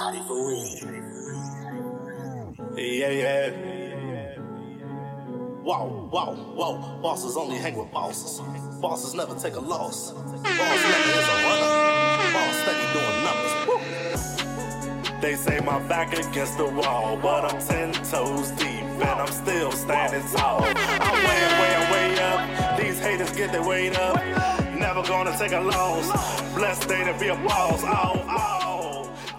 Scotty 0.00 0.22
for 0.26 0.48
real. 0.48 0.64
Yeah, 2.74 3.10
yeah. 3.10 3.50
Whoa, 5.62 6.08
whoa, 6.10 6.34
whoa. 6.56 7.02
Bosses 7.02 7.36
only 7.36 7.58
hang 7.58 7.76
with 7.76 7.92
bosses. 7.92 8.40
Bosses 8.80 9.12
never 9.12 9.34
take 9.34 9.56
a 9.56 9.60
loss. 9.60 10.12
Boss 10.12 10.40
never 10.40 11.10
is 11.20 11.28
a 11.28 11.36
runner. 11.44 11.68
Boss 12.32 12.56
steady 12.62 12.86
doing 12.96 13.18
numbers. 13.28 13.54
Woo. 13.68 15.20
They 15.20 15.34
say 15.34 15.60
my 15.60 15.78
back 15.86 16.14
against 16.14 16.56
the 16.56 16.64
wall, 16.64 17.18
but 17.20 17.44
I'm 17.52 17.60
ten 17.60 17.92
toes 17.92 18.52
deep 18.52 18.80
and 19.04 19.20
I'm 19.20 19.30
still 19.30 19.70
standing 19.70 20.26
tall. 20.34 20.62
I'm 20.64 21.16
way, 21.28 21.42
way, 21.60 21.74
way 21.92 22.18
up. 22.22 22.78
These 22.78 22.98
haters 23.00 23.32
get 23.32 23.52
their 23.52 23.62
weight 23.62 23.98
up. 23.98 24.16
Never 24.78 25.02
gonna 25.02 25.36
take 25.36 25.52
a 25.52 25.60
loss. 25.60 26.10
Blessed 26.54 26.88
day 26.88 27.04
to 27.04 27.12
be 27.18 27.28
a 27.28 27.36
boss. 27.36 27.82
Oh, 27.84 28.24
oh. 28.30 28.79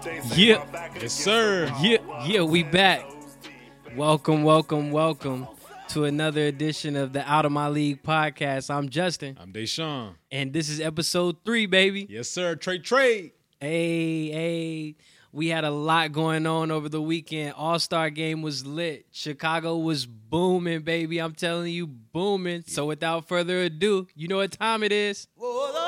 They 0.04 0.20
Yeah. 0.34 0.64
Yes, 1.00 1.12
sir. 1.12 1.66
the 1.66 1.88
Yeah, 1.88 2.26
yeah, 2.26 2.42
we 2.42 2.62
back. 2.62 3.02
toes 3.08 3.36
deep 3.42 3.52
and 3.86 3.96
Welcome, 3.96 4.42
welcome, 4.42 4.90
welcome 4.90 5.46
to 5.88 6.04
another 6.04 6.42
edition 6.46 6.96
of 6.96 7.12
the 7.12 7.28
Out 7.30 7.44
of 7.44 7.52
My 7.52 7.68
League 7.68 8.02
podcast. 8.02 8.70
I'm 8.74 8.88
Justin, 8.88 9.36
I'm 9.40 9.52
Deshaun. 9.52 10.14
and 10.30 10.52
this 10.52 10.68
is 10.68 10.80
episode 10.80 11.36
three, 11.44 11.66
baby. 11.66 12.06
Yes, 12.08 12.28
sir. 12.28 12.54
Trade 12.56 12.84
trade. 12.84 13.32
Hey, 13.60 14.30
hey, 14.30 14.96
we 15.30 15.48
had 15.48 15.64
a 15.64 15.70
lot 15.70 16.12
going 16.12 16.46
on 16.46 16.70
over 16.70 16.88
the 16.88 17.00
weekend. 17.02 17.54
All 17.56 17.78
Star 17.78 18.10
game 18.10 18.42
was 18.42 18.66
lit. 18.66 19.06
Chicago 19.12 19.76
was 19.78 20.04
booming, 20.06 20.80
baby. 20.82 21.18
I'm 21.20 21.34
telling 21.34 21.72
you, 21.72 21.86
booming. 21.86 22.64
So 22.66 22.86
without 22.86 23.28
further 23.28 23.60
ado, 23.60 24.08
you 24.16 24.26
know 24.28 24.38
what 24.38 24.52
time 24.52 24.82
it 24.82 24.92
is. 24.92 25.28
Oh, 25.40 25.81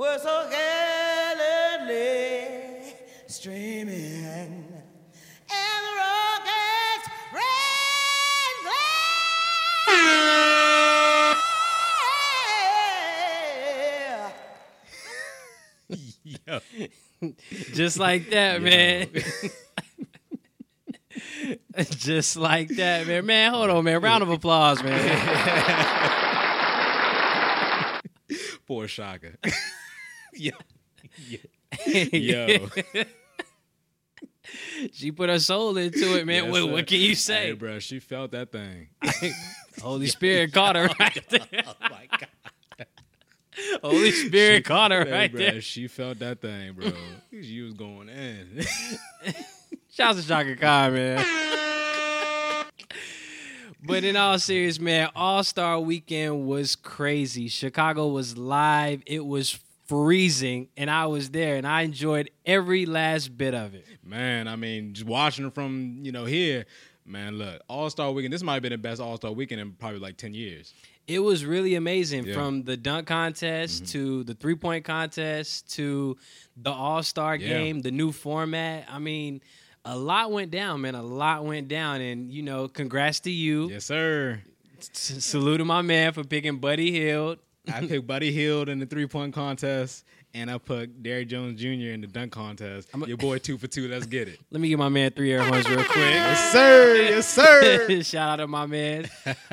were 0.00 0.18
so 0.18 0.48
gallantly 0.50 1.94
streaming, 3.26 4.24
and 4.24 4.64
the 5.50 5.54
rockets 5.98 7.08
ran 7.34 8.54
glare. 8.62 8.72
Yo. 16.46 16.60
Just 17.74 17.98
like 17.98 18.30
that, 18.30 18.62
man. 18.62 19.08
Just 21.90 22.38
like 22.38 22.68
that, 22.76 23.06
man. 23.06 23.26
Man, 23.26 23.52
hold 23.52 23.68
on, 23.68 23.84
man. 23.84 24.00
Round 24.00 24.22
of 24.22 24.30
applause, 24.30 24.82
man. 24.82 26.16
Poor 28.66 28.86
Chaka. 28.86 29.32
Yo. 30.34 30.52
Yo. 32.12 32.68
she 34.92 35.12
put 35.12 35.28
her 35.28 35.38
soul 35.38 35.76
into 35.76 36.18
it, 36.18 36.26
man. 36.26 36.44
Yes, 36.44 36.52
what, 36.52 36.70
what 36.70 36.86
can 36.86 37.00
you 37.00 37.14
say? 37.14 37.46
Hey, 37.48 37.52
bro, 37.52 37.78
she 37.78 38.00
felt 38.00 38.32
that 38.32 38.52
thing. 38.52 38.88
Holy 39.82 40.06
Spirit 40.06 40.52
caught 40.52 40.76
her 40.76 40.88
right 40.98 41.18
oh, 41.18 41.36
there. 41.50 41.62
oh 41.66 41.74
my 41.80 42.08
god. 42.10 42.86
Holy 43.82 44.10
Spirit 44.10 44.64
caught 44.64 44.90
her 44.90 45.04
Hey, 45.04 45.12
right 45.12 45.32
bro, 45.32 45.40
there. 45.40 45.60
she 45.60 45.86
felt 45.86 46.18
that 46.20 46.40
thing, 46.40 46.72
bro. 46.72 46.92
She 47.30 47.60
was 47.60 47.74
going 47.74 48.08
in. 48.08 48.64
Shouts 49.90 50.22
to 50.22 50.28
Chaka 50.28 50.56
Khan, 50.56 50.94
man. 50.94 51.26
But 53.82 54.04
in 54.04 54.14
all 54.16 54.38
serious, 54.38 54.78
man, 54.78 55.08
All 55.14 55.42
Star 55.42 55.80
Weekend 55.80 56.46
was 56.46 56.76
crazy. 56.76 57.48
Chicago 57.48 58.08
was 58.08 58.36
live. 58.36 59.02
It 59.06 59.24
was 59.24 59.58
freezing, 59.90 60.68
and 60.76 60.88
I 60.88 61.06
was 61.06 61.30
there, 61.30 61.56
and 61.56 61.66
I 61.66 61.82
enjoyed 61.82 62.30
every 62.46 62.86
last 62.86 63.36
bit 63.36 63.54
of 63.54 63.74
it. 63.74 63.84
man, 64.04 64.46
I 64.46 64.54
mean, 64.54 64.94
just 64.94 65.04
watching 65.04 65.50
from, 65.50 65.98
you 66.02 66.12
know, 66.12 66.26
here, 66.26 66.64
man, 67.04 67.38
look, 67.38 67.60
All 67.68 67.90
Star 67.90 68.12
Weekend. 68.12 68.32
This 68.32 68.44
might 68.44 68.54
have 68.54 68.62
been 68.62 68.70
the 68.70 68.78
best 68.78 69.00
All 69.00 69.16
Star 69.16 69.32
Weekend 69.32 69.60
in 69.60 69.72
probably 69.72 69.98
like 69.98 70.16
10 70.16 70.32
years. 70.32 70.72
It 71.08 71.18
was 71.18 71.44
really 71.44 71.74
amazing 71.74 72.24
Yeah. 72.24 72.34
from 72.34 72.62
the 72.62 72.76
dunk 72.76 73.08
contest 73.08 73.82
mm-hmm. 73.82 73.92
to 73.92 74.24
the 74.24 74.34
three 74.34 74.54
point 74.54 74.84
contest 74.84 75.74
to 75.74 76.16
the 76.56 76.70
All 76.70 77.02
Star 77.02 77.34
Yeah. 77.34 77.48
game, 77.48 77.80
the 77.80 77.90
new 77.90 78.12
format. 78.12 78.86
I 78.88 79.00
mean, 79.00 79.40
a 79.84 79.98
lot 79.98 80.30
went 80.30 80.52
down, 80.52 80.82
man. 80.82 80.94
A 80.94 81.02
lot 81.02 81.44
went 81.44 81.66
down, 81.66 82.00
and 82.00 82.30
you 82.30 82.44
know, 82.44 82.68
congrats 82.68 83.18
to 83.20 83.30
you. 83.32 83.70
Yes, 83.70 83.86
sir. 83.86 84.40
Salute 84.92 85.58
to 85.58 85.64
my 85.64 85.82
man 85.82 86.12
for 86.12 86.22
picking 86.22 86.58
Buddy 86.58 86.92
Hield. 86.92 87.38
I 87.72 87.86
picked 87.86 88.06
Buddy 88.06 88.32
Hield 88.32 88.68
in 88.68 88.78
the 88.78 88.86
three 88.86 89.06
point 89.06 89.34
contest, 89.34 90.04
and 90.34 90.50
I 90.50 90.58
put 90.58 91.02
Derrick 91.02 91.28
Jones 91.28 91.60
Jr. 91.60 91.92
in 91.92 92.00
the 92.00 92.06
dunk 92.06 92.32
contest. 92.32 92.88
I'm 92.94 93.02
a- 93.02 93.06
Your 93.06 93.16
boy 93.16 93.38
two 93.38 93.58
for 93.58 93.66
two. 93.66 93.86
Let's 93.88 94.06
get 94.06 94.28
it. 94.28 94.40
Let 94.50 94.60
me 94.60 94.68
give 94.68 94.78
my 94.78 94.88
man 94.88 95.10
three 95.10 95.32
air 95.32 95.42
horns 95.42 95.68
real 95.68 95.84
quick. 95.84 95.96
yes, 95.96 96.52
sir. 96.52 96.94
Yes, 96.96 97.28
sir. 97.28 98.02
Shout 98.02 98.30
out 98.30 98.36
to 98.36 98.46
my 98.46 98.66
man, 98.66 99.08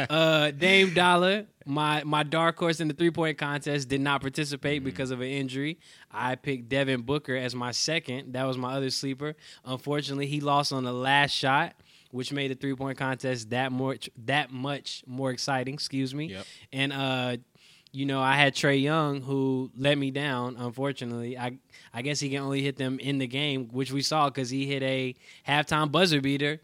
uh, 0.09 0.51
Dame 0.51 0.93
Dollar. 0.93 1.45
My 1.65 2.03
my 2.05 2.23
dark 2.23 2.57
horse 2.57 2.79
in 2.79 2.87
the 2.87 2.93
three 2.93 3.11
point 3.11 3.37
contest 3.37 3.89
did 3.89 3.99
not 4.01 4.21
participate 4.21 4.83
because 4.85 5.11
of 5.11 5.19
an 5.19 5.27
injury. 5.27 5.79
I 6.09 6.35
picked 6.35 6.69
Devin 6.69 7.01
Booker 7.01 7.35
as 7.35 7.53
my 7.55 7.71
second. 7.71 8.33
That 8.33 8.45
was 8.45 8.57
my 8.57 8.73
other 8.75 8.89
sleeper. 8.89 9.35
Unfortunately, 9.65 10.27
he 10.27 10.39
lost 10.39 10.71
on 10.71 10.85
the 10.85 10.93
last 10.93 11.31
shot, 11.31 11.73
which 12.11 12.31
made 12.31 12.51
the 12.51 12.55
three 12.55 12.73
point 12.73 12.97
contest 12.97 13.49
that 13.49 13.73
more 13.73 13.97
that 14.25 14.49
much 14.49 15.03
more 15.05 15.29
exciting. 15.31 15.73
Excuse 15.73 16.15
me. 16.15 16.27
Yep. 16.27 16.45
And 16.71 16.93
uh, 16.93 17.37
you 17.97 18.05
know, 18.05 18.21
I 18.21 18.35
had 18.35 18.53
Trae 18.53 18.79
Young 18.81 19.21
who 19.21 19.71
let 19.75 19.97
me 19.97 20.11
down. 20.11 20.55
Unfortunately, 20.57 21.37
I 21.37 21.57
I 21.93 22.01
guess 22.03 22.19
he 22.19 22.29
can 22.29 22.39
only 22.43 22.61
hit 22.61 22.77
them 22.77 22.99
in 22.99 23.17
the 23.17 23.27
game, 23.27 23.69
which 23.71 23.91
we 23.91 24.01
saw 24.01 24.29
because 24.29 24.49
he 24.49 24.65
hit 24.67 24.83
a 24.83 25.15
halftime 25.47 25.91
buzzer 25.91 26.21
beater 26.21 26.59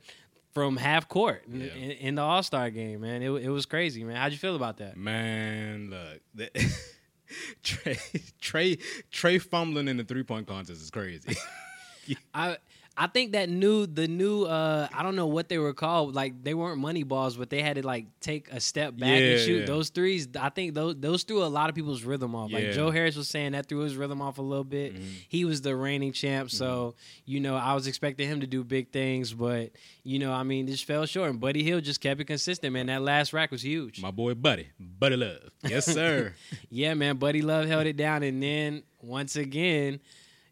from 0.54 0.78
half 0.78 1.10
court 1.10 1.44
in, 1.52 1.62
Yeah. 1.62 1.68
in, 1.74 1.92
in 1.92 2.16
the 2.16 2.22
All 2.22 2.44
Star 2.44 2.70
game. 2.70 3.02
Man, 3.02 3.24
it 3.24 3.30
it 3.30 3.50
was 3.50 3.66
crazy, 3.66 4.04
man. 4.04 4.16
How'd 4.18 4.32
you 4.32 4.38
feel 4.38 4.56
about 4.56 4.78
that? 4.78 4.96
Man, 4.96 5.90
look. 5.90 6.22
that- 6.36 6.54
Trae, 7.64 7.98
Trae, 8.40 8.80
Trae 9.12 9.42
fumbling 9.42 9.88
in 9.88 9.98
the 9.98 10.04
three 10.04 10.22
point 10.24 10.46
contest 10.48 10.82
is 10.82 10.92
crazy. 10.92 11.36
I 12.34 12.58
I 12.96 13.08
think 13.08 13.32
that 13.32 13.50
new 13.50 13.88
the 13.88 14.08
new 14.08 14.44
uh 14.44 14.88
I 14.94 15.02
don't 15.02 15.16
know 15.16 15.26
what 15.26 15.50
they 15.50 15.58
were 15.58 15.74
called 15.74 16.14
like 16.14 16.44
they 16.44 16.54
weren't 16.54 16.78
money 16.80 17.02
balls 17.02 17.36
but 17.36 17.50
they 17.50 17.62
had 17.64 17.78
to 17.78 17.86
like 17.86 18.06
take 18.20 18.52
a 18.52 18.60
step 18.60 18.96
back 18.96 19.10
and 19.10 19.24
Yeah. 19.32 19.38
shoot. 19.38 19.66
those 19.66 19.90
threes 19.90 20.28
I 20.40 20.50
think 20.50 20.76
those 20.76 20.96
those 21.00 21.24
threw 21.24 21.44
a 21.44 21.46
lot 21.50 21.70
of 21.70 21.76
people's 21.76 22.04
rhythm 22.04 22.36
off. 22.36 22.52
Like 22.52 22.72
Joe 22.74 22.92
Harris 22.92 23.16
was 23.16 23.28
saying 23.28 23.54
that 23.54 23.66
threw 23.68 23.80
his 23.80 23.96
rhythm 23.98 24.22
off 24.22 24.38
a 24.38 24.44
little 24.44 24.64
bit. 24.64 24.96
He 25.28 25.44
was 25.44 25.62
the 25.62 25.76
reigning 25.76 26.12
champ 26.14 26.52
so 26.52 26.94
you 27.26 27.40
know 27.40 27.56
I 27.56 27.74
was 27.74 27.88
expecting 27.88 28.28
him 28.30 28.42
to 28.42 28.48
do 28.48 28.64
big 28.64 28.92
things 28.92 29.34
but 29.34 29.72
you 30.04 30.20
know 30.20 30.32
I 30.32 30.44
mean 30.44 30.68
just 30.68 30.86
fell 30.86 31.08
short 31.08 31.32
and 31.32 31.40
Buddy 31.40 31.64
Hield 31.64 31.84
just 31.84 32.00
kept 32.00 32.22
it 32.22 32.26
consistent 32.26 32.74
man. 32.74 32.86
That 32.88 33.02
last 33.02 33.34
rack 33.34 33.50
was 33.50 33.64
huge. 33.64 34.02
My 34.04 34.12
boy 34.12 34.36
Buddy, 34.36 34.68
Buddy 34.80 35.16
Love. 35.16 35.50
Yes, 35.68 35.86
sir. 35.88 36.36
yeah 36.70 36.94
man 36.94 37.18
Buddy 37.18 37.42
Love 37.42 37.66
held 37.66 37.88
it 37.88 37.98
down 37.98 38.22
and 38.22 38.42
then 38.44 38.84
once 39.02 39.36
again 39.36 40.00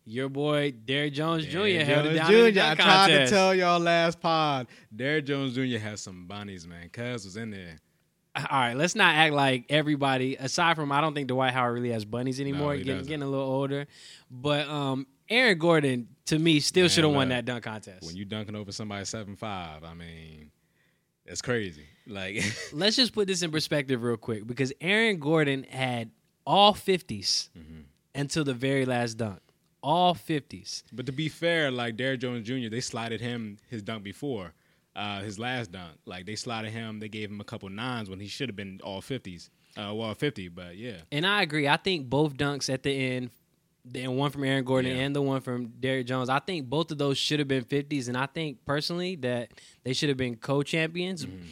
your 0.06 0.30
boy 0.30 0.72
Derrick 0.72 1.14
Jones 1.14 1.46
Jr. 1.46 1.52
Derrick 1.60 1.88
held 1.88 2.06
it 2.06 2.10
Jones 2.10 2.20
down 2.20 2.34
in 2.34 2.44
the 2.46 2.52
Jr. 2.52 2.60
I 2.62 2.76
tried 2.76 3.08
to 3.10 3.28
tell 3.30 3.56
y'all 3.56 3.80
last 3.80 4.20
pod. 4.20 4.68
Derrick 4.96 5.26
Jones 5.26 5.54
Jr. 5.56 5.78
has 5.78 6.02
some 6.02 6.26
bunnies, 6.28 6.68
man. 6.68 6.90
Cuz 6.90 7.26
was 7.26 7.38
in 7.38 7.52
there. 7.52 7.78
All 8.36 8.46
right, 8.50 8.74
let's 8.76 8.96
not 8.96 9.14
act 9.16 9.34
like 9.34 9.66
everybody. 9.70 10.38
Aside 10.38 10.78
from, 10.78 10.92
I 10.94 11.02
don't 11.02 11.14
think 11.14 11.28
Dwight 11.28 11.52
Howard 11.54 11.74
really 11.74 11.92
has 11.92 12.06
bunnies 12.06 12.40
anymore. 12.40 12.74
he 12.76 12.80
getting 12.80 12.96
doesn't. 13.00 13.10
getting 13.10 13.24
a 13.24 13.30
little 13.30 13.46
older, 13.46 13.88
but 14.32 14.70
um, 14.70 15.06
Aaron 15.30 15.58
Gordon 15.58 16.08
to 16.28 16.40
me 16.40 16.62
still 16.62 16.88
should 16.88 17.04
have 17.04 17.14
won 17.14 17.28
that 17.30 17.44
dunk 17.44 17.66
contest. 17.66 18.06
When 18.08 18.16
you 18.16 18.24
dunking 18.24 18.56
over 18.56 18.72
somebody 18.72 19.04
seven 19.04 19.36
five, 19.36 19.84
I 19.84 19.94
mean, 19.94 20.50
that's 21.26 21.42
crazy. 21.42 21.86
Like, 22.08 22.42
let's 22.74 22.96
just 22.96 23.12
put 23.14 23.28
this 23.28 23.42
in 23.42 23.52
perspective 23.52 24.02
real 24.02 24.16
quick 24.16 24.48
because 24.48 24.72
Aaron 24.80 25.20
Gordon 25.20 25.64
had 25.64 26.12
all 26.46 26.74
50s 26.74 27.50
Mm-hmm. 27.58 27.82
until 28.16 28.46
the 28.46 28.54
very 28.54 28.86
last 28.86 29.16
dunk. 29.18 29.40
All 29.84 30.14
50s. 30.16 30.84
but 30.94 31.06
to 31.08 31.12
be 31.12 31.28
fair, 31.30 31.72
like 31.72 31.98
Derrick 31.98 32.20
Jones 32.20 32.46
Jr., 32.48 32.70
they 32.70 32.82
slided 32.82 33.20
him 33.22 33.58
his 33.70 33.82
dunk 33.82 34.04
before, 34.04 34.54
uh, 34.96 35.22
his 35.22 35.40
last 35.40 35.72
dunk. 35.72 35.94
Like 36.06 36.26
they 36.26 36.36
slided 36.36 36.72
him, 36.72 37.00
they 37.00 37.10
gave 37.10 37.30
him 37.32 37.42
a 37.42 37.44
couple 37.44 37.68
nines 37.70 38.10
when 38.10 38.20
he 38.20 38.28
should 38.28 38.50
have 38.50 38.56
been 38.56 38.80
all 38.84 39.02
fifties, 39.02 39.50
uh, 39.78 39.94
well 39.94 40.14
fifty. 40.14 40.48
But 40.50 40.78
yeah, 40.78 40.98
And 41.12 41.26
I 41.26 41.42
agree. 41.42 41.68
I 41.68 41.78
think 41.78 42.10
both 42.10 42.36
dunks 42.38 42.72
at 42.72 42.84
the 42.84 42.92
end, 42.92 43.32
the 43.84 44.08
one 44.08 44.30
from 44.30 44.44
Aaron 44.44 44.64
Gordon 44.64 44.96
Yeah. 44.96 45.04
and 45.04 45.16
the 45.16 45.22
one 45.24 45.42
from 45.42 45.68
Derrick 45.80 46.06
Jones, 46.06 46.30
I 46.30 46.38
think 46.40 46.68
both 46.70 46.92
of 46.92 47.00
those 47.00 47.18
should 47.18 47.40
have 47.40 47.48
been 47.48 47.64
50s. 47.64 48.08
And 48.08 48.16
I 48.16 48.28
think 48.28 48.64
personally 48.66 49.16
that 49.18 49.50
they 49.84 49.94
should 49.94 50.10
have 50.10 50.18
been 50.20 50.36
co 50.36 50.62
champions. 50.62 51.26
Mm-hmm. 51.26 51.46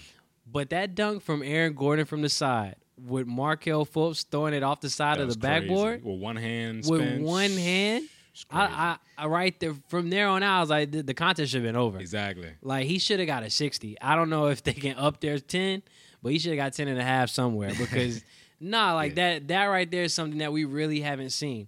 But 0.52 0.70
that 0.70 0.94
dunk 0.94 1.24
from 1.24 1.42
Aaron 1.42 1.74
Gordon 1.74 2.06
from 2.06 2.22
the 2.22 2.30
side 2.30 2.76
with 3.04 3.26
Markelle 3.26 3.86
Fultz 3.86 4.26
throwing 4.30 4.54
it 4.54 4.62
off 4.62 4.82
the 4.82 4.90
side 4.92 5.18
that 5.18 5.24
of 5.24 5.30
the 5.30 5.40
crazy. 5.40 5.62
backboard 5.68 6.04
with 6.04 6.20
one 6.20 6.36
hand, 6.36 6.84
with 6.88 7.22
one 7.22 7.50
hand. 7.52 8.08
I, 8.50 8.98
I, 9.18 9.24
I 9.24 9.28
right 9.28 9.60
there 9.60 9.74
from 9.90 10.10
there 10.10 10.28
on 10.28 10.44
out, 10.44 10.58
I 10.58 10.60
was 10.62 10.70
like, 10.70 10.92
the, 10.92 11.02
the 11.04 11.14
contest 11.14 11.52
should 11.52 11.62
have 11.64 11.68
been 11.68 11.76
over. 11.76 12.00
exactly. 12.00 12.52
Like 12.62 12.88
he 12.88 13.00
should 13.00 13.20
have 13.20 13.28
got 13.28 13.44
a 13.44 13.50
60. 13.50 14.00
I 14.02 14.16
don't 14.16 14.30
know 14.30 14.48
if 14.48 14.64
they 14.64 14.74
can 14.74 14.98
up 14.98 15.20
their 15.20 15.40
10, 15.40 15.84
but 16.24 16.32
he 16.32 16.40
should 16.40 16.52
have 16.52 16.58
got 16.58 16.74
10 16.74 16.88
and 16.88 17.00
a 17.00 17.04
half 17.04 17.30
somewhere 17.30 17.72
because 17.78 18.24
Nah, 18.62 18.94
like 18.94 19.16
Yeah. 19.16 19.34
that 19.36 19.48
that 19.50 19.66
right 19.66 19.90
there 19.90 20.04
is 20.04 20.14
something 20.14 20.40
that 20.40 20.52
we 20.52 20.66
really 20.66 21.00
haven't 21.02 21.30
seen. 21.32 21.68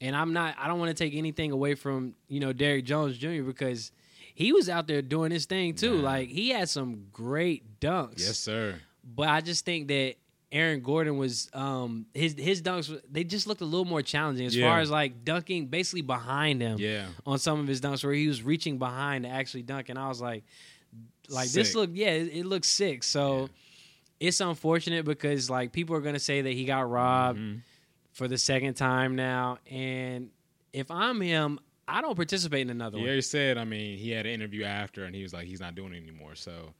And 0.00 0.16
I'm 0.16 0.32
not 0.32 0.56
I 0.58 0.66
don't 0.66 0.80
want 0.80 0.88
to 0.96 1.04
take 1.04 1.14
anything 1.14 1.52
away 1.52 1.74
from, 1.76 2.14
you 2.28 2.40
know, 2.40 2.52
Derrick 2.52 2.84
Jones 2.84 3.16
Jr. 3.16 3.42
because 3.42 3.92
he 4.34 4.52
was 4.52 4.68
out 4.68 4.86
there 4.88 5.02
doing 5.02 5.30
his 5.30 5.46
thing 5.46 5.74
too. 5.74 5.98
Nah. 5.98 6.02
Like 6.04 6.28
he 6.28 6.48
had 6.50 6.68
some 6.68 7.06
great 7.12 7.80
dunks. 7.80 8.18
Yes, 8.18 8.38
sir. 8.38 8.74
But 9.04 9.28
I 9.28 9.40
just 9.40 9.64
think 9.64 9.88
that 9.88 10.14
Aaron 10.52 10.80
Gordon 10.80 11.16
was 11.16 11.48
um 11.54 12.06
his 12.14 12.34
his 12.38 12.60
dunks 12.62 12.94
they 13.10 13.24
just 13.24 13.46
looked 13.46 13.62
a 13.62 13.64
little 13.64 13.86
more 13.86 14.02
challenging 14.02 14.46
as 14.46 14.54
Yeah. 14.54 14.68
far 14.68 14.80
as 14.80 14.90
like 14.90 15.24
dunking 15.24 15.66
basically 15.66 16.02
behind 16.02 16.60
him 16.60 16.78
Yeah. 16.78 17.06
on 17.26 17.38
some 17.38 17.58
of 17.58 17.66
his 17.66 17.80
dunks 17.80 18.04
where 18.04 18.12
he 18.12 18.28
was 18.28 18.42
reaching 18.42 18.78
behind 18.78 19.24
to 19.24 19.30
actually 19.30 19.62
dunk 19.62 19.88
and 19.88 19.98
I 19.98 20.08
was 20.08 20.20
like 20.20 20.44
like 21.28 21.50
this 21.50 21.74
look 21.74 21.90
yeah 21.94 22.10
it, 22.10 22.28
it 22.36 22.44
looks 22.46 22.68
sick 22.68 23.02
so 23.02 23.48
it's 24.20 24.40
unfortunate 24.40 25.04
because 25.04 25.48
like 25.48 25.72
people 25.72 25.96
are 25.96 26.00
gonna 26.00 26.18
say 26.18 26.42
that 26.42 26.52
he 26.52 26.64
got 26.66 26.88
robbed 26.90 27.38
Mhm. 27.38 27.60
for 28.12 28.28
the 28.28 28.36
second 28.38 28.74
time 28.74 29.16
now 29.16 29.58
and 29.70 30.30
if 30.74 30.90
I'm 30.90 31.20
him 31.20 31.58
I 31.88 32.00
don't 32.02 32.14
participate 32.14 32.60
in 32.60 32.70
another 32.70 32.96
He 32.98 33.02
one 33.02 33.08
already 33.08 33.22
said. 33.22 33.58
I 33.58 33.64
mean, 33.64 33.98
he 33.98 34.10
had 34.10 34.24
an 34.24 34.32
interview 34.32 34.62
after, 34.64 35.04
and 35.04 35.14
he 35.16 35.22
was 35.24 35.32
like, 35.34 35.46
he's 35.48 35.58
not 35.60 35.74
doing 35.74 35.92
it 35.92 35.96
anymore. 35.98 36.36
So, 36.36 36.72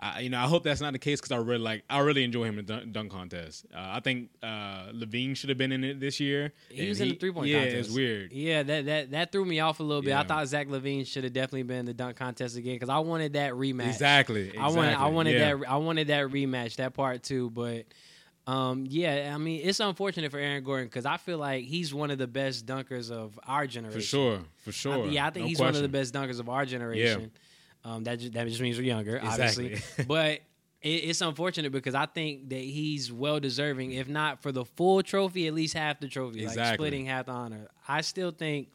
I, 0.00 0.20
you 0.20 0.30
know, 0.30 0.38
I 0.38 0.46
hope 0.46 0.62
that's 0.62 0.80
not 0.80 0.92
the 0.92 0.98
case 0.98 1.20
because 1.20 1.32
I 1.32 1.38
really 1.38 1.58
like, 1.58 1.82
I 1.90 1.98
really 2.00 2.22
enjoy 2.22 2.44
him 2.44 2.58
in 2.60 2.66
the 2.66 2.80
dunk, 2.86 3.10
contest. 3.10 3.66
Uh, 3.74 3.78
I 3.80 4.00
think 4.00 4.30
uh, 4.42 4.92
LaVine 4.92 5.36
should 5.36 5.48
have 5.48 5.58
been 5.58 5.72
in 5.72 5.82
it 5.82 5.98
this 5.98 6.20
year. 6.20 6.52
he 6.70 6.88
was 6.88 7.00
in 7.00 7.08
the 7.08 7.14
three 7.16 7.32
point 7.32 7.48
yeah, 7.48 7.64
contest. 7.64 7.88
it's 7.88 7.96
weird. 7.96 8.32
Yeah, 8.32 8.62
that 8.62 8.86
that 8.86 9.10
that 9.10 9.32
threw 9.32 9.44
me 9.44 9.58
off 9.60 9.80
a 9.80 9.82
little 9.82 10.02
bit. 10.02 10.14
I 10.14 10.22
thought 10.22 10.46
Zach 10.46 10.68
LaVine 10.68 11.04
should 11.06 11.24
have 11.24 11.32
definitely 11.32 11.64
been 11.64 11.78
in 11.78 11.86
the 11.86 11.94
dunk 11.94 12.16
contest 12.16 12.56
again 12.56 12.74
because 12.76 12.88
I 12.90 12.98
wanted 12.98 13.32
that 13.32 13.54
rematch. 13.54 13.88
Exactly. 13.88 14.56
I 14.56 14.68
wanted 14.68 14.94
I 14.94 15.06
wanted 15.08 15.32
Yeah. 15.34 15.56
that 15.56 15.68
I 15.68 15.76
wanted 15.78 16.06
that 16.08 16.26
rematch, 16.28 16.76
that 16.76 16.94
part 16.94 17.24
too. 17.24 17.50
But 17.50 17.86
um, 18.46 18.86
yeah, 18.88 19.32
I 19.34 19.38
mean, 19.38 19.60
it's 19.64 19.80
unfortunate 19.80 20.30
for 20.30 20.38
Aaron 20.38 20.64
Gordon 20.64 20.86
because 20.86 21.04
I 21.06 21.16
feel 21.18 21.38
like 21.38 21.64
he's 21.64 21.92
one 21.92 22.10
of 22.10 22.16
the 22.18 22.26
best 22.28 22.64
dunkers 22.66 23.10
of 23.10 23.38
our 23.46 23.66
generation. 23.66 24.00
for 24.00 24.06
sure. 24.06 24.38
For 24.58 24.70
I- 24.70 24.72
sure. 24.72 25.06
yeah, 25.08 25.26
I 25.26 25.30
think 25.30 25.42
No 25.44 25.48
he's 25.48 25.58
one 25.58 25.74
of 25.74 25.82
the 25.82 25.88
best 25.88 26.14
dunkers 26.14 26.40
of 26.40 26.48
our 26.48 26.64
generation. 26.64 27.30
Um, 27.88 28.04
that 28.04 28.18
just, 28.18 28.32
that 28.34 28.46
just 28.46 28.60
means 28.60 28.76
we're 28.76 28.84
younger, 28.84 29.20
obviously. 29.22 29.78
But 30.06 30.40
it, 30.82 30.88
it's 30.88 31.20
unfortunate 31.20 31.72
because 31.72 31.94
I 31.94 32.06
think 32.06 32.50
that 32.50 32.56
he's 32.60 33.10
well 33.10 33.40
deserving, 33.40 33.92
if 33.92 34.08
not 34.08 34.42
for 34.42 34.52
the 34.52 34.64
full 34.64 35.02
trophy, 35.02 35.46
at 35.46 35.54
least 35.54 35.74
half 35.74 35.98
the 36.00 36.08
trophy, 36.08 36.46
like 36.46 36.74
splitting 36.74 37.06
half 37.06 37.26
the 37.26 37.32
honor. 37.32 37.68
I 37.86 38.02
still 38.02 38.30
think 38.30 38.68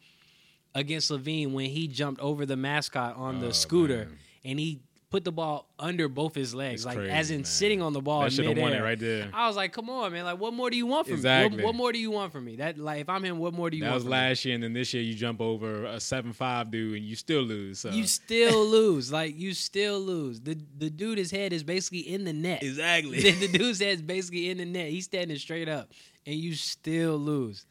against 0.74 1.10
LaVine 1.10 1.52
when 1.52 1.70
he 1.70 1.86
jumped 1.86 2.20
over 2.20 2.44
the 2.44 2.56
mascot 2.56 3.16
on 3.16 3.40
the 3.40 3.48
Oh, 3.48 3.52
scooter 3.52 4.06
man. 4.06 4.18
and 4.44 4.58
he 4.58 4.80
put 5.14 5.24
the 5.24 5.32
ball 5.32 5.68
under 5.78 6.08
both 6.08 6.34
his 6.34 6.54
legs, 6.54 6.80
It's 6.80 6.86
like 6.86 6.96
crazy, 6.96 7.10
as 7.12 7.30
in 7.30 7.36
man. 7.38 7.44
sitting 7.44 7.80
on 7.82 7.92
the 7.92 8.00
ball. 8.00 8.22
That 8.22 8.32
should 8.32 8.46
have 8.46 8.58
won 8.58 8.72
it 8.72 8.80
right 8.82 8.98
there. 8.98 9.30
I 9.32 9.46
was 9.46 9.56
like, 9.56 9.72
"Come 9.72 9.88
on, 9.88 10.12
man! 10.12 10.24
Like, 10.24 10.38
what 10.40 10.52
more 10.52 10.70
do 10.70 10.76
you 10.76 10.86
want 10.86 11.06
from 11.06 11.14
Exactly. 11.14 11.56
me? 11.58 11.62
What, 11.64 11.68
what 11.74 11.76
more 11.78 11.92
do 11.92 11.98
you 11.98 12.10
want 12.10 12.32
from 12.32 12.44
me? 12.44 12.56
That 12.56 12.78
like, 12.78 13.00
if 13.00 13.08
I'm 13.08 13.24
him, 13.24 13.38
what 13.38 13.54
more 13.54 13.70
do 13.70 13.76
you 13.76 13.84
want? 13.84 13.90
That 13.90 13.92
want?" 13.92 13.96
was 13.96 14.02
from 14.04 14.10
me? 14.10 14.16
last 14.28 14.44
year, 14.44 14.54
and 14.56 14.64
then 14.64 14.72
this 14.72 14.92
year 14.92 15.02
you 15.02 15.14
jump 15.14 15.40
over 15.40 15.84
a 15.84 16.00
seven 16.00 16.32
five 16.32 16.70
dude, 16.70 16.96
and 16.96 17.04
you 17.06 17.16
still 17.16 17.42
lose. 17.42 17.78
So 17.80 17.90
You 17.90 18.06
still 18.06 18.66
lose. 18.78 19.12
Like 19.12 19.38
you 19.38 19.54
still 19.54 20.00
lose. 20.00 20.40
The 20.40 20.58
the 20.78 20.90
dude 20.90 21.18
his 21.18 21.30
head 21.30 21.52
is 21.52 21.62
basically 21.62 22.00
in 22.12 22.24
the 22.24 22.32
net. 22.32 22.62
exactly. 22.62 23.20
the, 23.20 23.30
the 23.46 23.58
dude's 23.58 23.80
is 23.80 24.02
basically 24.02 24.50
in 24.50 24.58
the 24.58 24.64
net. 24.64 24.88
He's 24.88 25.04
standing 25.04 25.36
straight 25.38 25.68
up, 25.68 25.92
and 26.26 26.34
you 26.36 26.54
still 26.54 27.16
lose. 27.18 27.64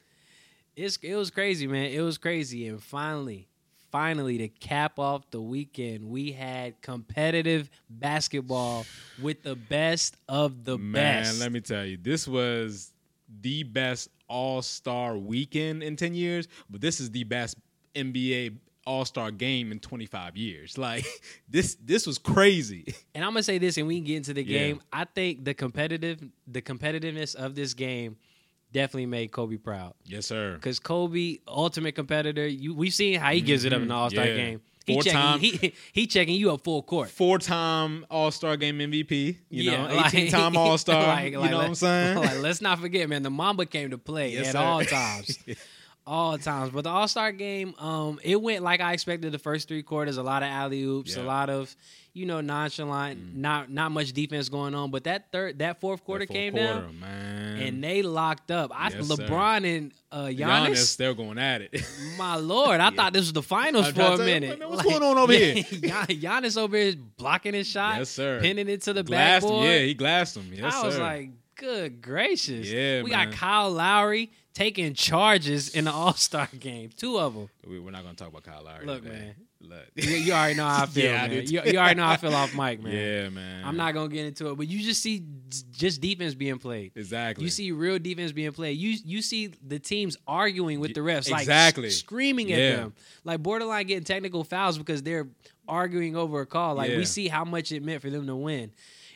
It's 0.76 0.98
it 1.04 1.16
was 1.16 1.30
crazy, 1.30 1.68
man. 1.68 1.92
It 1.92 2.02
was 2.02 2.18
crazy, 2.18 2.68
and 2.68 2.82
finally, 2.82 3.48
finally, 3.94 4.40
to 4.40 4.48
cap 4.50 4.98
off 5.00 5.30
the 5.30 5.40
weekend, 5.40 6.04
we 6.10 6.32
had 6.34 6.82
competitive 6.82 7.70
basketball 7.90 8.90
with 9.18 9.44
the 9.44 9.56
best 9.56 10.18
of 10.28 10.66
the 10.66 10.78
Man, 10.78 10.92
best. 11.22 11.34
Man, 11.34 11.40
let 11.40 11.52
me 11.54 11.62
tell 11.62 11.86
you, 11.86 11.98
this 12.02 12.28
was 12.28 12.92
the 13.42 13.62
best 13.64 14.10
All 14.28 14.62
Star 14.64 15.16
weekend 15.18 15.84
in 15.84 15.96
ten 15.96 16.14
years, 16.16 16.48
but 16.70 16.82
this 16.82 17.00
is 17.00 17.12
the 17.12 17.24
best 17.24 17.56
NBA 17.96 18.58
All 18.88 19.06
Star 19.06 19.30
game 19.32 19.72
in 19.72 19.80
twenty 19.80 20.08
five 20.08 20.36
years. 20.36 20.76
Like 20.84 21.06
this, 21.48 21.78
this 21.84 22.08
was 22.08 22.18
crazy. 22.18 22.96
And 23.14 23.24
I'm 23.24 23.32
gonna 23.32 23.44
say 23.44 23.60
this, 23.60 23.78
and 23.78 23.86
we 23.88 23.98
can 23.98 24.06
get 24.06 24.18
into 24.18 24.34
the 24.34 24.44
Yeah. 24.44 24.58
game. 24.58 24.82
I 24.92 25.06
think 25.06 25.46
the 25.46 25.54
competitive, 25.54 26.20
the 26.48 26.62
competitiveness 26.64 27.36
of 27.36 27.54
this 27.56 27.74
game, 27.76 28.18
definitely 28.74 29.06
made 29.06 29.32
Kobe 29.32 29.56
proud. 29.58 29.94
Yes, 30.06 30.26
sir. 30.26 30.56
Because 30.56 30.80
Kobe, 30.80 31.38
ultimate 31.48 31.94
competitor, 31.96 32.46
you 32.46 32.74
we've 32.76 32.94
seen 32.94 33.20
how 33.20 33.32
he 33.32 33.40
gives 33.42 33.64
it 33.64 33.72
up 33.72 33.82
in 33.82 33.88
the 33.88 33.94
All 33.94 34.10
Star 34.10 34.26
Mm-hmm. 34.26 34.38
Yeah. 34.38 34.46
game. 34.46 34.62
He 34.86 34.94
Four 34.96 35.04
checking, 35.04 35.18
time- 35.22 35.40
he, 35.40 35.74
he 35.94 36.08
checking 36.08 36.36
you 36.36 36.52
up 36.52 36.62
full 36.66 36.84
court. 36.84 37.10
Four 37.10 37.40
time 37.40 38.06
All 38.12 38.32
Star 38.32 38.58
game 38.58 38.80
MVP. 38.80 39.38
You 39.50 39.72
Yeah, 39.72 39.88
know, 39.88 39.96
like- 39.96 40.14
eighteen 40.14 40.30
time 40.30 40.58
All 40.58 40.78
Star. 40.78 41.08
like- 41.08 41.32
you 41.32 41.40
like, 41.40 41.52
know 41.52 41.58
what 41.60 41.68
I'm 41.68 41.76
saying? 41.76 42.18
Like, 42.24 42.40
let's 42.40 42.60
not 42.60 42.80
forget, 42.80 43.08
man, 43.08 43.24
the 43.24 43.30
Mamba 43.30 43.66
came 43.66 43.92
to 43.92 43.98
play 43.98 44.34
Yes, 44.34 44.48
at 44.48 44.52
sir. 44.54 44.58
all 44.60 44.84
times. 44.84 45.40
all 46.06 46.38
times. 46.38 46.72
But 46.72 46.84
the 46.84 46.90
All 46.90 47.08
Star 47.08 47.32
game, 47.32 47.74
um, 47.80 48.20
it 48.24 48.42
went 48.42 48.64
like 48.64 48.82
I 48.82 48.94
expected 48.94 49.32
the 49.32 49.40
first 49.40 49.68
three 49.68 49.84
quarters, 49.84 50.18
a 50.18 50.24
lot 50.24 50.44
of 50.44 50.50
alley 50.50 50.84
oops, 50.84 51.16
a 51.16 51.24
lot 51.24 51.50
of, 51.50 51.74
you 52.14 52.26
know, 52.26 52.42
nonchalant, 52.42 53.36
not 53.36 53.70
not 53.72 53.92
much 53.92 54.12
defense 54.14 54.50
going 54.50 54.76
on. 54.76 54.92
But 54.92 55.06
that 55.06 55.32
third 55.32 55.60
that 55.60 55.80
fourth 55.80 56.04
quarter 56.04 56.26
Fourth 56.26 56.36
came 56.36 56.54
quarter, 56.54 56.82
down 56.82 57.00
man. 57.00 57.58
and 57.62 57.84
they 57.84 58.02
locked 58.02 58.52
up. 58.52 58.72
I 58.74 58.90
Yes, 58.90 59.08
sir. 59.08 59.16
LeBron 59.16 59.78
and 59.78 59.92
uh 60.12 60.26
Giannis, 60.26 60.38
Giannis, 60.70 60.98
they're 60.98 61.14
going 61.14 61.38
at 61.38 61.62
it. 61.62 61.82
my 62.18 62.36
lord, 62.36 62.80
I 62.82 62.90
thought 62.92 63.14
this 63.14 63.22
was 63.22 63.34
the 63.34 63.42
finals 63.42 63.90
for 63.92 64.02
a 64.02 64.12
you, 64.18 64.24
minute. 64.24 64.60
man, 64.60 64.70
what's 64.70 64.84
going 64.84 65.02
on 65.02 65.18
over 65.18 65.34
here? 65.34 65.64
Gian- 65.72 66.08
Giannis 66.08 66.58
over 66.58 66.78
here 66.78 66.96
blocking 67.18 67.54
his 67.54 67.68
shot, 67.68 67.98
Yes, 67.98 68.10
sir. 68.10 68.40
pinning 68.42 68.68
it 68.70 68.82
to 68.84 68.94
the 68.94 69.04
glassed 69.04 69.46
him. 69.46 69.50
backboard. 69.52 69.70
Yeah, 69.70 69.80
he 69.80 69.94
glassed 69.94 70.38
him. 70.38 70.52
Yes, 70.54 70.74
I 70.76 70.86
was 70.86 70.96
sir. 70.96 71.02
like, 71.02 71.30
good 71.56 72.02
gracious. 72.02 72.70
Yeah, 72.70 73.02
we 73.04 73.10
man. 73.12 73.30
got 73.30 73.38
Kyle 73.38 73.72
Lowry 73.72 74.32
taking 74.54 74.94
charges 74.94 75.70
in 75.70 75.86
the 75.86 75.92
All 75.92 76.14
Star 76.14 76.48
game, 76.60 76.90
two 76.96 77.18
of 77.20 77.34
them. 77.34 77.50
We- 77.68 77.80
we're 77.80 77.92
not 77.92 78.04
going 78.04 78.16
to 78.16 78.24
talk 78.24 78.32
about 78.32 78.44
Kyle 78.44 78.64
Lowry. 78.64 78.86
Look, 78.86 79.04
today. 79.04 79.16
man. 79.18 79.36
Look. 79.62 79.80
You, 79.96 80.10
you 80.18 80.34
already 80.34 80.56
know 80.56 80.66
how 80.68 80.84
I 80.84 80.86
feel, 80.88 81.06
Yeah, 81.06 81.28
man. 81.28 81.46
do 81.46 81.54
You, 81.54 81.62
you 81.66 81.78
already 81.80 81.96
know 81.96 82.04
how 82.04 82.12
I 82.12 82.18
feel 82.18 82.36
off 82.36 82.54
mic, 82.56 82.84
man. 82.84 82.94
Yeah, 82.94 83.30
man. 83.30 83.64
I'm 83.66 83.78
not 83.78 83.94
gonna 83.94 84.10
get 84.10 84.26
into 84.26 84.50
it, 84.52 84.56
but 84.58 84.68
you 84.68 84.80
just 84.84 85.02
see 85.02 85.24
just 85.72 86.02
defense 86.02 86.34
being 86.36 86.60
played. 86.60 86.92
exactly. 86.96 87.46
You 87.46 87.50
see 87.50 87.72
real 87.72 87.98
defense 87.98 88.32
being 88.34 88.52
played. 88.52 88.78
You 88.78 88.98
you 89.06 89.22
see 89.22 89.48
the 89.66 89.80
teams 89.80 90.18
arguing 90.28 90.80
with 90.82 90.94
the 90.94 91.00
refs, 91.02 91.30
like 91.32 91.42
Exactly. 91.44 91.88
s- 91.88 91.96
screaming 91.96 92.52
at 92.52 92.60
Yeah. 92.60 92.76
them, 92.76 92.94
like 93.24 93.42
borderline 93.42 93.88
getting 93.88 94.04
technical 94.04 94.44
fouls 94.44 94.78
because 94.78 95.02
they're 95.02 95.28
arguing 95.66 96.18
over 96.18 96.42
a 96.42 96.46
call. 96.46 96.76
Like 96.76 96.92
Yeah. 96.92 96.98
we 96.98 97.06
see 97.06 97.30
how 97.30 97.46
much 97.46 97.72
it 97.72 97.82
meant 97.84 98.02
for 98.02 98.10
them 98.10 98.28
to 98.28 98.36
win. 98.36 98.72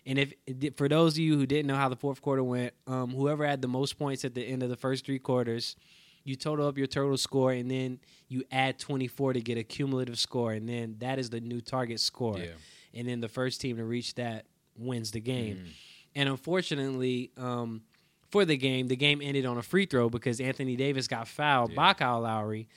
And 0.07 0.17
if 0.17 0.33
for 0.77 0.87
those 0.87 1.15
of 1.15 1.19
you 1.19 1.37
who 1.37 1.45
didn't 1.45 1.67
know 1.67 1.75
how 1.75 1.89
the 1.89 1.97
fourth 1.97 2.21
quarter 2.21 2.41
went, 2.41 2.73
um, 2.87 3.11
whoever 3.11 3.45
had 3.45 3.61
the 3.61 3.67
most 3.67 3.99
points 3.99 4.23
at 4.23 4.33
the 4.33 4.41
end 4.41 4.63
of 4.63 4.69
the 4.69 4.77
first 4.77 5.05
three 5.05 5.19
quarters, 5.19 5.75
you 6.23 6.37
total 6.37 6.65
up 6.65 6.77
your 6.77 6.87
total 6.87 7.17
score, 7.17 7.51
and 7.51 7.69
then 7.69 7.99
you 8.29 8.43
add 8.49 8.79
24 8.79 9.33
to 9.33 9.41
get 9.41 9.57
a 9.57 9.63
cumulative 9.63 10.17
score, 10.17 10.53
and 10.53 10.67
then 10.67 10.95
that 10.99 11.19
is 11.19 11.29
the 11.29 11.41
new 11.41 11.59
target 11.59 11.99
score. 11.99 12.37
Yeah. 12.37 12.51
And 12.93 13.07
then 13.07 13.19
the 13.19 13.27
first 13.27 13.59
team 13.59 13.77
to 13.77 13.83
reach 13.83 14.15
that 14.15 14.45
wins 14.77 15.11
the 15.11 15.19
game. 15.19 15.57
Mm. 15.57 15.69
And 16.15 16.29
unfortunately, 16.29 17.31
um, 17.37 17.81
for 18.31 18.45
the 18.45 18.57
game, 18.57 18.87
the 18.87 18.95
game 18.95 19.21
ended 19.21 19.45
on 19.45 19.57
a 19.57 19.61
free 19.61 19.85
throw 19.85 20.09
because 20.09 20.39
Anthony 20.39 20.77
Davis 20.77 21.07
got 21.07 21.27
fouled 21.27 21.75
by 21.75 21.93
Kyle 21.93 22.21
Lowry 22.21 22.69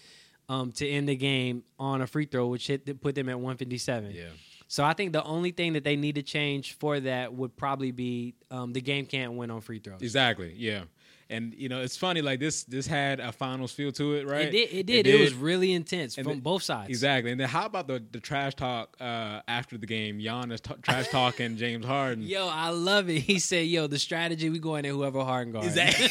um, 0.48 0.72
to 0.72 0.88
end 0.88 1.08
the 1.08 1.16
game 1.16 1.62
on 1.78 2.02
a 2.02 2.06
free 2.06 2.26
throw, 2.26 2.48
which 2.48 2.66
hit 2.66 3.00
put 3.00 3.14
them 3.14 3.28
at 3.28 3.36
157. 3.36 4.10
Yeah. 4.10 4.24
So 4.70 4.84
I 4.84 4.92
think 4.92 5.12
the 5.12 5.24
only 5.24 5.50
thing 5.50 5.72
that 5.72 5.82
they 5.82 5.96
need 5.96 6.14
to 6.14 6.22
change 6.22 6.74
for 6.74 7.00
that 7.00 7.34
would 7.34 7.56
probably 7.56 7.90
be 7.90 8.36
um, 8.52 8.72
the 8.72 8.80
game 8.80 9.04
can't 9.04 9.32
win 9.32 9.50
on 9.50 9.62
free 9.62 9.80
throws. 9.80 10.00
Exactly. 10.00 10.54
Yeah. 10.56 10.82
And 11.28 11.52
you 11.54 11.68
know, 11.68 11.80
it's 11.80 11.96
funny. 11.96 12.22
Like 12.22 12.38
this, 12.38 12.62
this 12.62 12.86
had 12.86 13.18
a 13.18 13.32
finals 13.32 13.72
feel 13.72 13.90
to 13.90 14.14
it, 14.14 14.28
right? 14.28 14.42
It 14.46 14.50
did. 14.52 14.72
It 14.72 14.86
did. 14.86 15.06
It, 15.08 15.20
was 15.20 15.34
really 15.34 15.72
intense 15.72 16.16
And 16.18 16.24
from 16.24 16.34
then- 16.34 16.40
both 16.42 16.62
sides. 16.62 16.88
Exactly. 16.88 17.32
And 17.32 17.40
then 17.40 17.48
how 17.48 17.66
about 17.66 17.88
the 17.88 18.00
the 18.12 18.20
trash 18.20 18.54
talk 18.54 18.96
uh, 19.00 19.40
after 19.48 19.76
the 19.76 19.86
game? 19.86 20.20
Giannis 20.20 20.60
t- 20.60 20.74
trash 20.82 21.08
talking 21.08 21.56
James 21.56 21.84
Harden. 21.84 22.22
Yo, 22.22 22.46
I 22.48 22.68
love 22.68 23.10
it. 23.10 23.18
He 23.22 23.40
said, 23.40 23.66
"Yo, 23.66 23.88
the 23.88 23.98
strategy 23.98 24.50
we 24.50 24.60
going 24.60 24.86
at 24.86 24.92
whoever 24.92 25.24
Harden 25.24 25.52
guards." 25.52 25.66
Exactly. 25.66 26.08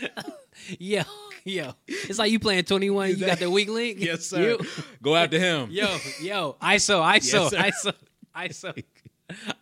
yo, 0.80 1.02
yo, 1.54 1.72
it's 1.86 2.18
like 2.18 2.30
you 2.30 2.38
playing 2.38 2.64
twenty 2.64 2.90
one. 2.90 3.10
You 3.10 3.16
got 3.16 3.38
the 3.38 3.50
weak 3.50 3.68
link. 3.68 3.98
yes, 4.00 4.26
sir. 4.26 4.42
You- 4.42 4.58
Go 5.02 5.16
after 5.16 5.38
him. 5.38 5.70
Yo, 5.70 5.96
yo, 6.20 6.56
ISO, 6.60 7.02
ISO, 7.02 7.50
sir. 7.50 7.56
ISO, 7.56 7.94
ISO, 8.36 8.84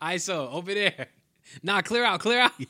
ISO, 0.01 0.53
over 0.53 0.73
there. 0.73 1.07
Nah, 1.63 1.81
clear 1.81 2.03
out, 2.03 2.19
clear 2.19 2.41
out. 2.41 2.51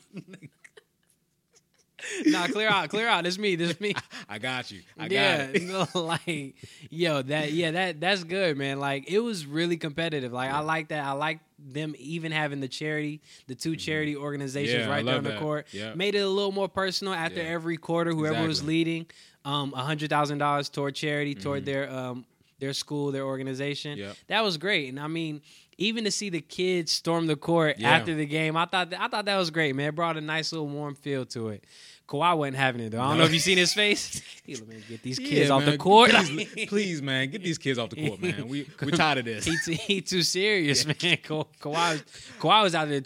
nah, 2.26 2.46
clear 2.46 2.68
out, 2.68 2.88
clear 2.88 3.08
out. 3.08 3.24
This 3.24 3.38
me, 3.38 3.56
this 3.56 3.80
me. 3.80 3.94
I 4.28 4.38
got 4.38 4.70
you. 4.70 4.82
I 4.98 5.06
yeah, 5.06 5.46
got 5.46 5.56
it. 5.56 5.62
no, 5.62 5.86
like, 6.00 6.54
yo, 6.90 7.22
that, 7.22 7.52
yeah, 7.52 7.72
that, 7.72 8.00
that's 8.00 8.22
good, 8.24 8.56
man. 8.56 8.78
Like, 8.78 9.10
it 9.10 9.18
was 9.18 9.46
really 9.46 9.76
competitive. 9.76 10.32
Like, 10.32 10.52
I 10.52 10.60
like 10.60 10.88
that. 10.88 11.04
I 11.04 11.12
like 11.12 11.40
them 11.58 11.94
even 11.98 12.30
having 12.32 12.60
the 12.60 12.68
charity, 12.68 13.20
the 13.46 13.54
two 13.54 13.74
charity 13.76 14.16
organizations 14.16 14.82
Mm-hmm. 14.82 14.88
Yeah, 14.90 14.94
right 14.96 15.04
there 15.04 15.16
on 15.16 15.24
the 15.24 15.30
that. 15.30 15.40
court. 15.40 15.66
Yeah. 15.72 15.94
Made 15.94 16.14
it 16.14 16.20
a 16.20 16.28
little 16.28 16.52
more 16.52 16.68
personal 16.68 17.12
after 17.14 17.40
Yeah. 17.42 17.48
every 17.48 17.76
quarter. 17.76 18.12
Whoever 18.12 18.46
was 18.46 18.62
leading, 18.64 19.06
um, 19.44 19.72
a 19.74 19.82
hundred 19.82 20.10
thousand 20.10 20.38
dollars 20.38 20.68
toward 20.68 20.94
charity, 20.94 21.34
toward 21.34 21.64
Mm-hmm. 21.64 21.72
their 21.72 21.90
um 21.90 22.24
their 22.60 22.72
school, 22.72 23.12
their 23.12 23.24
organization. 23.24 23.98
Yep. 23.98 24.16
That 24.26 24.42
was 24.42 24.56
great. 24.56 24.88
And 24.88 24.98
I 24.98 25.06
mean, 25.06 25.42
even 25.78 26.02
to 26.04 26.10
see 26.10 26.28
the 26.28 26.40
kids 26.40 26.90
storm 26.90 27.26
the 27.28 27.36
court 27.36 27.76
Yeah. 27.78 27.90
after 27.90 28.14
the 28.14 28.26
game, 28.26 28.56
I 28.56 28.64
thought 28.66 28.92
I 28.94 29.06
thought 29.08 29.26
that 29.26 29.36
was 29.36 29.50
great, 29.50 29.74
man. 29.76 29.88
It 29.90 29.94
brought 29.94 30.16
a 30.16 30.20
nice 30.20 30.50
little 30.52 30.68
warm 30.68 30.94
feel 30.96 31.24
to 31.26 31.48
it. 31.50 31.64
Kawhi 32.08 32.36
wasn't 32.38 32.56
having 32.56 32.80
it 32.80 32.90
though. 32.90 33.00
I 33.00 33.08
don't 33.08 33.12
No. 33.12 33.18
know 33.18 33.24
if 33.26 33.32
you 33.34 33.38
seen 33.38 33.58
his 33.58 33.74
face. 33.74 34.22
He 34.48 34.54
like, 34.54 34.66
man, 34.66 34.82
get 34.88 35.02
these 35.02 35.20
Yeah, 35.20 35.28
kids 35.28 35.50
off 35.50 35.60
man. 35.62 35.72
the 35.72 35.76
court. 35.76 36.10
Please, 36.10 36.66
please, 36.68 37.02
man, 37.02 37.28
get 37.30 37.42
these 37.42 37.58
kids 37.58 37.78
off 37.78 37.90
the 37.90 38.08
court, 38.08 38.22
man. 38.22 38.48
We 38.48 38.66
we 38.82 38.92
tired 38.92 39.18
of 39.18 39.26
this. 39.26 39.44
he, 39.50 39.56
too, 39.62 39.72
he 39.72 40.00
too 40.00 40.22
serious, 40.22 40.86
man. 40.86 40.94
Ka- 40.94 41.44
Kawhi, 41.60 41.74
was- 41.92 42.04
Kawhi 42.40 42.62
was 42.62 42.74
out 42.74 42.88
there 42.88 43.02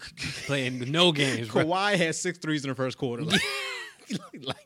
playing 0.47 0.89
no 0.93 1.11
games, 1.11 1.49
bro. 1.49 1.65
Kawhi 1.65 1.97
had 1.97 2.15
six 2.15 2.39
threes 2.39 2.63
in 2.65 2.69
the 2.71 2.77
first 2.77 2.97
quarter. 2.97 3.25
Like, 4.11 4.45
like, 4.47 4.57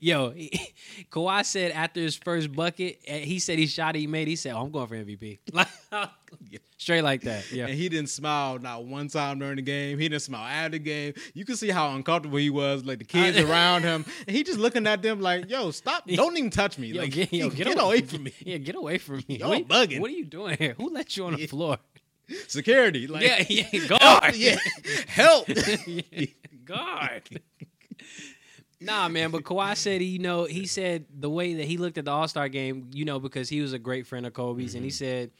Yo, 0.00 0.30
he, 0.30 0.74
Kawhi 1.10 1.44
said 1.44 1.72
after 1.72 2.00
his 2.00 2.16
first 2.16 2.52
bucket, 2.52 3.00
eh, 3.06 3.18
he 3.20 3.38
said 3.38 3.58
he 3.58 3.66
shot 3.66 3.96
it, 3.96 4.00
he 4.00 4.06
made. 4.06 4.28
He 4.28 4.36
said, 4.36 4.54
"Oh, 4.54 4.62
I'm 4.62 4.70
going 4.70 4.86
for 4.86 4.96
MVP." 4.96 5.38
Like, 5.52 6.48
straight 6.78 7.02
like 7.02 7.20
that. 7.22 7.52
Yeah. 7.52 7.66
And 7.66 7.74
he 7.74 7.90
didn't 7.90 8.08
smile 8.08 8.58
not 8.58 8.86
one 8.86 9.08
time 9.08 9.38
during 9.38 9.56
the 9.56 9.62
game. 9.62 9.98
He 9.98 10.08
didn't 10.08 10.22
smile 10.22 10.46
after 10.46 10.70
the 10.70 10.78
game. 10.78 11.12
You 11.34 11.44
can 11.44 11.56
see 11.56 11.68
how 11.68 11.94
uncomfortable 11.94 12.38
he 12.38 12.48
was. 12.48 12.86
Like 12.86 12.98
the 12.98 13.04
kids 13.04 13.38
around 13.50 13.82
him, 13.82 14.06
and 14.26 14.34
he 14.34 14.42
just 14.42 14.58
looking 14.58 14.86
at 14.86 15.02
them 15.02 15.20
like, 15.20 15.50
"Yo, 15.50 15.70
stop! 15.70 16.06
Don't 16.06 16.36
even 16.36 16.50
touch 16.50 16.78
me! 16.78 16.88
Yo, 16.88 17.02
like, 17.02 17.12
get, 17.12 17.32
yo, 17.32 17.50
get, 17.50 17.78
away 17.78 18.00
from 18.00 18.24
me, 18.24 18.32
Yeah, 18.40 18.56
get 18.58 18.76
away 18.76 18.98
from 18.98 19.22
me. 19.28 19.36
Y'all 19.36 19.50
what, 19.50 19.68
bugging. 19.68 20.00
What 20.00 20.10
are 20.10 20.14
you 20.14 20.24
doing 20.24 20.56
here? 20.58 20.74
Who 20.78 20.90
let 20.90 21.16
you 21.16 21.26
on 21.26 21.36
the 21.36 21.46
floor? 21.46 21.78
security!" 22.48 23.06
Like, 23.06 23.24
yeah, 23.24 23.44
yeah, 23.48 23.62
help, 23.86 24.00
guard. 24.00 24.36
yeah, 24.36 24.56
help. 25.06 25.48
Yeah, 25.48 26.26
guard. 26.64 27.42
Nah, 28.84 29.08
man, 29.08 29.30
but 29.30 29.42
Kawhi 29.44 29.76
said 29.76 30.00
he, 30.00 30.08
you 30.08 30.18
know, 30.18 30.44
he 30.44 30.66
said 30.66 31.04
the 31.18 31.30
way 31.30 31.54
that 31.54 31.64
he 31.66 31.76
looked 31.76 31.98
at 31.98 32.04
the 32.04 32.10
All 32.10 32.28
Star 32.28 32.48
game, 32.48 32.90
you 32.92 33.04
know, 33.04 33.18
because 33.18 33.48
he 33.48 33.60
was 33.60 33.72
a 33.72 33.78
great 33.78 34.06
friend 34.06 34.26
of 34.26 34.32
Kobe's, 34.32 34.70
Mm-hmm. 34.70 34.76
and 34.76 34.84
he 34.84 34.90
said 34.90 35.30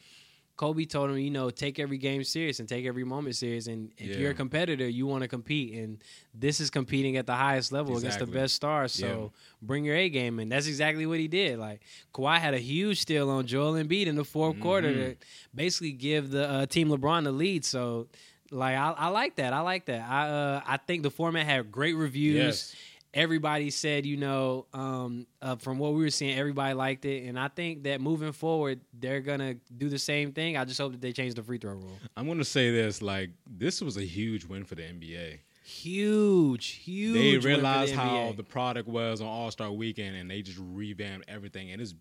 Kobe 0.55 0.85
told 0.85 1.09
him, 1.09 1.17
you 1.17 1.31
know, 1.31 1.49
take 1.49 1.79
every 1.79 1.97
game 1.97 2.23
serious 2.23 2.59
and 2.59 2.69
take 2.69 2.85
every 2.85 3.03
moment 3.03 3.35
serious, 3.35 3.65
and 3.67 3.91
if 3.97 4.11
Yeah. 4.11 4.17
you're 4.19 4.31
a 4.31 4.35
competitor, 4.35 4.87
you 4.87 5.07
want 5.07 5.23
to 5.23 5.27
compete, 5.27 5.73
and 5.73 6.03
this 6.33 6.59
is 6.59 6.69
competing 6.69 7.17
at 7.17 7.25
the 7.25 7.33
highest 7.35 7.71
level 7.71 7.97
against 7.97 8.19
the 8.19 8.27
best 8.27 8.53
stars. 8.55 8.91
So 8.91 9.05
Yeah. 9.05 9.39
bring 9.63 9.83
your 9.83 9.95
A 9.95 10.09
game, 10.09 10.37
and 10.39 10.51
that's 10.51 10.67
exactly 10.67 11.05
what 11.07 11.17
he 11.19 11.27
did. 11.27 11.57
Like 11.57 11.81
Kawhi 12.13 12.37
had 12.39 12.53
a 12.53 12.59
huge 12.59 13.01
steal 13.01 13.29
on 13.31 13.47
Joel 13.47 13.73
Embiid 13.73 14.05
in 14.05 14.15
the 14.15 14.23
4th 14.23 14.59
quarter 14.59 14.89
Mm-hmm. 14.89 15.09
to 15.19 15.25
basically 15.55 15.91
give 15.91 16.29
the 16.29 16.47
uh, 16.47 16.65
team 16.67 16.89
LeBron 16.89 17.23
the 17.23 17.31
lead. 17.31 17.65
So. 17.65 18.07
Like 18.51 18.75
I, 18.77 18.91
I 18.91 19.07
like 19.07 19.37
that. 19.37 19.51
I 19.51 19.61
like 19.61 19.85
that. 19.85 20.07
I 20.07 20.29
uh, 20.29 20.61
I 20.67 20.77
think 20.77 21.01
the 21.01 21.09
format 21.09 21.43
had 21.47 21.71
great 21.71 21.93
reviews 21.95 22.35
Yes. 22.37 22.75
Everybody 23.13 23.69
said, 23.69 24.05
you 24.05 24.17
know, 24.17 24.65
um, 24.73 25.27
uh, 25.41 25.55
from 25.55 25.77
what 25.77 25.93
we 25.93 26.03
were 26.03 26.09
seeing, 26.09 26.37
everybody 26.37 26.73
liked 26.73 27.05
it, 27.05 27.27
and 27.27 27.39
I 27.39 27.47
think 27.47 27.83
that 27.83 28.01
moving 28.01 28.31
forward, 28.31 28.81
they're 28.93 29.21
gonna 29.21 29.55
do 29.77 29.89
the 29.89 29.99
same 29.99 30.31
thing. 30.31 30.57
I 30.57 30.65
just 30.65 30.79
hope 30.79 30.93
that 30.93 31.01
they 31.01 31.11
change 31.11 31.35
the 31.35 31.43
free 31.43 31.57
throw 31.57 31.73
rule. 31.73 31.97
I'm 32.17 32.27
gonna 32.27 32.43
say 32.43 32.71
this: 32.71 33.01
like, 33.01 33.31
this 33.45 33.81
was 33.81 33.97
a 33.97 34.03
huge 34.05 34.45
win 34.45 34.63
for 34.63 34.75
the 34.75 34.83
NBA. 34.83 35.39
Huge, 35.63 36.67
huge. 36.67 37.13
they 37.13 37.31
win 37.31 37.41
for 37.41 37.47
the 37.47 37.55
realized 37.55 37.95
how 37.95 38.33
the 38.35 38.43
product 38.43 38.87
was 38.87 39.21
on 39.21 39.27
All 39.27 39.51
Star 39.51 39.71
Weekend, 39.71 40.15
and 40.15 40.29
they 40.29 40.41
just 40.41 40.59
revamped 40.59 41.29
everything, 41.29 41.71
and 41.71 41.81
it's 41.81 41.93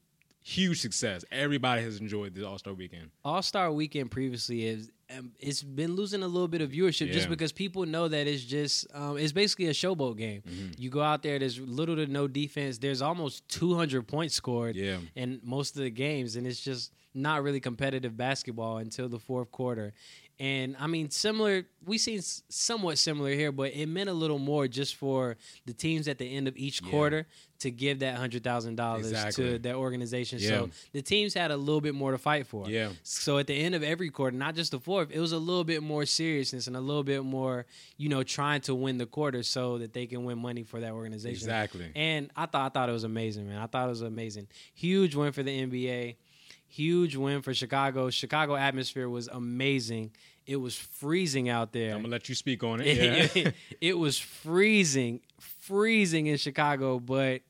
huge 0.42 0.80
success. 0.80 1.24
Everybody 1.30 1.82
has 1.82 1.98
enjoyed 2.00 2.34
the 2.34 2.46
All 2.46 2.58
Star 2.58 2.74
Weekend. 2.74 3.10
All 3.24 3.42
Star 3.42 3.72
Weekend 3.72 4.10
previously 4.10 4.64
is 4.66 4.90
um, 5.16 5.32
it's 5.38 5.62
been 5.62 5.94
losing 5.94 6.22
a 6.22 6.26
little 6.26 6.48
bit 6.48 6.60
of 6.62 6.70
viewership 6.70 7.12
just 7.12 7.28
because 7.28 7.52
people 7.52 7.84
know 7.86 8.08
that 8.08 8.26
it's 8.26 8.44
just 8.44 8.86
um, 8.94 9.18
it's 9.18 9.32
basically 9.32 9.66
a 9.66 9.72
showboat 9.72 10.16
game. 10.16 10.42
Mm-hmm. 10.48 10.72
You 10.80 10.90
go 10.90 11.02
out 11.02 11.22
there, 11.22 11.38
there's 11.38 11.58
little 11.58 11.96
to 11.96 12.06
no 12.06 12.26
defense. 12.28 12.78
There's 12.78 13.02
almost 13.02 13.46
200 13.48 14.06
points 14.08 14.34
scored 14.34 14.74
Yeah. 14.76 14.98
in 15.14 15.40
most 15.44 15.76
of 15.76 15.82
the 15.82 15.90
games, 15.90 16.36
and 16.36 16.46
it's 16.46 16.60
just 16.60 16.92
not 17.14 17.42
really 17.42 17.60
competitive 17.60 18.16
basketball 18.16 18.78
until 18.78 19.06
the 19.08 19.18
fourth 19.18 19.50
quarter. 19.52 19.92
And 20.40 20.76
I 20.80 20.86
mean, 20.86 21.10
similar. 21.10 21.64
We 21.84 21.98
seen 21.98 22.20
somewhat 22.22 22.98
similar 22.98 23.30
here, 23.32 23.52
but 23.52 23.72
it 23.74 23.86
meant 23.86 24.08
a 24.08 24.12
little 24.12 24.38
more 24.38 24.66
just 24.68 24.96
for 24.96 25.36
the 25.66 25.72
teams 25.72 26.08
at 26.08 26.18
the 26.18 26.24
end 26.24 26.48
of 26.48 26.56
each 26.56 26.80
Yeah. 26.82 26.90
quarter 26.90 27.26
to 27.60 27.70
give 27.70 28.00
that 28.00 28.16
hundred 28.16 28.42
thousand 28.42 28.74
dollars 28.76 29.08
Exactly. 29.10 29.52
to 29.52 29.58
that 29.60 29.74
organization. 29.76 30.38
Yeah. 30.40 30.48
So 30.48 30.70
the 30.92 31.02
teams 31.02 31.34
had 31.34 31.50
a 31.52 31.56
little 31.56 31.80
bit 31.80 31.94
more 31.94 32.10
to 32.10 32.18
fight 32.18 32.46
for. 32.46 32.68
Yeah. 32.68 32.90
So 33.04 33.38
at 33.38 33.46
the 33.46 33.54
end 33.54 33.74
of 33.76 33.82
every 33.84 34.10
quarter, 34.10 34.36
not 34.36 34.54
just 34.56 34.72
the 34.72 34.80
fourth, 34.80 35.10
it 35.12 35.20
was 35.20 35.30
a 35.32 35.38
little 35.38 35.64
bit 35.64 35.82
more 35.82 36.06
seriousness 36.06 36.66
and 36.66 36.76
a 36.76 36.80
little 36.80 37.04
bit 37.04 37.22
more, 37.24 37.66
you 37.96 38.08
know, 38.08 38.22
trying 38.24 38.62
to 38.62 38.74
win 38.74 38.98
the 38.98 39.06
quarter 39.06 39.42
so 39.44 39.78
that 39.78 39.92
they 39.92 40.06
can 40.06 40.24
win 40.24 40.38
money 40.38 40.64
for 40.64 40.80
that 40.80 40.92
organization. 40.92 41.34
Exactly. 41.36 41.90
And 41.94 42.30
I 42.36 42.46
thought 42.46 42.66
I 42.66 42.68
thought 42.70 42.88
it 42.88 42.92
was 42.92 43.04
amazing, 43.04 43.48
man. 43.48 43.58
I 43.58 43.66
thought 43.66 43.86
it 43.86 43.90
was 43.90 44.02
amazing. 44.02 44.48
Huge 44.74 45.14
win 45.14 45.30
for 45.32 45.42
the 45.44 45.50
NBA. 45.66 46.16
Huge 46.72 47.16
win 47.16 47.42
for 47.42 47.52
Chicago. 47.52 48.08
Chicago 48.10 48.56
atmosphere 48.56 49.08
was 49.08 49.28
amazing. 49.28 50.12
It 50.46 50.56
was 50.56 50.74
freezing 50.76 51.48
out 51.48 51.72
there. 51.72 51.90
I'm 51.94 51.98
gonna 52.02 52.08
let 52.08 52.28
you 52.28 52.34
speak 52.34 52.64
on 52.64 52.80
it. 52.80 52.86
it, 52.86 53.36
Yeah. 53.36 53.50
it 53.80 53.98
was 53.98 54.18
freezing, 54.18 55.20
freezing 55.38 56.26
in 56.28 56.36
Chicago, 56.38 56.98
but 56.98 57.42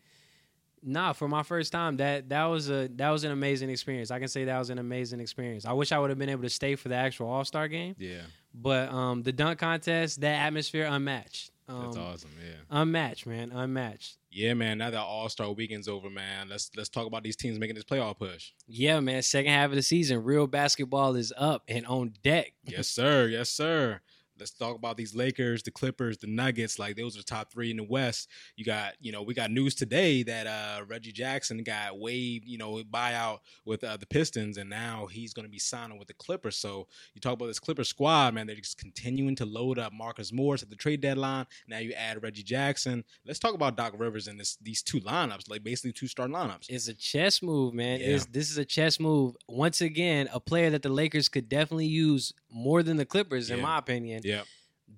nah, 0.83 1.13
for 1.13 1.29
my 1.29 1.43
first 1.43 1.71
time, 1.73 1.99
that 1.99 2.29
that 2.31 2.45
was 2.47 2.69
a 2.69 2.89
that 2.97 3.11
was 3.11 3.25
an 3.25 3.31
amazing 3.31 3.71
experience. 3.71 4.11
I 4.11 4.19
can 4.19 4.29
say 4.29 4.45
that 4.45 4.59
was 4.59 4.71
an 4.71 4.79
amazing 4.79 5.21
experience. 5.21 5.65
I 5.65 5.73
wish 5.73 5.93
I 5.93 5.99
would 5.99 6.11
have 6.11 6.19
been 6.19 6.29
able 6.29 6.43
to 6.43 6.51
stay 6.51 6.75
for 6.75 6.89
the 6.89 6.97
actual 6.97 7.29
All 7.29 7.45
Star 7.45 7.69
game, 7.69 7.95
yeah, 7.99 8.23
but 8.53 8.91
um, 8.91 9.23
the 9.23 9.33
dunk 9.33 9.59
contest, 9.61 10.21
that 10.21 10.35
atmosphere, 10.47 10.87
unmatched. 10.91 11.51
Um, 11.69 11.85
that's 11.85 11.97
awesome. 11.97 12.31
Yeah, 12.45 12.57
Unmatched, 12.71 13.27
man, 13.27 13.53
unmatched. 13.53 14.17
Yeah, 14.33 14.55
man. 14.55 14.79
Now 14.79 14.91
that 14.91 14.99
All 14.99 15.29
Star 15.29 15.51
Weekend's 15.53 15.89
over, 15.89 16.09
man, 16.11 16.49
let's 16.49 16.71
let's 16.77 16.89
talk 16.89 17.07
about 17.07 17.23
these 17.23 17.37
teams 17.37 17.59
making 17.59 17.77
this 17.77 17.85
playoff 17.85 18.19
push. 18.19 18.53
Yeah, 18.67 19.01
man. 19.01 19.23
Second 19.23 19.53
half 19.53 19.71
of 19.71 19.77
the 19.77 19.83
season, 19.83 20.25
real 20.25 20.47
basketball 20.47 21.15
is 21.17 21.33
up 21.37 21.63
and 21.69 21.87
on 21.87 22.15
deck. 22.23 22.53
yes, 22.65 22.89
sir. 22.89 23.27
Yes, 23.29 23.51
sir. 23.51 24.01
Let's 24.39 24.53
talk 24.53 24.77
about 24.77 24.97
these 24.97 25.15
Lakers, 25.15 25.63
the 25.63 25.71
Clippers, 25.71 26.19
the 26.19 26.27
Nuggets. 26.27 26.79
Like 26.79 26.97
those 26.97 27.17
are 27.17 27.21
the 27.21 27.25
top 27.25 27.53
three 27.53 27.71
in 27.71 27.77
the 27.77 27.85
West. 27.85 28.29
You 28.57 28.65
got, 28.65 28.95
you 29.01 29.13
know, 29.13 29.23
we 29.23 29.35
got 29.35 29.51
news 29.51 29.75
today 29.75 30.23
that 30.25 30.47
uh 30.47 30.85
Reggie 30.87 31.13
Jackson 31.13 31.63
got 31.63 31.99
waived, 31.99 32.47
you 32.47 32.59
know, 32.59 32.83
buyout 32.85 33.39
with 33.65 33.85
uh, 33.85 33.97
the 33.97 34.07
Pistons, 34.07 34.57
and 34.57 34.69
now 34.69 35.07
he's 35.07 35.33
going 35.33 35.45
to 35.45 35.51
be 35.51 35.59
signing 35.59 35.99
with 35.99 36.09
the 36.09 36.15
Clippers. 36.15 36.57
So 36.57 36.89
you 37.15 37.21
talk 37.21 37.35
about 37.35 37.47
this 37.47 37.61
Clipper 37.61 37.85
squad, 37.85 38.35
man. 38.35 38.47
They're 38.47 38.57
just 38.57 38.79
continuing 38.79 39.37
to 39.37 39.45
load 39.45 39.79
up 39.79 39.93
Marcus 39.93 40.33
Morris 40.33 40.63
at 40.63 40.71
the 40.71 40.77
trade 40.77 41.01
deadline. 41.01 41.47
Now 41.69 41.79
you 41.79 41.93
add 41.93 42.23
Reggie 42.23 42.43
Jackson. 42.43 43.05
Let's 43.27 43.39
talk 43.39 43.55
about 43.55 43.77
Doc 43.77 43.95
Rivers 43.97 44.29
and 44.29 44.39
this 44.41 44.57
these 44.61 44.83
two 44.83 45.01
lineups, 45.01 45.51
like 45.51 45.63
basically 45.63 45.93
two 45.93 46.09
star 46.09 46.27
lineups. 46.27 46.67
It's 46.69 46.89
a 46.89 46.95
chess 46.95 47.43
move, 47.43 47.75
man. 47.75 48.01
Yeah. 48.01 48.09
It's, 48.09 48.27
this 48.27 48.51
is 48.51 48.59
a 48.59 48.65
chess 48.65 48.99
move. 48.99 49.37
Once 49.49 49.81
again, 49.81 50.29
a 50.33 50.41
player 50.41 50.71
that 50.71 50.83
the 50.83 50.89
Lakers 50.89 51.29
could 51.29 51.49
definitely 51.49 51.87
use 51.87 52.33
more 52.51 52.83
than 52.83 52.97
the 52.97 53.07
Clippers, 53.07 53.51
in 53.51 53.61
my 53.61 53.79
opinion. 53.79 54.22
Yeah, 54.23 54.43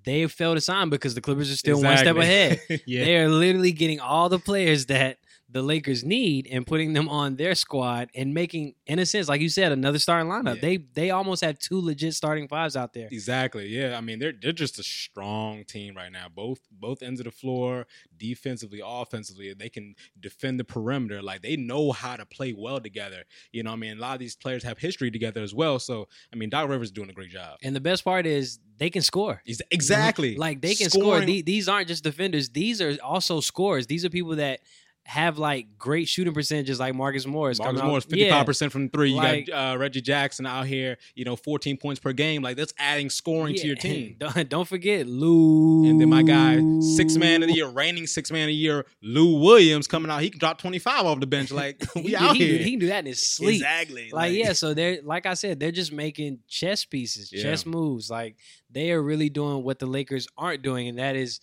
They 0.05 0.27
failed 0.27 0.57
to 0.57 0.61
sign 0.61 0.91
because 0.91 1.15
the 1.15 1.21
Clippers 1.21 1.51
are 1.51 1.57
still 1.57 1.83
one 1.83 1.97
step 1.99 2.17
ahead. 2.17 2.61
yeah, 2.87 3.05
They 3.05 3.17
are 3.19 3.29
literally 3.29 3.73
getting 3.73 4.01
all 4.01 4.29
the 4.29 4.39
players 4.39 4.87
that 4.87 5.19
the 5.55 5.63
Lakers 5.63 6.03
need 6.05 6.49
and 6.51 6.67
putting 6.67 6.93
them 6.95 7.09
on 7.09 7.37
their 7.37 7.55
squad 7.55 8.11
and 8.15 8.35
making, 8.35 8.75
in 8.87 8.99
a 8.99 9.07
sense, 9.07 9.29
like 9.29 9.41
you 9.41 9.49
said, 9.49 9.71
another 9.71 10.01
starting 10.01 10.29
lineup. 10.31 10.57
Yeah. 10.57 10.61
They 10.61 10.77
they 10.95 11.11
almost 11.11 11.43
have 11.45 11.59
two 11.61 11.81
legit 11.81 12.13
starting 12.15 12.49
fives 12.49 12.77
out 12.77 12.93
there. 12.93 13.09
Exactly. 13.11 13.69
Yeah. 13.69 13.97
I 13.97 14.01
mean, 14.01 14.19
they're 14.19 14.33
they're 14.39 14.53
just 14.53 14.79
a 14.81 14.83
strong 14.83 15.65
team 15.65 15.97
right 15.97 16.11
now. 16.13 16.27
Both 16.29 16.59
both 16.73 17.03
ends 17.05 17.21
of 17.21 17.25
the 17.25 17.31
floor, 17.31 17.87
defensively, 18.19 18.81
offensively, 18.85 19.55
they 19.55 19.69
can 19.69 19.95
defend 20.19 20.59
the 20.59 20.65
perimeter. 20.65 21.23
Like 21.23 21.43
they 21.43 21.57
know 21.57 21.93
how 21.93 22.17
to 22.17 22.27
play 22.27 22.53
well 22.53 22.81
together. 22.81 23.23
You 23.53 23.63
know, 23.63 23.71
I 23.73 23.77
mean, 23.77 23.97
a 23.97 24.01
lot 24.01 24.15
of 24.15 24.19
these 24.19 24.35
players 24.35 24.65
have 24.65 24.79
history 24.79 25.11
together 25.13 25.43
as 25.43 25.55
well. 25.55 25.79
So, 25.79 26.09
I 26.33 26.37
mean, 26.37 26.51
Doc 26.51 26.69
Rivers 26.69 26.89
is 26.89 26.93
doing 26.93 27.11
a 27.11 27.15
great 27.15 27.31
job. 27.31 27.59
And 27.63 27.77
the 27.77 27.81
best 27.81 28.05
part 28.05 28.27
is 28.27 28.59
they 28.79 28.91
can 28.91 29.03
score. 29.03 29.41
Exactly 29.71 30.37
Like 30.37 30.61
they 30.61 30.75
can 30.75 30.91
score. 30.91 31.03
Scoring- 31.03 31.27
The- 31.27 31.43
These 31.43 31.69
aren't 31.69 31.87
just 31.89 32.03
defenders. 32.03 32.49
These 32.51 32.81
are 32.81 32.97
also 33.05 33.41
scorers. 33.41 33.87
These 33.87 34.05
are 34.05 34.11
people 34.11 34.35
that 34.37 34.61
have 35.07 35.37
like 35.39 35.67
great 35.79 36.09
shooting 36.09 36.33
percentages, 36.33 36.81
like 36.81 36.95
Marcus 36.95 37.27
Morris. 37.27 37.59
Marcus 37.59 37.83
Morris, 37.83 38.05
fifty 38.05 38.21
Yeah. 38.21 38.31
five 38.39 38.47
percent 38.47 38.73
from 38.73 38.89
three. 38.89 39.11
You 39.11 39.17
Like- 39.17 39.47
got 39.49 39.75
uh, 39.75 39.79
Reggie 39.79 40.01
Jackson 40.01 40.47
out 40.47 40.67
here, 40.67 40.97
you 41.15 41.27
know, 41.27 41.37
fourteen 41.37 41.77
points 41.77 42.01
per 42.01 42.13
game. 42.15 42.41
Like 42.43 42.57
that's 42.57 42.73
adding 42.79 43.11
scoring 43.11 43.55
to 43.57 43.67
your 43.67 43.77
team. 43.87 44.17
Don't, 44.19 44.49
don't 44.49 44.67
forget 44.67 45.07
Lou. 45.07 45.85
And 45.89 46.01
then 46.01 46.09
my 46.09 46.23
guy, 46.23 46.61
six 46.81 47.17
man 47.17 47.43
of 47.43 47.49
the 47.51 47.55
year, 47.55 47.69
reigning 47.69 48.07
six 48.07 48.31
man 48.31 48.45
of 48.45 48.47
the 48.49 48.55
year, 48.55 48.87
Lou 49.03 49.39
Williams 49.41 49.87
coming 49.87 50.11
out. 50.11 50.23
He 50.23 50.31
can 50.31 50.39
drop 50.39 50.57
twenty 50.59 50.79
five 50.79 51.05
off 51.05 51.21
the 51.21 51.27
bench. 51.27 51.51
Like 51.55 51.85
we 51.95 52.13
can- 52.13 52.15
out 52.17 52.37
he 52.37 52.47
here. 52.47 52.59
He 52.65 52.71
can 52.73 52.81
do 52.81 52.87
that 52.87 53.01
in 53.01 53.07
his 53.07 53.21
sleep. 53.27 53.57
Exactly. 53.57 54.09
Like, 54.11 54.33
yeah, 54.33 54.55
so 54.55 54.73
they're 54.75 55.01
like 55.05 55.27
I 55.27 55.35
said, 55.35 55.61
they're 55.61 55.71
just 55.71 55.93
making 55.93 56.39
chess 56.49 56.85
pieces, 56.87 57.31
Yeah. 57.31 57.43
chess 57.43 57.67
moves. 57.67 58.11
Like 58.11 58.37
they 58.71 58.91
are 58.91 59.03
really 59.03 59.29
doing 59.29 59.63
what 59.65 59.79
the 59.79 59.87
Lakers 59.87 60.27
aren't 60.39 60.63
doing, 60.63 60.89
and 60.89 60.99
that 60.99 61.15
is 61.15 61.41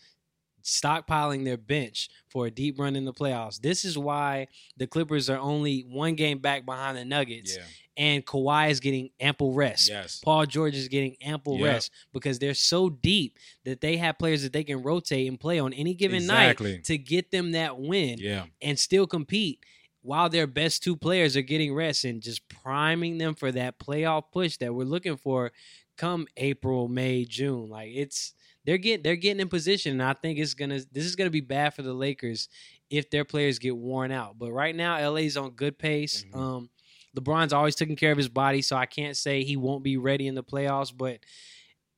stockpiling 0.63 1.43
their 1.45 1.57
bench 1.57 2.09
for 2.29 2.45
a 2.47 2.51
deep 2.51 2.79
run 2.79 2.95
in 2.95 3.05
the 3.05 3.13
playoffs. 3.13 3.59
This 3.59 3.85
is 3.85 3.97
why 3.97 4.47
the 4.77 4.87
Clippers 4.87 5.29
are 5.29 5.37
only 5.39 5.81
one 5.81 6.15
game 6.15 6.39
back 6.39 6.65
behind 6.65 6.97
the 6.97 7.05
Nuggets, 7.05 7.55
Yeah. 7.55 7.63
and 7.97 8.25
Kawhi 8.25 8.69
is 8.71 8.79
getting 8.79 9.09
ample 9.19 9.53
rest. 9.53 9.89
Yes. 9.89 10.19
Paul 10.23 10.45
George 10.45 10.75
is 10.75 10.87
getting 10.87 11.15
ample 11.21 11.57
Yeah. 11.59 11.65
rest 11.67 11.91
because 12.13 12.39
they're 12.39 12.53
so 12.53 12.89
deep 12.89 13.37
that 13.65 13.81
they 13.81 13.97
have 13.97 14.17
players 14.17 14.43
that 14.43 14.53
they 14.53 14.63
can 14.63 14.81
rotate 14.81 15.27
and 15.27 15.39
play 15.39 15.59
on 15.59 15.73
any 15.73 15.93
given 15.93 16.17
Exactly. 16.23 16.73
night 16.73 16.83
to 16.85 16.97
get 16.97 17.31
them 17.31 17.51
that 17.51 17.79
win 17.79 18.17
Yeah. 18.19 18.45
and 18.61 18.79
still 18.79 19.07
compete 19.07 19.59
while 20.03 20.29
their 20.29 20.47
best 20.47 20.81
two 20.81 20.95
players 20.97 21.35
are 21.37 21.41
getting 21.43 21.73
rest 21.75 22.05
and 22.05 22.21
just 22.23 22.47
priming 22.49 23.17
them 23.19 23.35
for 23.35 23.51
that 23.51 23.77
playoff 23.77 24.31
push 24.31 24.57
that 24.57 24.73
we're 24.73 24.83
looking 24.83 25.15
for 25.17 25.51
come 25.97 26.25
April, 26.37 26.87
May, 26.87 27.25
June. 27.25 27.69
Like 27.69 27.91
it's 27.93 28.33
they're 28.65 28.77
getting 28.77 29.03
they're 29.03 29.15
getting 29.15 29.39
in 29.41 29.49
position, 29.49 29.93
and 29.93 30.03
I 30.03 30.13
think 30.13 30.39
it's 30.39 30.53
gonna 30.53 30.79
this 30.91 31.05
is 31.05 31.15
gonna 31.15 31.29
be 31.29 31.41
bad 31.41 31.73
for 31.73 31.81
the 31.81 31.93
Lakers 31.93 32.49
if 32.89 33.09
their 33.09 33.25
players 33.25 33.59
get 33.59 33.75
worn 33.75 34.11
out. 34.11 34.37
But 34.37 34.51
right 34.51 34.75
now, 34.75 34.97
LA's 35.09 35.37
on 35.37 35.51
good 35.51 35.77
pace. 35.77 36.25
Mhm. 36.31 36.37
Um, 36.37 36.69
LeBron's 37.17 37.53
always 37.53 37.75
taking 37.75 37.95
care 37.95 38.11
of 38.11 38.17
his 38.17 38.29
body, 38.29 38.61
so 38.61 38.75
I 38.75 38.85
can't 38.85 39.17
say 39.17 39.43
he 39.43 39.57
won't 39.57 39.83
be 39.83 39.97
ready 39.97 40.27
in 40.27 40.35
the 40.35 40.43
playoffs. 40.43 40.95
But 40.95 41.19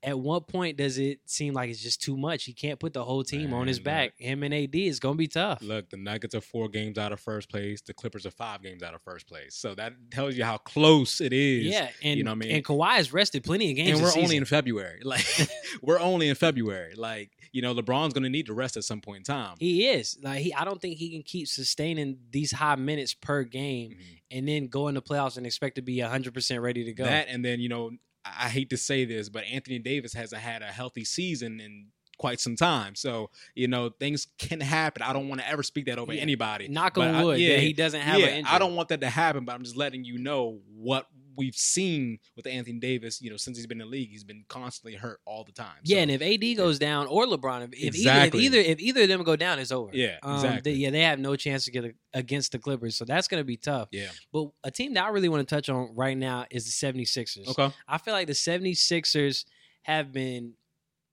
at 0.04 0.20
what 0.20 0.48
point 0.48 0.78
does 0.78 0.98
it 0.98 1.20
seem 1.26 1.54
like 1.54 1.70
it's 1.70 1.82
just 1.82 2.02
too 2.02 2.18
much? 2.18 2.44
He 2.44 2.54
can't 2.54 2.80
put 2.80 2.94
the 2.94 3.04
whole 3.04 3.24
team 3.24 3.54
on 3.54 3.68
his 3.68 3.78
Man, 3.80 3.84
back. 3.86 4.14
Him 4.18 4.44
and 4.44 4.54
AD 4.54 4.76
is 4.76 5.00
gonna 5.00 5.16
be 5.16 5.28
tough. 5.28 5.62
Look, 5.62 5.90
the 5.90 5.98
Nuggets 5.98 6.36
are 6.36 6.42
four 6.42 6.68
games 6.70 6.98
out 6.98 7.12
of 7.14 7.20
first 7.20 7.50
place. 7.50 7.82
The 7.82 7.94
Clippers 7.94 8.26
are 8.26 8.32
five 8.32 8.62
games 8.62 8.84
out 8.84 8.94
of 8.94 9.02
first 9.02 9.28
place. 9.28 9.56
So 9.56 9.74
that 9.76 9.94
tells 10.12 10.36
you 10.36 10.44
how 10.44 10.58
close 10.58 11.22
it 11.22 11.32
is. 11.34 11.66
yeah, 11.66 11.90
and 12.04 12.18
you 12.18 12.24
know 12.24 12.32
what 12.32 12.36
I 12.36 12.48
mean? 12.48 12.56
and 12.56 12.66
Kawhi 12.66 12.96
has 12.98 13.14
rested 13.14 13.44
plenty 13.44 13.70
of 13.72 13.78
games. 13.78 13.92
and 13.92 14.02
we're 14.02 14.10
only 14.10 14.22
season. 14.24 14.38
in 14.38 14.46
February. 14.46 15.00
Like 15.06 15.26
we're 15.82 16.00
only 16.00 16.28
in 16.30 16.36
February. 16.36 16.96
Like 16.96 17.32
you 17.52 17.62
know, 17.62 17.74
LeBron's 17.74 18.14
going 18.14 18.24
to 18.24 18.30
need 18.30 18.48
to 18.48 18.54
rest 18.54 18.78
at 18.78 18.84
some 18.84 19.00
point 19.00 19.18
in 19.20 19.24
time. 19.24 19.56
He 19.60 19.88
is 19.88 20.18
like 20.22 20.40
he. 20.42 20.54
I 20.54 20.66
don't 20.66 20.82
think 20.82 20.98
he 20.98 21.12
can 21.12 21.24
keep 21.24 21.48
sustaining 21.48 22.18
these 22.32 22.52
high 22.52 22.76
minutes 22.76 23.14
per 23.14 23.44
game 23.44 23.92
Mhm. 23.92 23.98
and 24.32 24.48
then 24.48 24.68
go 24.68 24.88
in 24.88 24.96
the 24.96 25.02
playoffs 25.02 25.38
and 25.38 25.46
expect 25.46 25.76
to 25.76 25.82
be 25.82 26.00
hundred 26.00 26.34
percent 26.34 26.62
ready 26.62 26.84
to 26.86 26.94
go. 26.94 27.06
That 27.06 27.28
and 27.30 27.46
then 27.46 27.60
you 27.60 27.70
know, 27.70 27.92
I 28.26 28.46
I 28.46 28.50
hate 28.50 28.70
to 28.72 28.78
say 28.78 29.06
this, 29.06 29.30
but 29.30 29.44
Anthony 29.46 29.80
Davis 29.80 30.14
hasn't 30.14 30.42
had 30.42 30.62
a 30.62 30.68
healthy 30.68 31.04
season 31.06 31.60
in 31.60 31.88
quite 32.18 32.40
some 32.40 32.56
time. 32.56 32.96
So 32.96 33.30
you 33.56 33.68
know, 33.68 33.90
things 33.90 34.28
can 34.38 34.62
happen. 34.62 35.02
I 35.02 35.14
don't 35.14 35.28
want 35.28 35.42
to 35.42 35.48
ever 35.50 35.64
speak 35.64 35.86
that 35.88 35.98
over 36.00 36.14
Yeah. 36.14 36.22
anybody. 36.22 36.68
Knock 36.68 36.98
on 36.98 37.16
I- 37.16 37.24
wood 37.24 37.40
yeah, 37.40 37.56
that 37.56 37.62
he 37.62 37.74
doesn't 37.74 38.02
have 38.02 38.20
yeah, 38.20 38.28
an 38.28 38.34
injury. 38.40 38.52
I 38.54 38.60
don't 38.60 38.76
want 38.76 38.90
that 38.90 39.02
to 39.02 39.10
happen, 39.10 39.46
but 39.46 39.54
I'm 39.56 39.64
just 39.64 39.76
letting 39.76 40.04
you 40.04 40.18
know 40.18 40.60
what 40.76 41.08
we've 41.36 41.56
seen 41.56 42.20
with 42.36 42.46
Anthony 42.48 42.80
Davis. 42.80 43.22
You 43.22 43.30
know, 43.30 43.38
since 43.38 43.58
he's 43.58 43.68
been 43.68 43.82
in 43.82 43.88
the 43.88 43.92
league, 43.92 44.10
he's 44.10 44.24
been 44.24 44.46
constantly 44.48 44.96
hurt 44.98 45.20
all 45.26 45.44
the 45.44 45.52
time. 45.52 45.76
Yeah, 45.84 45.98
So, 45.98 46.02
and 46.04 46.12
if 46.12 46.22
AD 46.22 46.58
goes 46.58 46.80
down 46.80 47.08
or 47.08 47.26
LeBron, 47.26 47.70
if, 47.74 47.84
Exactly. 47.96 48.42
either, 48.46 48.58
if 48.58 48.64
either 48.66 48.72
if 48.72 48.80
either 48.82 49.02
of 49.04 49.08
them 49.10 49.24
go 49.24 49.36
down, 49.36 49.60
it's 49.60 49.72
over. 49.72 49.92
Yeah, 49.94 50.18
Um, 50.24 50.36
exactly. 50.36 50.72
they- 50.74 50.78
yeah, 50.80 50.90
they 50.92 51.02
have 51.02 51.20
no 51.20 51.36
chance 51.36 51.66
to 51.66 51.72
get 51.72 51.86
a, 51.86 51.94
against 52.14 52.52
the 52.52 52.60
Clippers, 52.60 52.96
so 52.96 53.06
that's 53.06 53.28
going 53.28 53.42
to 53.42 53.46
be 53.46 53.58
tough. 53.58 53.90
yeah, 53.92 54.10
But 54.32 54.50
a 54.64 54.72
team 54.72 54.94
that 54.96 55.06
I 55.06 55.10
really 55.10 55.30
want 55.30 55.48
to 55.48 55.56
touch 55.56 55.70
on 55.70 55.96
right 55.96 56.18
now 56.18 56.46
is 56.52 56.66
the 56.66 56.72
76ers. 56.88 57.48
okay, 57.48 57.74
I 57.88 57.98
feel 57.98 58.14
like 58.14 58.28
the 58.28 58.34
76ers 58.34 59.46
have 59.84 60.12
been 60.12 60.54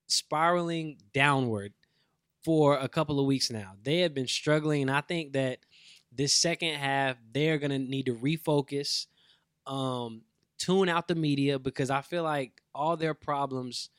spiraling 0.07 0.97
downward 1.13 1.73
for 2.43 2.77
a 2.77 2.87
couple 2.89 3.19
of 3.19 3.25
weeks 3.25 3.51
now. 3.51 3.73
They 3.83 3.99
have 3.99 4.13
been 4.13 4.27
struggling, 4.27 4.81
and 4.83 4.91
I 4.91 5.01
think 5.01 5.33
that 5.33 5.59
this 6.11 6.33
second 6.33 6.75
half 6.75 7.17
they're 7.33 7.57
gonna 7.57 7.79
need 7.79 8.07
to 8.07 8.15
refocus, 8.15 9.07
um, 9.67 10.23
tune 10.57 10.89
out 10.89 11.07
the 11.07 11.15
media 11.15 11.59
because 11.59 11.89
I 11.89 12.01
feel 12.01 12.23
like 12.23 12.61
all 12.73 12.97
their 12.97 13.13
problems 13.13 13.89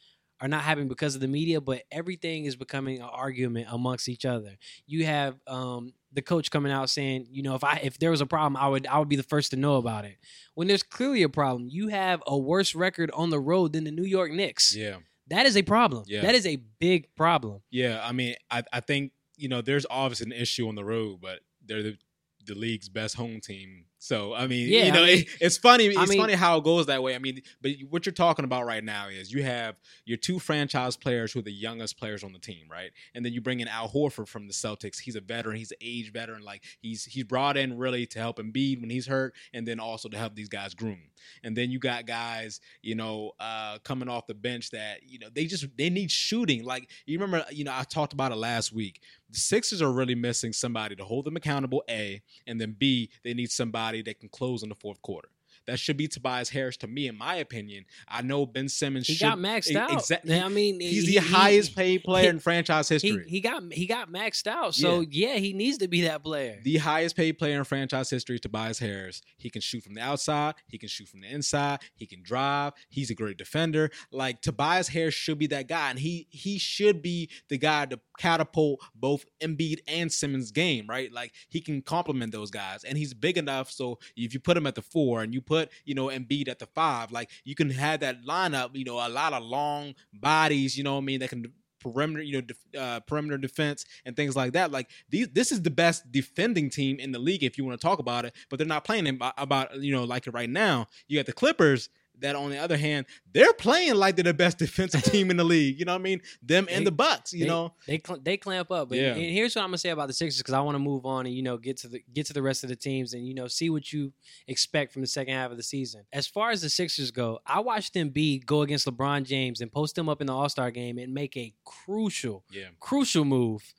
are 0.41 0.49
not 0.49 0.63
happening 0.63 0.89
because 0.89 1.15
of 1.15 1.21
the 1.21 1.29
media, 1.29 1.61
but 1.61 1.85
everything 1.93 2.47
is 2.47 2.57
becoming 2.57 2.99
an 2.99 3.09
argument 3.09 3.69
amongst 3.71 4.09
each 4.09 4.25
other. 4.25 4.59
You 4.87 5.07
have 5.07 5.37
um, 5.47 5.93
the 6.13 6.21
coach 6.21 6.51
coming 6.51 6.73
out 6.73 6.91
saying, 6.91 7.29
you 7.31 7.43
know, 7.45 7.55
if 7.55 7.63
I 7.63 7.81
if 7.83 7.99
there 7.99 8.11
was 8.11 8.21
a 8.21 8.27
problem, 8.27 8.57
I 8.57 8.69
would 8.69 8.87
I 8.87 8.99
would 8.99 9.09
be 9.09 9.17
the 9.17 9.23
first 9.23 9.53
to 9.53 9.57
know 9.57 9.77
about 9.77 10.05
it. 10.05 10.17
When 10.55 10.67
there's 10.67 10.83
clearly 10.83 11.23
a 11.23 11.29
problem, 11.29 11.69
you 11.71 11.89
have 11.89 12.23
a 12.27 12.37
worse 12.37 12.75
record 12.75 13.11
on 13.13 13.31
the 13.31 13.39
road 13.39 13.73
than 13.73 13.85
the 13.85 13.93
New 13.93 14.05
York 14.05 14.33
Knicks. 14.33 14.75
yeah. 14.75 14.97
That 15.29 15.47
is 15.47 15.57
a 15.57 15.63
problem. 15.63 16.05
Yeah. 16.09 16.23
That 16.23 16.35
is 16.35 16.47
a 16.47 16.57
big 16.79 17.15
problem. 17.15 17.63
Yeah, 17.71 18.01
I 18.03 18.13
mean, 18.13 18.35
I, 18.51 18.65
I 18.73 18.81
think 18.81 19.13
you 19.37 19.49
know 19.49 19.63
there's 19.63 19.87
obviously 19.89 20.27
an 20.27 20.33
issue 20.33 20.69
on 20.69 20.75
the 20.75 20.85
road, 20.85 21.21
but 21.23 21.41
they're 21.65 21.83
the, 21.83 21.97
the 22.45 22.55
league's 22.55 22.89
best 22.89 23.15
home 23.15 23.41
team. 23.41 23.87
So 24.03 24.35
I 24.35 24.49
mean, 24.49 24.69
Yeah, 24.69 24.87
you 24.87 24.93
know, 24.93 25.03
I 25.05 25.07
mean- 25.07 25.19
it, 25.21 25.29
it's 25.41 25.57
funny. 25.57 25.87
It's 25.87 26.11
mean- 26.11 26.19
funny 26.19 26.33
how 26.33 26.59
it 26.59 26.65
goes 26.65 26.87
that 26.87 27.05
way. 27.05 27.15
I 27.15 27.21
mean, 27.21 27.41
but 27.61 27.71
what 27.89 28.05
you're 28.05 28.13
talking 28.13 28.45
about 28.45 28.67
right 28.67 28.83
now 28.83 29.07
is 29.07 29.33
you 29.33 29.45
have 29.45 29.77
your 30.05 30.19
two 30.19 30.41
franchise 30.41 30.97
players 30.97 31.33
who 31.33 31.39
are 31.39 31.43
the 31.43 31.53
youngest 31.53 31.97
players 32.01 32.25
on 32.25 32.33
the 32.33 32.41
team, 32.41 32.67
right? 32.69 32.91
And 33.15 33.25
then 33.25 33.33
you 33.33 33.41
bring 33.41 33.61
in 33.61 33.69
Al 33.69 33.89
Horford 33.89 34.27
from 34.27 34.49
the 34.49 34.53
Celtics. 34.53 34.99
He's 34.99 35.15
a 35.15 35.21
veteran. 35.21 35.57
He's 35.57 35.71
an 35.71 35.77
age 35.81 36.13
veteran. 36.13 36.43
Like 36.43 36.65
he's 36.81 37.05
he's 37.05 37.23
brought 37.23 37.57
in 37.57 37.79
really 37.79 38.05
to 38.07 38.19
help 38.19 38.39
Embiid 38.39 38.81
when 38.81 38.91
he's 38.91 39.07
hurt, 39.07 39.37
and 39.55 39.69
then 39.69 39.79
also 39.79 40.09
to 40.09 40.19
help 40.19 40.35
these 40.35 40.49
guys 40.49 40.75
groom. 40.75 40.99
And 41.45 41.57
then 41.57 41.71
you 41.71 41.79
got 41.79 42.05
guys, 42.05 42.59
you 42.83 42.97
know, 42.97 43.31
uh, 43.39 43.79
coming 43.85 44.09
off 44.09 44.27
the 44.27 44.35
bench 44.35 44.71
that 44.73 45.05
you 45.05 45.21
know 45.21 45.29
they 45.33 45.45
just 45.45 45.65
they 45.79 45.91
need 45.91 46.11
shooting. 46.11 46.65
Like 46.65 46.91
you 47.07 47.21
remember, 47.21 47.47
you 47.53 47.63
know, 47.63 47.73
I 47.73 47.85
talked 47.85 48.15
about 48.15 48.33
it 48.33 48.37
last 48.37 48.73
week. 48.73 49.01
The 49.33 49.39
Sixers 49.39 49.81
are 49.81 49.91
really 49.91 50.15
missing 50.15 50.53
somebody 50.53 50.95
to 50.97 51.05
hold 51.05 51.25
them 51.25 51.37
accountable. 51.37 51.83
A 51.89 52.23
and 52.47 52.61
then 52.61 52.77
B, 52.79 53.11
they 53.25 53.33
need 53.33 53.51
somebody 53.51 54.03
that 54.03 54.21
can 54.21 54.29
close 54.29 54.63
in 54.63 54.69
the 54.69 54.75
fourth 54.75 55.01
quarter. 55.01 55.29
That 55.67 55.79
should 55.79 55.97
be 55.97 56.09
Tobias 56.09 56.49
Harris, 56.49 56.77
to 56.79 56.87
me, 56.87 57.07
in 57.09 57.17
my 57.17 57.37
opinion. 57.37 57.85
I 58.09 58.23
know 58.23 58.47
Ben 58.47 58.69
Simmons. 58.69 59.07
He 59.07 59.15
should, 59.15 59.25
got 59.25 59.39
maxed 59.39 59.71
e- 59.71 59.77
out. 59.77 59.91
exa- 59.91 60.43
I 60.45 60.49
mean, 60.49 60.81
he's 60.81 61.07
he- 61.07 61.19
the 61.19 61.25
he- 61.25 61.33
highest 61.33 61.77
paid 61.77 62.03
player 62.05 62.31
in 62.31 62.39
franchise 62.39 62.89
history. 62.89 63.25
he 63.29 63.41
got 63.41 63.63
he 63.73 63.87
got 63.87 64.11
maxed 64.11 64.47
out. 64.47 64.75
So 64.75 65.01
yeah. 65.01 65.37
he 65.37 65.53
needs 65.53 65.79
to 65.79 65.89
be 65.89 66.03
that 66.03 66.23
player. 66.25 66.59
the 66.63 66.79
highest 66.79 67.17
paid 67.17 67.39
player 67.39 67.59
in 67.59 67.65
franchise 67.65 68.11
history, 68.11 68.39
Tobias 68.39 68.79
Harris. 68.79 69.23
He 69.39 69.51
can 69.51 69.61
shoot 69.61 69.85
from 69.85 69.95
the 69.95 70.01
outside. 70.01 70.55
He 70.69 70.79
can 70.79 70.89
shoot 70.89 71.09
from 71.09 71.21
the 71.21 71.29
inside. 71.33 71.81
He 71.95 72.07
can 72.07 72.23
drive. 72.23 72.73
He's 72.89 73.11
a 73.11 73.15
great 73.15 73.37
defender. 73.37 73.91
Like 74.11 74.43
Tobias 74.43 74.89
Harris 74.89 75.15
should 75.15 75.39
be 75.39 75.47
that 75.49 75.69
guy, 75.69 75.91
and 75.91 75.99
he 75.99 76.27
he 76.31 76.59
should 76.59 77.03
be 77.03 77.31
the 77.49 77.59
guy 77.59 77.87
to 77.87 78.01
catapult 78.19 78.81
both 78.95 79.25
Embiid 79.43 79.79
and 79.87 80.11
Simmons' 80.13 80.51
game, 80.51 80.87
right? 80.89 81.13
Like 81.13 81.33
he 81.49 81.61
can 81.61 81.83
complement 81.83 82.33
those 82.33 82.51
guys, 82.51 82.85
and 82.85 82.97
he's 82.99 83.15
big 83.15 83.39
enough. 83.39 83.71
So 83.71 83.99
if 84.17 84.35
you 84.35 84.41
put 84.41 84.57
him 84.57 84.67
at 84.67 84.75
the 84.75 84.83
four 84.83 85.23
and 85.23 85.33
you 85.33 85.41
put 85.41 85.52
you 85.85 85.95
know 85.95 86.07
Embiid 86.07 86.49
at 86.49 86.59
the 86.59 86.67
five, 86.67 87.13
like 87.13 87.31
you 87.45 87.55
can 87.55 87.71
have 87.71 88.01
that 88.01 88.25
lineup. 88.25 88.71
You 88.75 88.85
know, 88.85 89.07
a 89.07 89.09
lot 89.09 89.33
of 89.33 89.43
long 89.43 89.95
bodies. 90.13 90.77
You 90.77 90.85
know 90.85 90.99
I 90.99 91.01
mean? 91.01 91.21
That 91.21 91.31
can 91.31 91.53
perimeter, 91.83 92.23
you 92.23 92.35
know, 92.35 92.41
def- 92.41 92.75
uh, 92.79 93.01
perimeter 93.01 93.37
defense 93.37 93.85
and 94.05 94.17
things 94.17 94.37
like 94.37 94.53
that. 94.53 94.71
Like 94.71 94.89
these, 95.11 95.29
this 95.29 95.53
is 95.53 95.63
the 95.63 95.71
best 95.71 96.11
defending 96.13 96.71
team 96.71 96.99
in 96.99 97.13
the 97.13 97.19
league 97.19 97.43
if 97.43 97.59
you 97.59 97.65
want 97.65 97.81
to 97.81 97.85
talk 97.87 97.99
about 97.99 98.25
it. 98.25 98.35
But 98.49 98.59
they're 98.59 98.67
not 98.67 98.85
playing 98.85 99.09
about, 99.09 99.35
about 99.37 99.77
you 99.83 99.93
know 99.93 100.05
like 100.05 100.27
it 100.27 100.31
right 100.31 100.51
now. 100.51 100.87
You 101.09 101.19
got 101.19 101.27
the 101.27 101.33
Clippers. 101.33 101.89
That 102.23 102.35
on 102.37 102.51
the 102.51 102.59
other 102.59 102.77
hand, 102.77 103.07
they're 103.33 103.53
playing 103.53 103.95
like 103.97 104.17
they're 104.17 104.23
the 104.25 104.35
best 104.35 104.59
defensive 104.67 105.03
team 105.05 105.31
in 105.31 105.37
the 105.37 105.45
league. 105.45 105.79
You 105.79 105.85
know 105.85 105.93
what 105.93 106.01
I 106.01 106.03
mean? 106.03 106.21
Them 106.43 106.67
and 106.71 106.87
the 106.87 106.91
Bucks. 106.93 107.33
You 107.33 107.41
they, 107.45 107.49
know, 107.49 107.75
they 107.87 108.01
cl- 108.05 108.21
they 108.23 108.37
clamp 108.37 108.71
up. 108.71 108.89
But 108.89 108.99
Yeah. 108.99 109.13
and 109.15 109.21
here's 109.23 109.55
what 109.55 109.63
I'm 109.63 109.69
gonna 109.69 109.79
say 109.79 109.91
about 109.91 110.09
the 110.09 110.15
Sixers 110.15 110.39
because 110.39 110.55
I 110.55 110.61
want 110.61 110.75
to 110.77 110.79
move 110.81 111.05
on 111.07 111.27
and 111.27 111.35
you 111.35 111.43
know 111.43 111.57
get 111.59 111.77
to 111.79 111.89
the 111.89 112.03
get 112.13 112.27
to 112.27 112.33
the 112.33 112.43
rest 112.43 112.63
of 112.65 112.71
the 112.71 112.77
teams 112.77 113.13
and 113.15 113.27
you 113.27 113.35
know 113.35 113.47
see 113.49 113.71
what 113.71 113.93
you 113.93 114.13
expect 114.49 114.93
from 114.93 115.03
the 115.03 115.09
second 115.09 115.35
half 115.35 115.51
of 115.51 115.57
the 115.57 115.63
season. 115.63 116.05
As 116.13 116.27
far 116.27 116.51
as 116.51 116.63
the 116.63 116.69
Sixers 116.71 117.11
go, 117.11 117.41
I 117.47 117.61
watched 117.61 117.95
them 117.95 118.09
be 118.11 118.39
go 118.39 118.63
against 118.63 118.87
LeBron 118.87 119.25
James 119.25 119.61
and 119.61 119.71
post 119.71 119.95
them 119.97 120.09
up 120.09 120.21
in 120.21 120.27
the 120.29 120.33
All 120.35 120.49
Star 120.49 120.71
game 120.71 120.99
and 120.99 121.13
make 121.13 121.37
a 121.37 121.53
crucial 121.65 122.45
yeah, 122.51 122.67
crucial 122.81 123.25
move. 123.25 123.75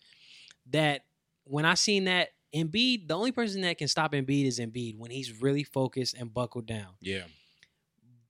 That 0.71 1.05
when 1.45 1.65
I 1.65 1.73
seen 1.73 2.05
that 2.05 2.29
Embiid, 2.55 3.07
the 3.07 3.15
only 3.15 3.31
person 3.31 3.61
that 3.61 3.77
can 3.77 3.87
stop 3.87 4.13
Embiid 4.13 4.45
is 4.45 4.59
Embiid 4.59 4.97
when 4.97 5.11
he's 5.11 5.41
really 5.41 5.63
focused 5.63 6.13
and 6.13 6.33
buckled 6.33 6.65
down. 6.67 6.89
yeah, 7.01 7.23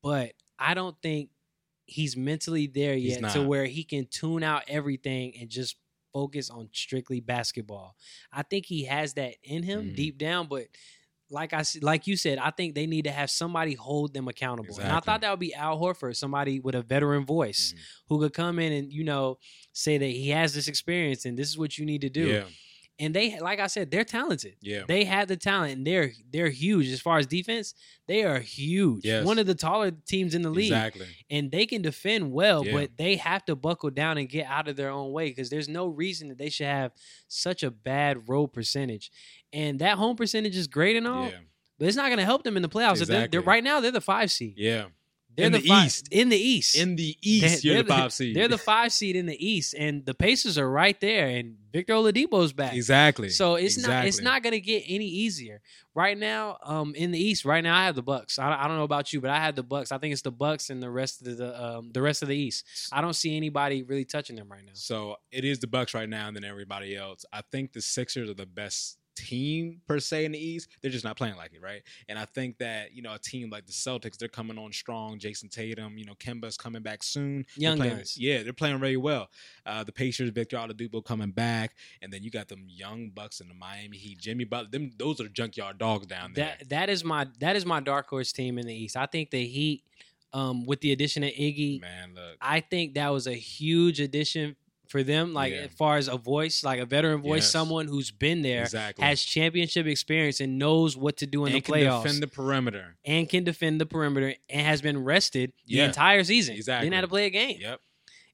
But 0.04 0.34
I 0.60 0.74
don't 0.74 0.96
think 1.02 1.30
he's 1.86 2.16
mentally 2.16 2.68
there 2.68 2.96
He's 2.96 3.20
yet 3.22 3.34
to 3.34 3.44
where 3.48 3.66
he 3.66 3.84
can 3.84 4.06
tune 4.08 4.44
out 4.44 4.64
everything 4.68 5.34
and 5.40 5.50
just 5.50 5.76
focus 6.14 6.50
on 6.50 6.70
strictly 6.74 7.20
basketball. 7.22 7.96
I 8.32 8.44
think 8.44 8.66
he 8.68 8.84
has 8.86 9.16
that 9.16 9.36
in 9.44 9.64
him 9.64 9.90
Mhm. 9.92 9.96
deep 9.96 10.18
down, 10.20 10.48
but 10.48 10.68
like 11.30 11.52
I 11.54 11.64
like 11.82 12.06
you 12.06 12.16
said, 12.16 12.38
I 12.38 12.52
think 12.52 12.76
they 12.76 12.86
need 12.86 13.06
to 13.06 13.12
have 13.12 13.32
somebody 13.32 13.74
hold 13.74 14.14
them 14.14 14.28
accountable. 14.28 14.78
And 14.78 14.92
I 14.92 15.00
thought 15.00 15.22
that 15.22 15.32
would 15.32 15.40
be 15.40 15.54
Al 15.56 15.80
Horford, 15.80 16.16
somebody 16.16 16.60
with 16.60 16.76
a 16.76 16.84
veteran 16.84 17.26
voice 17.26 17.74
Mhm. 17.74 17.80
who 18.10 18.20
could 18.20 18.34
come 18.34 18.60
in 18.60 18.72
and 18.72 18.94
you 18.94 19.04
know 19.04 19.40
say 19.72 19.98
that 19.98 20.06
he 20.06 20.30
has 20.30 20.54
this 20.54 20.68
experience 20.68 21.26
and 21.26 21.36
this 21.38 21.50
is 21.50 21.58
what 21.58 21.78
you 21.80 21.86
need 21.86 22.02
to 22.02 22.10
do. 22.10 22.28
yeah, 22.28 22.50
And 23.00 23.14
they 23.14 23.40
like 23.40 23.60
I 23.60 23.68
said, 23.68 23.90
they're 23.90 24.04
talented. 24.04 24.56
yeah. 24.62 24.84
They 24.88 25.04
have 25.06 25.28
the 25.28 25.36
talent 25.36 25.78
and 25.78 25.88
they're 25.88 26.12
they're 26.32 26.50
huge 26.50 26.88
as 26.90 27.02
far 27.02 27.18
as 27.18 27.26
defense. 27.26 27.74
They 28.08 28.24
are 28.24 28.40
huge. 28.40 29.04
Yes. 29.04 29.26
One 29.26 29.40
of 29.40 29.48
the 29.48 29.56
taller 29.56 29.90
teams 29.92 30.36
in 30.36 30.44
the 30.44 30.52
league 30.52 30.72
Exactly. 30.72 31.08
and 31.30 31.52
they 31.52 31.66
can 31.66 31.82
defend 31.82 32.32
well, 32.32 32.64
Yeah. 32.66 32.74
but 32.74 32.98
they 32.98 33.16
have 33.16 33.44
to 33.46 33.56
buckle 33.56 33.90
down 33.90 34.18
and 34.20 34.30
get 34.30 34.46
out 34.46 34.68
of 34.68 34.76
their 34.76 34.90
own 34.92 35.12
way 35.12 35.30
because 35.30 35.50
there's 35.50 35.68
no 35.68 35.88
reason 35.88 36.30
that 36.30 36.38
they 36.38 36.50
should 36.50 36.68
have 36.68 36.92
such 37.28 37.64
a 37.64 37.72
bad 37.72 38.30
road 38.30 38.48
percentage. 38.54 39.12
And 39.52 39.80
that 39.80 39.98
home 39.98 40.16
percentage 40.16 40.56
is 40.56 40.68
great 40.68 40.96
and 40.96 41.08
all, 41.08 41.26
Yeah, 41.26 41.38
but 41.80 41.88
it's 41.88 41.98
not 41.98 42.08
going 42.08 42.20
to 42.20 42.26
help 42.26 42.44
them 42.44 42.56
in 42.58 42.62
the 42.62 42.70
playoffs. 42.70 43.02
If 43.02 43.08
They're, 43.08 43.28
they're, 43.28 43.40
Exactly. 43.40 43.48
right 43.48 43.64
now, 43.64 43.80
they're 43.80 43.92
the 43.92 44.02
five 44.02 44.30
seed. 44.32 44.54
yeah. 44.58 44.86
They're 45.36 45.48
In 45.48 45.52
the 45.54 45.62
fi- 45.62 45.86
East. 45.86 46.08
In 46.12 46.30
the 46.30 46.38
East. 46.38 46.76
In 46.76 46.96
the 46.96 47.18
East, 47.22 47.64
you're 47.64 47.76
they're 47.76 47.84
the 47.84 47.90
five 47.90 48.14
seed. 48.14 48.36
They're 48.36 48.48
the 48.48 48.58
five 48.58 48.92
seed 48.94 49.16
in 49.16 49.26
the 49.26 49.46
East, 49.48 49.74
and 49.78 50.06
the 50.06 50.14
Pacers 50.14 50.58
are 50.60 50.70
right 50.70 51.00
there, 51.02 51.28
and 51.28 51.58
Victor 51.72 51.94
Oladipo's 51.94 52.54
back. 52.54 52.74
exactly. 52.74 53.30
So 53.30 53.56
it's 53.56 53.78
not 53.78 54.06
it's 54.06 54.22
not 54.22 54.44
gonna 54.44 54.60
get 54.60 54.84
any 54.88 55.08
easier 55.08 55.62
right 55.96 56.18
now. 56.18 56.58
Um, 56.64 56.94
in 56.94 57.12
the 57.12 57.20
East 57.20 57.46
right 57.46 57.64
now, 57.64 57.76
I 57.76 57.86
have 57.86 57.96
the 57.96 58.04
Bucks. 58.04 58.38
I, 58.38 58.64
I 58.64 58.68
don't 58.68 58.78
know 58.78 58.84
about 58.84 59.12
you, 59.12 59.22
but 59.22 59.32
I 59.32 59.40
have 59.40 59.56
the 59.56 59.64
Bucks. 59.64 59.92
I 59.92 59.98
think 59.98 60.14
it's 60.14 60.22
the 60.22 60.32
Bucks 60.32 60.70
and 60.70 60.84
the 60.84 60.92
rest 60.92 61.26
of 61.26 61.38
the 61.38 61.64
um 61.66 61.92
the 61.92 62.02
rest 62.02 62.22
of 62.22 62.28
the 62.28 62.38
East. 62.38 62.66
I 62.92 63.02
don't 63.02 63.16
see 63.16 63.36
anybody 63.36 63.82
really 63.82 64.06
touching 64.06 64.36
them 64.36 64.52
right 64.52 64.64
now. 64.64 64.74
So 64.76 65.16
it 65.32 65.46
is 65.46 65.58
the 65.60 65.68
Bucks 65.68 65.96
right 65.96 66.10
now, 66.10 66.28
and 66.28 66.36
then 66.36 66.44
everybody 66.44 66.96
else. 66.96 67.26
I 67.34 67.42
think 67.52 67.74
the 67.74 67.82
Sixers 67.82 68.30
are 68.30 68.36
the 68.36 68.46
best 68.46 68.98
team 69.16 69.82
per 69.88 70.00
se 70.00 70.26
in 70.26 70.32
the 70.32 70.40
East, 70.40 70.70
they're 70.82 70.92
just 70.92 71.06
not 71.06 71.18
playing 71.18 71.36
like 71.36 71.54
it, 71.54 71.62
right? 71.62 71.82
And 72.10 72.18
I 72.18 72.26
think 72.26 72.58
that 72.60 72.94
you 72.94 73.02
know 73.02 73.14
a 73.14 73.20
team 73.20 73.50
like 73.50 73.66
the 73.66 73.72
Celtics, 73.72 74.18
they're 74.18 74.28
coming 74.28 74.58
on 74.58 74.72
strong. 74.72 75.20
Jayson 75.20 75.50
Tatum, 75.50 75.98
you 75.98 76.06
know, 76.06 76.14
Kemba's 76.16 76.58
coming 76.58 76.82
back 76.82 77.04
soon. 77.04 77.46
They're 77.58 77.70
Young 77.70 77.78
playing, 77.78 77.98
guys. 77.98 78.18
yeah, 78.18 78.44
they're 78.44 78.54
playing 78.54 78.80
very 78.80 78.98
well. 78.98 79.30
Uh, 79.66 79.84
the 79.84 79.92
Pacers, 79.92 80.30
Victor 80.30 80.58
Oladipo 80.58 81.04
coming 81.04 81.32
back, 81.32 81.76
and 82.02 82.12
then 82.12 82.24
you 82.24 82.32
got 82.32 82.48
them 82.48 82.66
young 82.68 83.10
Bucks 83.10 83.40
in 83.40 83.48
the 83.48 83.54
Miami 83.54 83.98
Heat, 83.98 84.20
Jimmy 84.20 84.44
Butler. 84.46 84.70
Them 84.70 84.92
those 84.98 85.20
are 85.20 85.28
junkyard 85.28 85.78
dogs 85.78 86.08
down 86.08 86.34
there. 86.34 86.56
That 86.60 86.70
that 86.70 86.90
is 86.90 87.04
my 87.04 87.28
that 87.40 87.56
is 87.56 87.66
my 87.66 87.80
dark 87.80 88.10
horse 88.10 88.32
team 88.32 88.58
in 88.58 88.68
the 88.68 88.74
East. 88.74 88.98
I 88.98 89.06
think 89.06 89.32
the 89.32 89.46
Heat, 89.46 89.84
um, 90.34 90.66
with 90.66 90.82
the 90.82 90.92
addition 90.92 91.24
of 91.24 91.32
Iggy, 91.32 91.82
Man, 91.82 92.14
look, 92.16 92.38
I 92.42 92.60
think 92.60 92.96
that 92.96 93.10
was 93.10 93.28
a 93.28 93.34
huge 93.34 94.00
addition 94.00 94.56
for 94.88 95.04
them. 95.04 95.34
Like 95.34 95.54
Yeah. 95.54 95.60
as 95.62 95.72
far 95.72 95.98
as 95.98 96.08
a 96.08 96.18
voice, 96.18 96.64
like 96.64 96.80
a 96.80 96.86
veteran 96.86 97.22
voice, 97.22 97.44
Yes. 97.44 97.52
someone 97.52 97.88
who's 97.88 98.12
been 98.12 98.42
there, 98.42 98.64
exactly. 98.64 99.04
has 99.04 99.24
championship 99.24 99.86
experience, 99.88 100.40
and 100.40 100.58
knows 100.60 100.96
what 100.98 101.18
to 101.18 101.26
do 101.28 101.46
in 101.46 101.54
and 101.54 101.56
the 101.58 101.62
can 101.62 101.76
playoffs, 101.76 102.04
defend 102.04 102.24
the 102.24 102.28
perimeter. 102.28 102.98
and 103.06 103.28
can 103.30 103.44
defend 103.44 103.82
the 103.82 103.86
perimeter, 103.86 104.36
and 104.50 104.62
has 104.68 104.82
been 104.82 105.04
rested 105.04 105.54
the 105.68 105.80
entire 105.80 106.24
season. 106.24 106.56
Exactly. 106.56 106.86
Didn't 106.86 106.96
have 106.96 107.06
to 107.06 107.10
play 107.10 107.26
a 107.26 107.30
game. 107.30 107.58
Yep. 107.60 107.80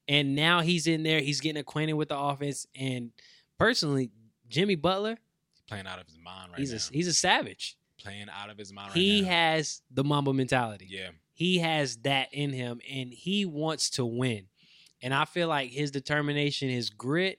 And 0.08 0.34
now 0.34 0.60
he's 0.60 0.86
in 0.86 1.02
there. 1.04 1.20
He's 1.20 1.40
getting 1.40 1.60
acquainted 1.60 1.92
with 1.94 2.08
the 2.08 2.18
offense. 2.18 2.66
And 2.74 3.12
personally, 3.58 4.10
Jimmy 4.48 4.74
Butler, 4.74 5.18
Playing 5.68 5.86
out 5.86 6.00
of 6.00 6.06
his 6.06 6.18
mind 6.18 6.50
right 6.50 6.58
he's 6.58 6.72
now. 6.72 6.78
a 6.78 6.92
he's 6.96 7.06
a 7.06 7.14
savage. 7.14 7.76
playing 8.02 8.26
out 8.28 8.50
of 8.50 8.58
his 8.58 8.72
mind 8.72 8.88
right 8.88 8.96
he 8.96 9.20
now. 9.22 9.28
has 9.28 9.82
the 9.90 10.02
Mamba 10.02 10.32
mentality. 10.32 10.86
yeah. 10.90 11.10
He 11.32 11.58
has 11.58 11.96
that 11.98 12.28
in 12.34 12.52
him, 12.52 12.80
and 12.90 13.14
he 13.14 13.46
wants 13.46 13.88
to 13.90 14.04
win. 14.04 14.48
And 15.02 15.14
I 15.14 15.24
feel 15.24 15.48
like 15.48 15.70
his 15.70 15.90
determination, 15.90 16.68
his 16.68 16.90
grit, 16.90 17.38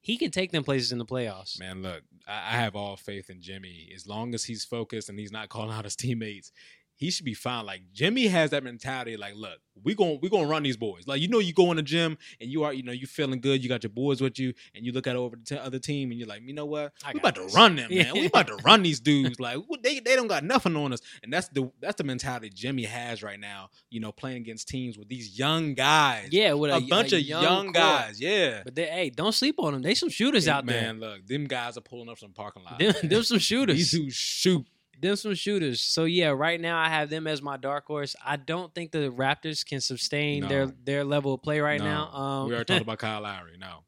he 0.00 0.16
can 0.16 0.30
take 0.30 0.52
them 0.52 0.64
places 0.64 0.92
in 0.92 0.98
the 0.98 1.04
playoffs. 1.04 1.58
Man, 1.58 1.82
look, 1.82 2.02
I, 2.28 2.52
have 2.52 2.76
all 2.76 2.96
faith 2.96 3.28
in 3.28 3.40
Jimmy. 3.40 3.90
As 3.94 4.06
long 4.06 4.34
as 4.34 4.44
he's 4.44 4.64
focused 4.64 5.08
and 5.08 5.18
he's 5.18 5.32
not 5.32 5.48
calling 5.48 5.76
out 5.76 5.84
his 5.84 5.96
teammates, 5.96 6.52
he 6.96 7.10
should 7.10 7.24
be 7.24 7.34
fine. 7.34 7.66
Like 7.66 7.82
Jimmy 7.92 8.26
has 8.26 8.50
that 8.50 8.64
mentality. 8.64 9.16
Like, 9.16 9.34
look, 9.36 9.58
we 9.82 9.94
going 9.94 10.18
we 10.22 10.28
gonna 10.28 10.46
run 10.46 10.62
these 10.62 10.76
boys. 10.76 11.06
Like, 11.06 11.20
you 11.20 11.28
know, 11.28 11.38
you 11.38 11.52
go 11.52 11.70
in 11.70 11.76
the 11.76 11.82
gym 11.82 12.16
and 12.40 12.50
you 12.50 12.64
are, 12.64 12.72
you 12.72 12.82
know, 12.82 12.92
you 12.92 13.06
feeling 13.06 13.40
good. 13.40 13.62
You 13.62 13.68
got 13.68 13.82
your 13.82 13.90
boys 13.90 14.20
with 14.20 14.38
you, 14.38 14.54
and 14.74 14.84
you 14.84 14.92
look 14.92 15.06
at 15.06 15.16
over 15.16 15.36
the 15.36 15.42
t- 15.42 15.58
other 15.58 15.78
team 15.78 16.10
and 16.10 16.18
you're 16.18 16.28
like, 16.28 16.42
you 16.42 16.54
know 16.54 16.66
what? 16.66 16.92
I 17.04 17.12
we 17.12 17.20
about 17.20 17.34
this. 17.34 17.52
to 17.52 17.56
run 17.56 17.76
them, 17.76 17.90
man. 17.92 18.14
We 18.14 18.26
about 18.26 18.46
to 18.48 18.56
run 18.56 18.82
these 18.82 19.00
dudes. 19.00 19.38
Like, 19.38 19.58
they 19.82 20.00
they 20.00 20.16
don't 20.16 20.26
got 20.26 20.44
nothing 20.44 20.76
on 20.76 20.92
us. 20.92 21.00
And 21.22 21.32
that's 21.32 21.48
the 21.48 21.70
that's 21.80 21.96
the 21.96 22.04
mentality 22.04 22.50
Jimmy 22.52 22.84
has 22.84 23.22
right 23.22 23.38
now. 23.38 23.70
You 23.90 24.00
know, 24.00 24.12
playing 24.12 24.38
against 24.38 24.68
teams 24.68 24.98
with 24.98 25.08
these 25.08 25.38
young 25.38 25.74
guys. 25.74 26.28
Yeah, 26.30 26.54
with 26.54 26.70
a, 26.70 26.76
a, 26.76 26.80
bunch 26.80 27.12
a 27.12 27.16
of 27.16 27.22
young, 27.22 27.66
core. 27.66 27.72
guys. 27.72 28.20
Yeah. 28.20 28.62
But 28.64 28.74
they, 28.74 28.86
hey, 28.86 29.10
don't 29.10 29.32
sleep 29.32 29.56
on 29.58 29.74
them. 29.74 29.82
They 29.82 29.94
some 29.94 30.08
shooters 30.08 30.48
out 30.48 30.66
there. 30.66 30.80
man, 30.80 31.00
look, 31.00 31.26
them 31.26 31.44
guys 31.44 31.76
are 31.76 31.82
pulling 31.82 32.08
up 32.08 32.18
some 32.18 32.32
parking 32.32 32.64
lot. 32.64 32.78
Them, 32.78 32.94
them 33.02 33.22
some 33.22 33.38
shooters. 33.38 33.76
These 33.76 33.90
dudes 33.90 34.14
shoot. 34.14 34.66
Them 35.00 35.16
some 35.16 35.34
shooters. 35.34 35.80
So 35.80 36.04
yeah, 36.04 36.28
right 36.28 36.60
now 36.60 36.78
I 36.78 36.88
have 36.88 37.10
them 37.10 37.26
as 37.26 37.42
my 37.42 37.56
dark 37.56 37.86
horse. 37.86 38.16
I 38.24 38.36
don't 38.36 38.74
think 38.74 38.92
the 38.92 39.10
Raptors 39.10 39.64
can 39.64 39.80
sustain 39.80 40.42
No. 40.42 40.48
their 40.48 40.66
their 40.66 41.04
level 41.04 41.34
of 41.34 41.42
play 41.42 41.60
right 41.60 41.78
No. 41.80 41.84
now. 41.84 42.08
Um, 42.12 42.48
we 42.48 42.54
already 42.54 42.64
talked 42.66 42.82
about 42.88 42.98
Kyle 42.98 43.20
Lowry. 43.22 43.56
No. 43.58 43.84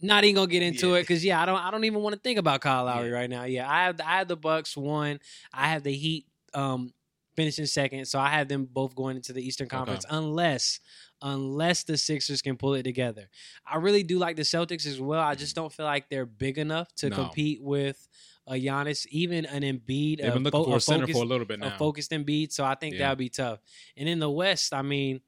not 0.00 0.22
even 0.24 0.36
gonna 0.36 0.46
get 0.46 0.62
into 0.62 0.90
Yeah. 0.90 0.94
it 0.96 1.00
because 1.02 1.24
yeah, 1.24 1.42
I 1.42 1.46
don't 1.46 1.58
I 1.58 1.70
don't 1.70 1.84
even 1.84 2.00
want 2.02 2.14
to 2.14 2.20
think 2.20 2.38
about 2.38 2.60
Kyle 2.60 2.84
Lowry 2.84 3.08
Yeah. 3.10 3.14
right 3.14 3.30
now. 3.30 3.44
Yeah, 3.44 3.68
I 3.70 3.84
have 3.84 4.00
I 4.00 4.18
have 4.18 4.28
the 4.28 4.36
Bucks 4.36 4.76
one. 4.76 5.18
I 5.52 5.68
have 5.68 5.82
the 5.82 5.92
Heat 5.92 6.26
um 6.54 6.92
finishing 7.36 7.66
second, 7.66 8.04
so 8.06 8.18
I 8.18 8.30
have 8.30 8.48
them 8.48 8.64
both 8.64 8.94
going 8.96 9.16
into 9.16 9.32
the 9.32 9.44
Eastern 9.46 9.68
Conference 9.68 10.04
unless 10.08 10.80
unless 11.20 11.82
the 11.82 11.96
Sixers 11.96 12.40
can 12.42 12.56
pull 12.56 12.74
it 12.74 12.84
together. 12.84 13.28
I 13.66 13.78
really 13.78 14.04
do 14.04 14.18
like 14.18 14.36
the 14.36 14.42
Celtics 14.42 14.86
as 14.86 15.00
well. 15.00 15.20
I 15.20 15.34
just 15.34 15.56
don't 15.56 15.72
feel 15.72 15.86
like 15.86 16.08
they're 16.08 16.26
big 16.26 16.58
enough 16.58 16.94
to 16.96 17.10
No. 17.10 17.16
compete 17.16 17.60
with 17.60 18.08
a 18.48 18.54
Giannis, 18.54 19.06
even 19.10 19.44
an 19.46 19.62
Embiid. 19.62 20.18
They've 20.18 20.30
a 20.30 20.34
been 20.34 20.42
looking 20.42 20.60
fo- 20.60 20.64
for 20.64 20.72
a 20.74 20.76
a 20.76 20.80
center 20.80 21.00
focused- 21.02 21.18
for 21.18 21.24
a 21.24 21.28
little 21.28 21.46
bit 21.46 21.60
a 21.62 21.70
focused 21.78 22.10
Embiid, 22.10 22.52
so 22.52 22.64
I 22.64 22.74
think 22.74 22.94
Yeah. 22.94 23.00
that 23.00 23.08
would 23.10 23.18
be 23.18 23.28
tough. 23.28 23.60
And 23.96 24.08
in 24.08 24.18
the 24.18 24.30
West, 24.30 24.72
I 24.72 24.82
mean, 24.82 25.20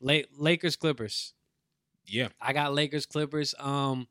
La- 0.00 0.20
Lakers 0.36 0.76
Clippers. 0.76 1.32
Yeah. 2.06 2.28
I 2.40 2.52
got 2.52 2.74
Lakers 2.74 3.06
Clippers. 3.06 3.54
Um, 3.58 4.06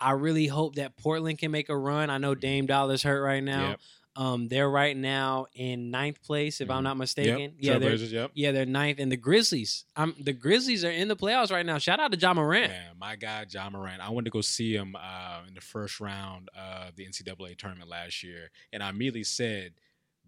I 0.00 0.12
really 0.12 0.46
hope 0.46 0.76
that 0.76 0.96
Portland 0.96 1.38
can 1.38 1.50
make 1.50 1.68
a 1.68 1.76
run. 1.76 2.10
I 2.10 2.18
know 2.18 2.34
Dame 2.34 2.66
Dollar's 2.66 3.02
hurt 3.02 3.22
right 3.22 3.42
now. 3.42 3.70
Yep. 3.70 3.80
Um, 4.18 4.48
they're 4.48 4.68
right 4.68 4.96
now 4.96 5.46
in 5.54 5.92
ninth 5.92 6.20
place, 6.22 6.60
if 6.60 6.68
I'm 6.70 6.80
Mhm. 6.80 6.84
not 6.84 6.96
mistaken. 6.96 7.40
Yep. 7.40 7.52
Yeah, 7.60 7.78
they're 7.78 7.94
yep. 7.94 8.30
yeah 8.34 8.50
they're 8.52 8.66
ninth, 8.66 8.98
and 8.98 9.12
the 9.12 9.16
Grizzlies. 9.16 9.84
Um, 9.94 10.16
the 10.18 10.32
Grizzlies 10.32 10.84
are 10.84 10.90
in 10.90 11.06
the 11.06 11.14
playoffs 11.14 11.52
right 11.52 11.64
now. 11.64 11.78
Shout 11.78 12.00
out 12.00 12.10
to 12.10 12.18
Ja 12.18 12.34
Morant. 12.34 12.72
My 12.98 13.14
guy 13.14 13.46
Ja 13.48 13.70
Morant. 13.70 14.02
I 14.02 14.10
went 14.10 14.24
to 14.24 14.30
go 14.32 14.40
see 14.40 14.74
him 14.74 14.96
uh, 14.96 15.42
in 15.46 15.54
the 15.54 15.60
first 15.60 16.00
round 16.00 16.48
of 16.56 16.96
the 16.96 17.06
NCAA 17.06 17.54
tournament 17.54 17.88
last 17.88 18.24
year, 18.24 18.50
and 18.72 18.82
I 18.82 18.88
immediately 18.90 19.22
said, 19.24 19.74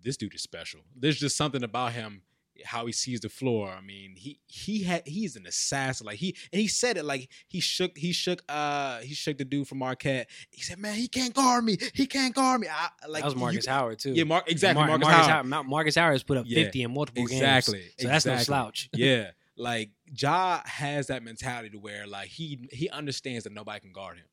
"This 0.00 0.16
dude 0.16 0.35
is 0.35 0.42
special." 0.42 0.83
There's 0.94 1.18
just 1.18 1.37
something 1.37 1.64
about 1.64 1.92
him, 1.92 2.22
how 2.64 2.86
he 2.86 2.92
sees 2.92 3.20
the 3.20 3.28
floor. 3.28 3.70
I 3.70 3.80
mean, 3.80 4.14
he 4.16 4.40
he 4.46 4.82
had 4.82 5.02
he's 5.06 5.36
an 5.36 5.46
assassin. 5.46 6.06
Like 6.06 6.18
he 6.18 6.36
and 6.52 6.60
he 6.60 6.68
said 6.68 6.96
it 6.96 7.04
like 7.04 7.28
he 7.48 7.60
shook 7.60 7.96
he 7.96 8.12
shook 8.12 8.42
uh 8.48 9.00
he 9.00 9.14
shook 9.14 9.38
the 9.38 9.44
dude 9.44 9.68
from 9.68 9.78
Marquette. 9.78 10.28
He 10.50 10.62
said, 10.62 10.78
"Man, 10.78 10.94
he 10.94 11.08
can't 11.08 11.34
guard 11.34 11.64
me. 11.64 11.76
He 11.94 12.06
can't 12.06 12.34
guard 12.34 12.60
me." 12.60 12.68
I, 12.70 12.88
like 13.08 13.22
that 13.22 13.26
was 13.26 13.34
you- 13.34 13.40
Marcus 13.40 13.66
Howard 13.66 13.98
too. 13.98 14.12
Yeah, 14.12 14.24
Mark 14.24 14.50
exactly. 14.50 14.80
Mar- 14.80 14.88
Marcus, 14.98 15.06
Marcus, 15.08 15.26
Howard. 15.28 15.46
Howard. 15.52 15.66
Marcus 15.66 15.94
Howard 15.94 16.12
has 16.14 16.22
put 16.22 16.36
up 16.38 16.44
Yeah, 16.46 16.64
50 16.64 16.82
in 16.82 16.94
multiple 16.94 17.26
games. 17.26 17.40
Exactly. 17.40 17.84
So 17.98 18.08
that's 18.08 18.26
no 18.26 18.36
slouch. 18.38 18.88
yeah, 18.94 19.30
like 19.56 19.90
Ja 20.16 20.60
has 20.64 21.08
that 21.08 21.22
mentality 21.22 21.70
to 21.70 21.78
where 21.78 22.06
like 22.06 22.28
he 22.28 22.68
he 22.72 22.88
understands 22.90 23.44
that 23.44 23.52
nobody 23.52 23.80
can 23.80 23.92
guard 23.92 24.16
him. 24.18 24.26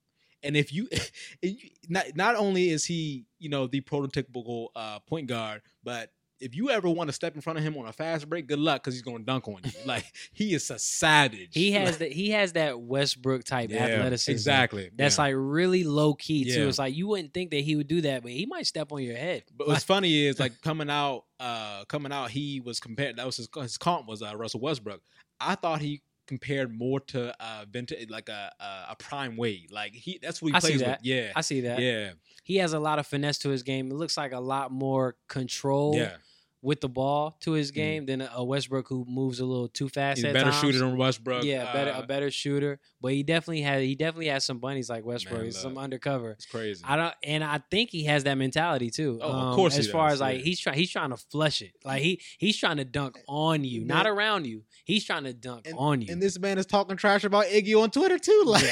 And 0.43 0.55
if 0.55 0.71
you, 0.71 0.87
you- 1.41 1.57
not 1.89 2.05
not 2.15 2.35
only 2.35 2.69
is 2.69 2.85
he 2.85 3.25
you 3.39 3.49
know 3.49 3.67
the 3.67 3.81
prototypical 3.81 4.67
uh, 4.75 4.99
point 4.99 5.27
guard, 5.27 5.61
but 5.83 6.11
if 6.39 6.55
you 6.55 6.69
ever 6.69 6.89
want 6.89 7.07
to 7.09 7.13
step 7.13 7.35
in 7.35 7.41
front 7.41 7.59
of 7.59 7.65
him 7.65 7.77
on 7.77 7.87
a 7.87 7.93
fast 7.93 8.29
break, 8.29 8.47
good 8.47 8.59
luck 8.59 8.83
because 8.83 8.93
he's 8.93 9.01
going 9.01 9.19
to 9.19 9.23
dunk 9.23 9.47
on 9.47 9.59
you. 9.63 9.71
like 9.85 10.05
he 10.33 10.53
is 10.53 10.69
a 10.69 10.79
savage. 10.79 11.49
He 11.51 11.71
has 11.71 11.91
Like, 11.91 11.99
that. 11.99 12.11
He 12.11 12.31
has 12.31 12.53
that 12.53 12.79
Westbrook 12.79 13.43
type 13.43 13.69
yeah, 13.71 13.85
athleticism. 13.85 14.31
Exactly. 14.31 14.89
That's 14.95 15.17
yeah. 15.17 15.23
like 15.23 15.33
really 15.37 15.83
low 15.83 16.13
key 16.13 16.45
too. 16.45 16.61
Yeah. 16.61 16.67
It's 16.67 16.79
like 16.79 16.95
you 16.95 17.07
wouldn't 17.07 17.33
think 17.33 17.51
that 17.51 17.61
he 17.61 17.75
would 17.75 17.87
do 17.87 18.01
that, 18.01 18.23
but 18.23 18.31
he 18.31 18.45
might 18.45 18.67
step 18.67 18.91
on 18.91 19.01
your 19.01 19.17
head. 19.17 19.43
But 19.55 19.67
what's 19.67 19.83
funny 19.83 20.25
is 20.25 20.39
like 20.39 20.61
coming 20.61 20.89
out, 20.89 21.25
uh, 21.39 21.85
coming 21.85 22.11
out, 22.11 22.29
he 22.29 22.59
was 22.59 22.79
compared. 22.79 23.17
That 23.17 23.25
was 23.25 23.37
his 23.37 23.49
his 23.55 23.77
comp 23.77 24.07
was 24.07 24.21
uh, 24.21 24.35
Russell 24.35 24.59
Westbrook. 24.59 25.01
I 25.39 25.55
thought 25.55 25.81
he 25.81 26.01
compared 26.27 26.77
more 26.77 26.99
to 26.99 27.33
uh, 27.43 27.65
vintage, 27.71 28.09
like 28.09 28.29
a 28.29 28.51
a, 28.89 28.95
prime 28.95 29.37
Wade. 29.37 29.71
Like 29.71 29.93
he, 29.93 30.19
that's 30.21 30.41
what 30.41 30.49
he 30.49 30.55
I 30.55 30.59
see 30.59 30.67
plays 30.69 30.79
that. 30.81 30.99
with. 30.99 31.05
Yeah, 31.05 31.31
I 31.35 31.41
see 31.41 31.61
that. 31.61 31.79
yeah, 31.79 32.11
He 32.43 32.57
has 32.57 32.73
a 32.73 32.79
lot 32.79 32.99
of 32.99 33.07
finesse 33.07 33.39
to 33.39 33.49
his 33.49 33.63
game. 33.63 33.89
It 33.89 33.95
looks 33.95 34.17
like 34.17 34.33
a 34.33 34.39
lot 34.39 34.71
more 34.71 35.15
control 35.27 35.95
yeah. 35.95 36.17
With 36.61 36.81
the 36.81 36.89
ball 36.89 37.37
to 37.41 37.51
his 37.51 37.71
game 37.71 38.05
than 38.07 38.21
a 38.21 38.43
Westbrook 38.43 38.87
who 38.89 39.05
moves 39.07 39.39
a 39.39 39.45
little 39.45 39.67
too 39.67 39.87
fast. 39.89 40.17
He's 40.17 40.25
a 40.25 40.29
at 40.29 40.33
better 40.33 40.49
times. 40.51 40.61
shooter 40.61 40.79
than 40.79 40.97
Westbrook. 40.97 41.43
yeah, 41.43 41.71
better 41.71 41.91
Uh, 41.91 42.01
a 42.01 42.07
better 42.07 42.31
shooter. 42.31 42.79
But 42.99 43.13
he 43.13 43.21
definitely 43.23 43.61
had 43.61 43.81
he 43.83 43.93
definitely 43.95 44.27
has 44.27 44.43
some 44.43 44.57
bunnies 44.57 44.89
like 44.89 45.05
Westbrook. 45.05 45.37
Man, 45.37 45.45
He's 45.45 45.57
some 45.57 45.77
undercover. 45.77 46.31
It's 46.31 46.45
crazy. 46.47 46.83
I 46.85 46.95
don't, 46.95 47.13
and 47.23 47.43
I 47.43 47.61
think 47.69 47.91
he 47.91 48.05
has 48.05 48.23
that 48.23 48.35
mentality 48.35 48.89
too. 48.89 49.19
Oh, 49.21 49.27
of 49.29 49.35
Um, 49.49 49.55
course 49.55 49.75
he 49.75 49.81
As 49.81 49.89
far 49.89 50.07
does, 50.09 50.15
as 50.15 50.21
like 50.21 50.37
yeah. 50.39 50.43
he's 50.45 50.59
trying, 50.59 50.77
he's 50.77 50.89
trying 50.89 51.11
to 51.11 51.17
flush 51.17 51.61
it. 51.61 51.73
Like 51.85 52.01
he 52.01 52.21
he's 52.39 52.57
trying 52.57 52.77
to 52.77 52.85
dunk 52.85 53.19
on 53.27 53.63
you, 53.63 53.85
not 53.85 54.07
around 54.07 54.47
you. 54.47 54.63
He's 54.83 55.05
trying 55.05 55.25
to 55.25 55.33
dunk 55.33 55.67
and, 55.67 55.75
on 55.77 56.01
you. 56.01 56.07
and 56.11 56.21
this 56.21 56.39
man 56.39 56.57
is 56.57 56.65
talking 56.65 56.97
trash 56.97 57.23
about 57.23 57.45
Iggy 57.45 57.79
on 57.79 57.91
Twitter 57.91 58.17
too. 58.17 58.43
Like, 58.47 58.63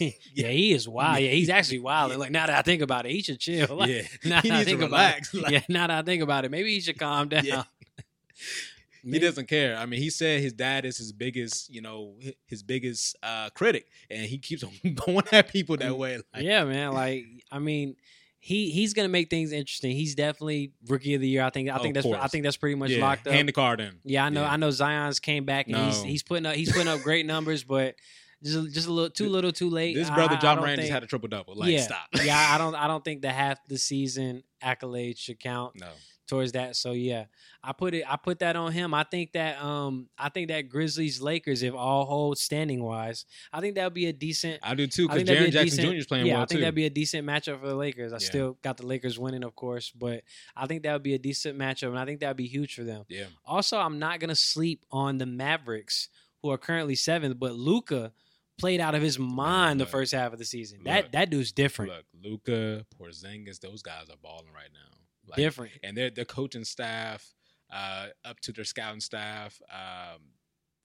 yeah. 0.00 0.10
yeah, 0.34 0.48
he 0.48 0.72
is 0.72 0.88
wild. 0.88 1.22
Yeah, 1.22 1.30
he's 1.30 1.48
actually 1.50 1.80
wild. 1.80 2.10
And 2.12 2.20
like 2.20 2.30
now 2.30 2.46
that 2.46 2.56
I 2.58 2.62
think 2.62 2.82
about 2.82 3.06
it, 3.06 3.12
he 3.12 3.22
should 3.22 3.38
chill. 3.38 3.66
Like, 3.78 3.90
yeah, 3.90 4.02
now 4.24 4.40
he 4.40 4.48
that 4.48 4.54
I 4.54 4.58
needs 4.58 4.70
to 4.70 4.76
think 4.76 4.82
about 4.82 4.90
relax. 4.90 5.34
it, 5.34 5.42
Like, 5.42 5.52
yeah, 5.52 5.60
now 5.68 5.86
that 5.86 5.98
I 5.98 6.02
think 6.02 6.22
about 6.22 6.44
it, 6.44 6.50
maybe 6.50 6.72
he 6.72 6.80
should 6.80 6.98
calm 6.98 7.27
down. 7.28 7.44
Yeah. 7.44 7.64
he 9.02 9.18
doesn't 9.18 9.46
care. 9.46 9.76
I 9.76 9.86
mean, 9.86 10.00
he 10.00 10.10
said 10.10 10.40
his 10.40 10.52
dad 10.52 10.84
is 10.84 10.98
his 10.98 11.12
biggest, 11.12 11.72
you 11.72 11.80
know, 11.80 12.16
his 12.46 12.62
biggest 12.62 13.16
uh, 13.22 13.50
critic, 13.50 13.86
and 14.10 14.22
he 14.22 14.38
keeps 14.38 14.64
on 14.64 14.72
going 15.06 15.24
at 15.32 15.48
people 15.48 15.76
that 15.76 15.96
way. 15.96 16.18
Like, 16.34 16.42
yeah, 16.42 16.64
man. 16.64 16.92
Like, 16.92 17.24
I 17.50 17.58
mean, 17.58 17.96
he 18.40 18.70
he's 18.70 18.94
gonna 18.94 19.08
make 19.08 19.30
things 19.30 19.52
interesting. 19.52 19.92
He's 19.92 20.14
definitely 20.14 20.72
rookie 20.86 21.14
of 21.14 21.20
the 21.20 21.28
year. 21.28 21.42
I 21.42 21.50
think. 21.50 21.70
I 21.70 21.78
think 21.78 21.94
that's. 21.94 22.06
I 22.06 22.28
think 22.28 22.44
that's 22.44 22.56
pretty 22.56 22.76
much 22.76 22.90
yeah, 22.90 23.02
locked 23.04 23.26
up. 23.26 23.32
hand 23.32 23.48
the 23.48 23.52
card 23.52 23.80
in. 23.80 23.98
yeah, 24.04 24.24
I 24.24 24.28
know. 24.28 24.42
yeah. 24.42 24.52
I 24.52 24.56
know. 24.56 24.70
Zion's 24.70 25.20
came 25.20 25.44
back 25.44 25.66
and 25.66 25.76
he's 25.76 26.02
No. 26.02 26.08
he's 26.08 26.22
putting 26.22 26.46
up 26.46 26.54
he's 26.54 26.72
putting 26.72 26.88
up 26.88 27.00
great 27.02 27.26
numbers, 27.26 27.64
but 27.64 27.96
just 28.42 28.72
just 28.72 28.86
a 28.86 28.92
little 28.92 29.10
too 29.10 29.28
little, 29.28 29.50
too 29.50 29.68
late. 29.68 29.94
This 29.94 30.10
brother 30.10 30.38
Ja 30.40 30.54
Morant 30.54 30.78
just 30.78 30.92
had 30.92 31.02
a 31.02 31.06
triple 31.06 31.28
double. 31.28 31.56
Like, 31.56 31.70
yeah, 31.70 31.80
stop. 31.80 32.06
yeah, 32.22 32.50
I 32.50 32.58
don't. 32.58 32.74
I 32.74 32.86
don't 32.86 33.04
think 33.04 33.22
the 33.22 33.30
half 33.30 33.58
the 33.68 33.78
season 33.78 34.44
accolades 34.62 35.18
should 35.18 35.40
count 35.40 35.74
no. 35.80 35.88
Towards 36.28 36.52
that. 36.52 36.76
So 36.76 36.92
yeah, 36.92 37.24
I 37.64 37.72
put 37.72 37.94
it. 37.94 38.04
I 38.06 38.16
put 38.16 38.40
that 38.40 38.54
on 38.54 38.70
him. 38.70 38.92
I 38.92 39.02
think 39.02 39.32
that 39.32 39.60
um 39.62 40.08
I 40.18 40.28
think 40.28 40.48
that 40.48 40.68
Grizzlies 40.68 41.22
Lakers, 41.22 41.62
if 41.62 41.74
all 41.74 42.04
hold 42.04 42.36
standing 42.36 42.82
wise, 42.82 43.24
I 43.50 43.60
think 43.60 43.76
that 43.76 43.84
would 43.84 43.94
be 43.94 44.06
a 44.06 44.12
decent. 44.12 44.60
I 44.62 44.74
do 44.74 44.86
too 44.86 45.08
because 45.08 45.24
that'd 45.24 45.42
Jaren 45.48 45.52
Jackson 45.52 45.76
decent- 45.78 45.88
Jr. 45.92 45.96
is 45.96 46.06
playing 46.06 46.26
yeah, 46.26 46.34
well 46.34 46.42
I 46.42 46.46
think 46.46 46.58
too. 46.58 46.60
that'd 46.60 46.74
be 46.74 46.84
a 46.84 46.90
decent 46.90 47.26
matchup 47.26 47.60
for 47.60 47.66
the 47.66 47.74
Lakers. 47.74 48.12
I 48.12 48.16
Yeah. 48.16 48.26
still 48.28 48.58
got 48.62 48.76
the 48.76 48.86
Lakers 48.86 49.18
winning, 49.18 49.42
of 49.42 49.56
course, 49.56 49.90
but 49.90 50.22
I 50.54 50.66
think 50.66 50.82
that 50.82 50.92
would 50.92 51.02
be 51.02 51.14
a 51.14 51.18
decent 51.18 51.58
matchup, 51.58 51.88
and 51.88 51.98
I 51.98 52.04
think 52.04 52.20
that 52.20 52.28
would 52.28 52.36
be 52.36 52.46
huge 52.46 52.74
for 52.74 52.84
them. 52.84 53.04
yeah, 53.08 53.24
Also, 53.46 53.78
I'm 53.78 53.98
not 53.98 54.20
gonna 54.20 54.34
sleep 54.36 54.84
on 54.90 55.16
the 55.16 55.26
Mavericks, 55.26 56.10
who 56.42 56.50
are 56.50 56.58
currently 56.58 56.94
seventh, 56.94 57.38
but 57.38 57.54
Luka 57.54 58.12
played 58.58 58.80
out 58.80 58.94
of 58.94 59.00
his 59.00 59.18
mind 59.18 59.80
the 59.80 59.86
first 59.86 60.12
half 60.12 60.32
of 60.34 60.38
the 60.38 60.44
season. 60.44 60.78
look, 60.80 60.84
that 60.86 61.12
that 61.12 61.30
dude's 61.30 61.52
different. 61.52 61.90
Look, 61.90 62.04
Luka, 62.22 62.84
Porzingis, 63.00 63.60
those 63.60 63.82
guys 63.82 64.10
are 64.10 64.16
balling 64.22 64.52
right 64.54 64.70
now. 64.74 64.98
Like, 65.28 65.36
different. 65.36 65.72
and 65.82 65.96
their 65.96 66.10
their 66.10 66.24
coaching 66.24 66.64
staff, 66.64 67.34
uh, 67.70 68.08
up 68.24 68.40
to 68.40 68.52
their 68.52 68.64
scouting 68.64 69.00
staff, 69.00 69.60
um, 69.70 70.20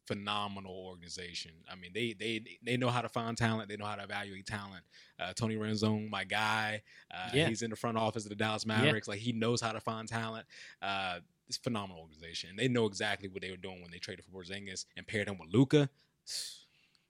phenomenal 0.06 0.74
organization. 0.86 1.52
I 1.72 1.76
mean, 1.76 1.92
they 1.94 2.14
they 2.14 2.44
they 2.62 2.76
know 2.78 2.90
how 2.90 3.02
to 3.02 3.10
find 3.10 3.38
talent. 3.38 3.70
They 3.70 3.78
know 3.78 3.86
how 3.86 3.96
to 3.96 4.04
evaluate 4.04 4.46
talent. 4.46 4.84
Uh, 5.20 5.32
Tony 5.34 5.56
Ronzone, 5.56 6.10
my 6.10 6.26
guy, 6.26 6.82
uh, 7.10 7.30
Yeah. 7.34 7.48
he's 7.48 7.62
in 7.62 7.70
the 7.70 7.76
front 7.78 7.98
office 7.98 8.24
of 8.26 8.30
the 8.30 8.36
Dallas 8.36 8.66
Mavericks. 8.66 9.08
Like 9.08 9.20
he 9.20 9.32
knows 9.32 9.62
how 9.62 9.72
to 9.72 9.80
find 9.80 10.08
talent. 10.08 10.46
Uh, 10.82 11.20
it's 11.48 11.58
phenomenal 11.58 12.02
organization. 12.02 12.50
And 12.52 12.60
they 12.60 12.68
know 12.68 12.86
exactly 12.86 13.28
what 13.30 13.42
they 13.42 13.52
were 13.52 13.58
doing 13.58 13.82
when 13.82 13.92
they 13.92 13.98
traded 14.00 14.26
for 14.26 14.32
Porzingis 14.32 14.86
and 14.98 15.06
paired 15.08 15.28
him 15.28 15.38
with 15.38 15.50
Luka. 15.54 15.90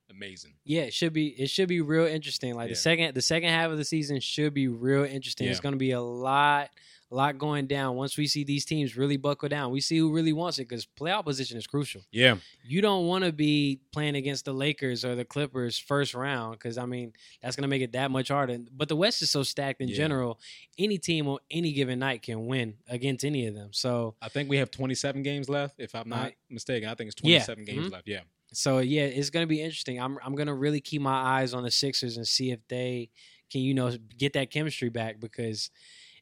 Amazing. 0.09 0.53
Yeah, 0.63 0.81
it 0.83 0.93
should 0.93 1.13
be 1.13 1.27
it 1.29 1.49
should 1.49 1.69
be 1.69 1.81
real 1.81 2.05
interesting. 2.05 2.53
Like 2.55 2.67
Yeah. 2.67 2.73
the 2.73 2.79
second 2.79 3.15
the 3.15 3.21
second 3.21 3.49
half 3.49 3.71
of 3.71 3.77
the 3.77 3.85
season 3.85 4.19
should 4.19 4.53
be 4.53 4.67
real 4.67 5.03
interesting. 5.03 5.47
It's 5.47 5.59
going 5.59 5.73
to 5.73 5.79
be 5.79 5.91
a 5.91 6.01
lot 6.01 6.69
a 7.11 7.15
lot 7.15 7.37
going 7.37 7.67
down 7.67 7.95
once 7.95 8.17
we 8.17 8.25
see 8.25 8.43
these 8.43 8.65
teams 8.65 8.97
really 8.97 9.17
buckle 9.17 9.47
down. 9.47 9.71
We 9.71 9.81
see 9.81 9.97
who 9.99 10.11
really 10.11 10.33
wants 10.33 10.57
it 10.57 10.65
cuz 10.65 10.87
playoff 10.99 11.25
position 11.25 11.57
is 11.57 11.67
crucial. 11.67 12.01
Yeah. 12.11 12.37
You 12.65 12.81
don't 12.81 13.05
want 13.05 13.23
to 13.23 13.31
be 13.31 13.81
playing 13.91 14.15
against 14.15 14.45
the 14.45 14.53
Lakers 14.53 15.05
or 15.05 15.13
the 15.15 15.23
Clippers 15.25 15.77
first 15.77 16.15
round 16.15 16.59
cuz 16.59 16.77
I 16.77 16.85
mean, 16.87 17.13
that's 17.41 17.55
going 17.55 17.63
to 17.63 17.67
make 17.67 17.83
it 17.83 17.91
that 17.91 18.09
much 18.09 18.29
harder. 18.29 18.57
But 18.71 18.89
the 18.89 18.95
West 18.95 19.21
is 19.21 19.29
so 19.29 19.43
stacked 19.43 19.79
in 19.79 19.89
Yeah. 19.89 19.95
general. 19.95 20.39
Any 20.77 20.97
team 20.97 21.27
on 21.27 21.37
any 21.51 21.71
given 21.71 21.99
night 21.99 22.23
can 22.23 22.47
win 22.47 22.77
against 22.87 23.23
any 23.23 23.45
of 23.45 23.53
them. 23.53 23.69
So 23.73 24.15
I 24.21 24.29
think 24.29 24.49
we 24.49 24.57
have 24.57 24.71
27 24.71 25.21
games 25.21 25.49
left, 25.49 25.79
if 25.79 25.93
I'm 25.93 26.09
not 26.09 26.33
mistaken. 26.49 26.89
I 26.89 26.95
think 26.95 27.09
it's 27.11 27.21
Yeah. 27.23 27.43
27 27.45 27.65
games 27.65 27.87
Mhm. 27.87 27.91
left. 27.91 28.07
Yeah. 28.07 28.21
So 28.53 28.79
yeah, 28.79 29.03
it's 29.03 29.29
gonna 29.29 29.47
be 29.47 29.61
interesting. 29.61 29.99
I'm 29.99 30.17
I'm 30.23 30.35
gonna 30.35 30.53
really 30.55 30.81
keep 30.81 31.01
my 31.01 31.13
eyes 31.39 31.53
on 31.53 31.63
the 31.63 31.71
Sixers 31.71 32.17
and 32.17 32.27
see 32.27 32.51
if 32.51 32.59
they 32.67 33.09
can 33.51 33.61
you 33.61 33.73
know 33.73 33.91
get 34.17 34.33
that 34.33 34.49
chemistry 34.51 34.89
back 34.89 35.19
because 35.19 35.69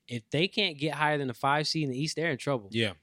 if 0.07 0.23
they 0.31 0.47
can't 0.47 0.77
get 0.77 0.93
higher 0.95 1.17
than 1.17 1.27
the 1.27 1.33
five 1.33 1.67
seed 1.67 1.83
in 1.83 1.91
the 1.91 1.99
East, 2.01 2.15
they're 2.15 2.31
in 2.31 2.37
trouble. 2.37 2.69
Yeah. 2.71 2.93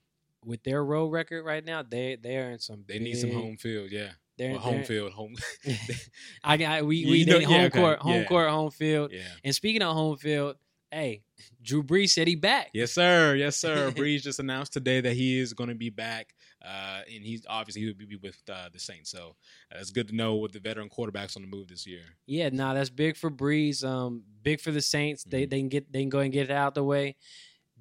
With 0.45 0.63
their 0.63 0.85
road 0.85 1.09
record 1.09 1.45
right 1.45 1.65
now, 1.65 1.83
they 1.83 2.17
they 2.21 2.37
are 2.39 2.51
in 2.51 2.59
some. 2.59 2.85
They 2.87 2.99
need 2.99 3.15
some 3.17 3.33
home 3.33 3.57
field. 3.57 3.91
Yeah. 3.91 4.11
They're, 4.37 4.53
Well, 4.53 4.61
home 4.61 4.75
they're- 4.77 4.85
field. 4.85 5.13
Home. 5.13 5.35
I 6.45 6.57
got 6.57 6.85
we 6.85 7.05
we 7.07 7.25
know- 7.25 7.39
need 7.39 7.43
yeah, 7.43 7.57
home 7.57 7.65
okay, 7.67 7.81
court, 7.81 7.99
home 7.99 8.15
yeah. 8.15 8.25
court, 8.25 8.51
home 8.51 8.71
field. 8.71 9.11
yeah. 9.13 9.23
And 9.45 9.55
speaking 9.55 9.83
of 9.83 9.95
home 9.95 10.17
field, 10.17 10.57
hey, 10.91 11.23
Drew 11.63 11.83
Brees 11.83 12.11
said 12.11 12.29
he 12.29 12.35
back. 12.37 12.69
Yes, 12.73 12.93
sir. 12.93 13.35
Yes, 13.35 13.57
sir. 13.57 13.91
Brees 13.97 14.23
just 14.23 14.39
announced 14.39 14.73
today 14.73 15.01
that 15.01 15.15
he 15.15 15.39
is 15.39 15.53
going 15.55 15.69
to 15.71 15.75
be 15.75 15.91
back, 15.91 16.35
uh, 16.65 17.01
and 17.13 17.25
he's 17.25 17.45
obviously 17.49 17.83
he 17.83 17.89
will 17.89 17.95
be 17.95 18.17
with 18.17 18.41
uh, 18.51 18.69
the 18.73 18.79
Saints. 18.79 19.11
So 19.11 19.37
uh, 19.73 19.79
it's 19.81 19.91
good 19.91 20.09
to 20.09 20.15
know 20.15 20.37
with 20.37 20.53
the 20.53 20.61
veteran 20.61 20.89
quarterbacks 20.89 21.37
on 21.37 21.43
the 21.43 21.49
move 21.49 21.69
this 21.69 21.87
year. 21.87 22.03
Yeah, 22.27 22.49
nah, 22.51 22.75
that's 22.75 22.91
big 22.91 23.17
for 23.17 23.31
Brees. 23.31 23.85
Um, 23.85 24.23
big 24.43 24.61
for 24.61 24.71
the 24.73 24.83
Saints. 24.83 25.25
They 25.25 25.47
Mhm. 25.47 25.51
they 25.51 25.59
can 25.61 25.69
get 25.69 25.93
they 25.93 26.01
can 26.03 26.09
go 26.09 26.19
and 26.21 26.33
get 26.33 26.45
it 26.45 26.51
out 26.51 26.75
the 26.75 26.85
way. 26.85 27.17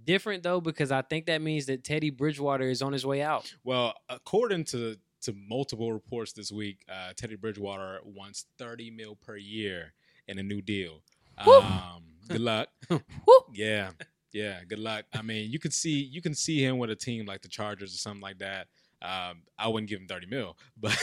Different 0.04 0.44
though 0.44 0.62
because 0.62 0.92
I 0.92 1.02
think 1.02 1.26
that 1.26 1.42
means 1.42 1.66
that 1.66 1.84
Teddy 1.84 2.12
Bridgewater 2.12 2.70
is 2.70 2.82
on 2.82 2.94
his 2.94 3.06
way 3.06 3.22
out. 3.22 3.52
Well, 3.64 3.94
according 4.10 4.66
to 4.66 4.96
to 5.24 5.34
multiple 5.34 5.92
reports 5.92 6.32
this 6.34 6.52
week, 6.52 6.84
uh, 6.88 7.12
Teddy 7.18 7.36
Bridgewater 7.36 8.00
wants 8.04 8.46
thirty 8.60 8.92
mil 8.92 9.16
per 9.16 9.36
year 9.36 9.94
in 10.28 10.38
a 10.38 10.44
new 10.44 10.62
deal. 10.62 11.02
Woo. 11.46 11.60
Um, 11.62 12.04
good 12.30 12.42
luck. 12.42 12.70
Yeah, 13.54 13.92
yeah. 14.32 14.60
Good 14.68 14.80
luck. 14.80 15.06
I 15.14 15.22
mean, 15.22 15.52
you 15.52 15.60
can 15.60 15.72
see 15.72 16.04
you 16.12 16.22
can 16.22 16.34
see 16.34 16.64
him 16.64 16.78
with 16.78 16.90
a 16.90 16.96
team 16.96 17.26
like 17.26 17.42
the 17.42 17.48
Chargers 17.48 17.94
or 17.94 17.98
something 17.98 18.22
like 18.22 18.40
that. 18.40 18.68
Um, 19.02 19.44
I 19.58 19.68
wouldn't 19.68 19.90
give 19.90 20.00
him 20.00 20.08
thirty 20.08 20.28
mil, 20.28 20.58
but 20.78 20.98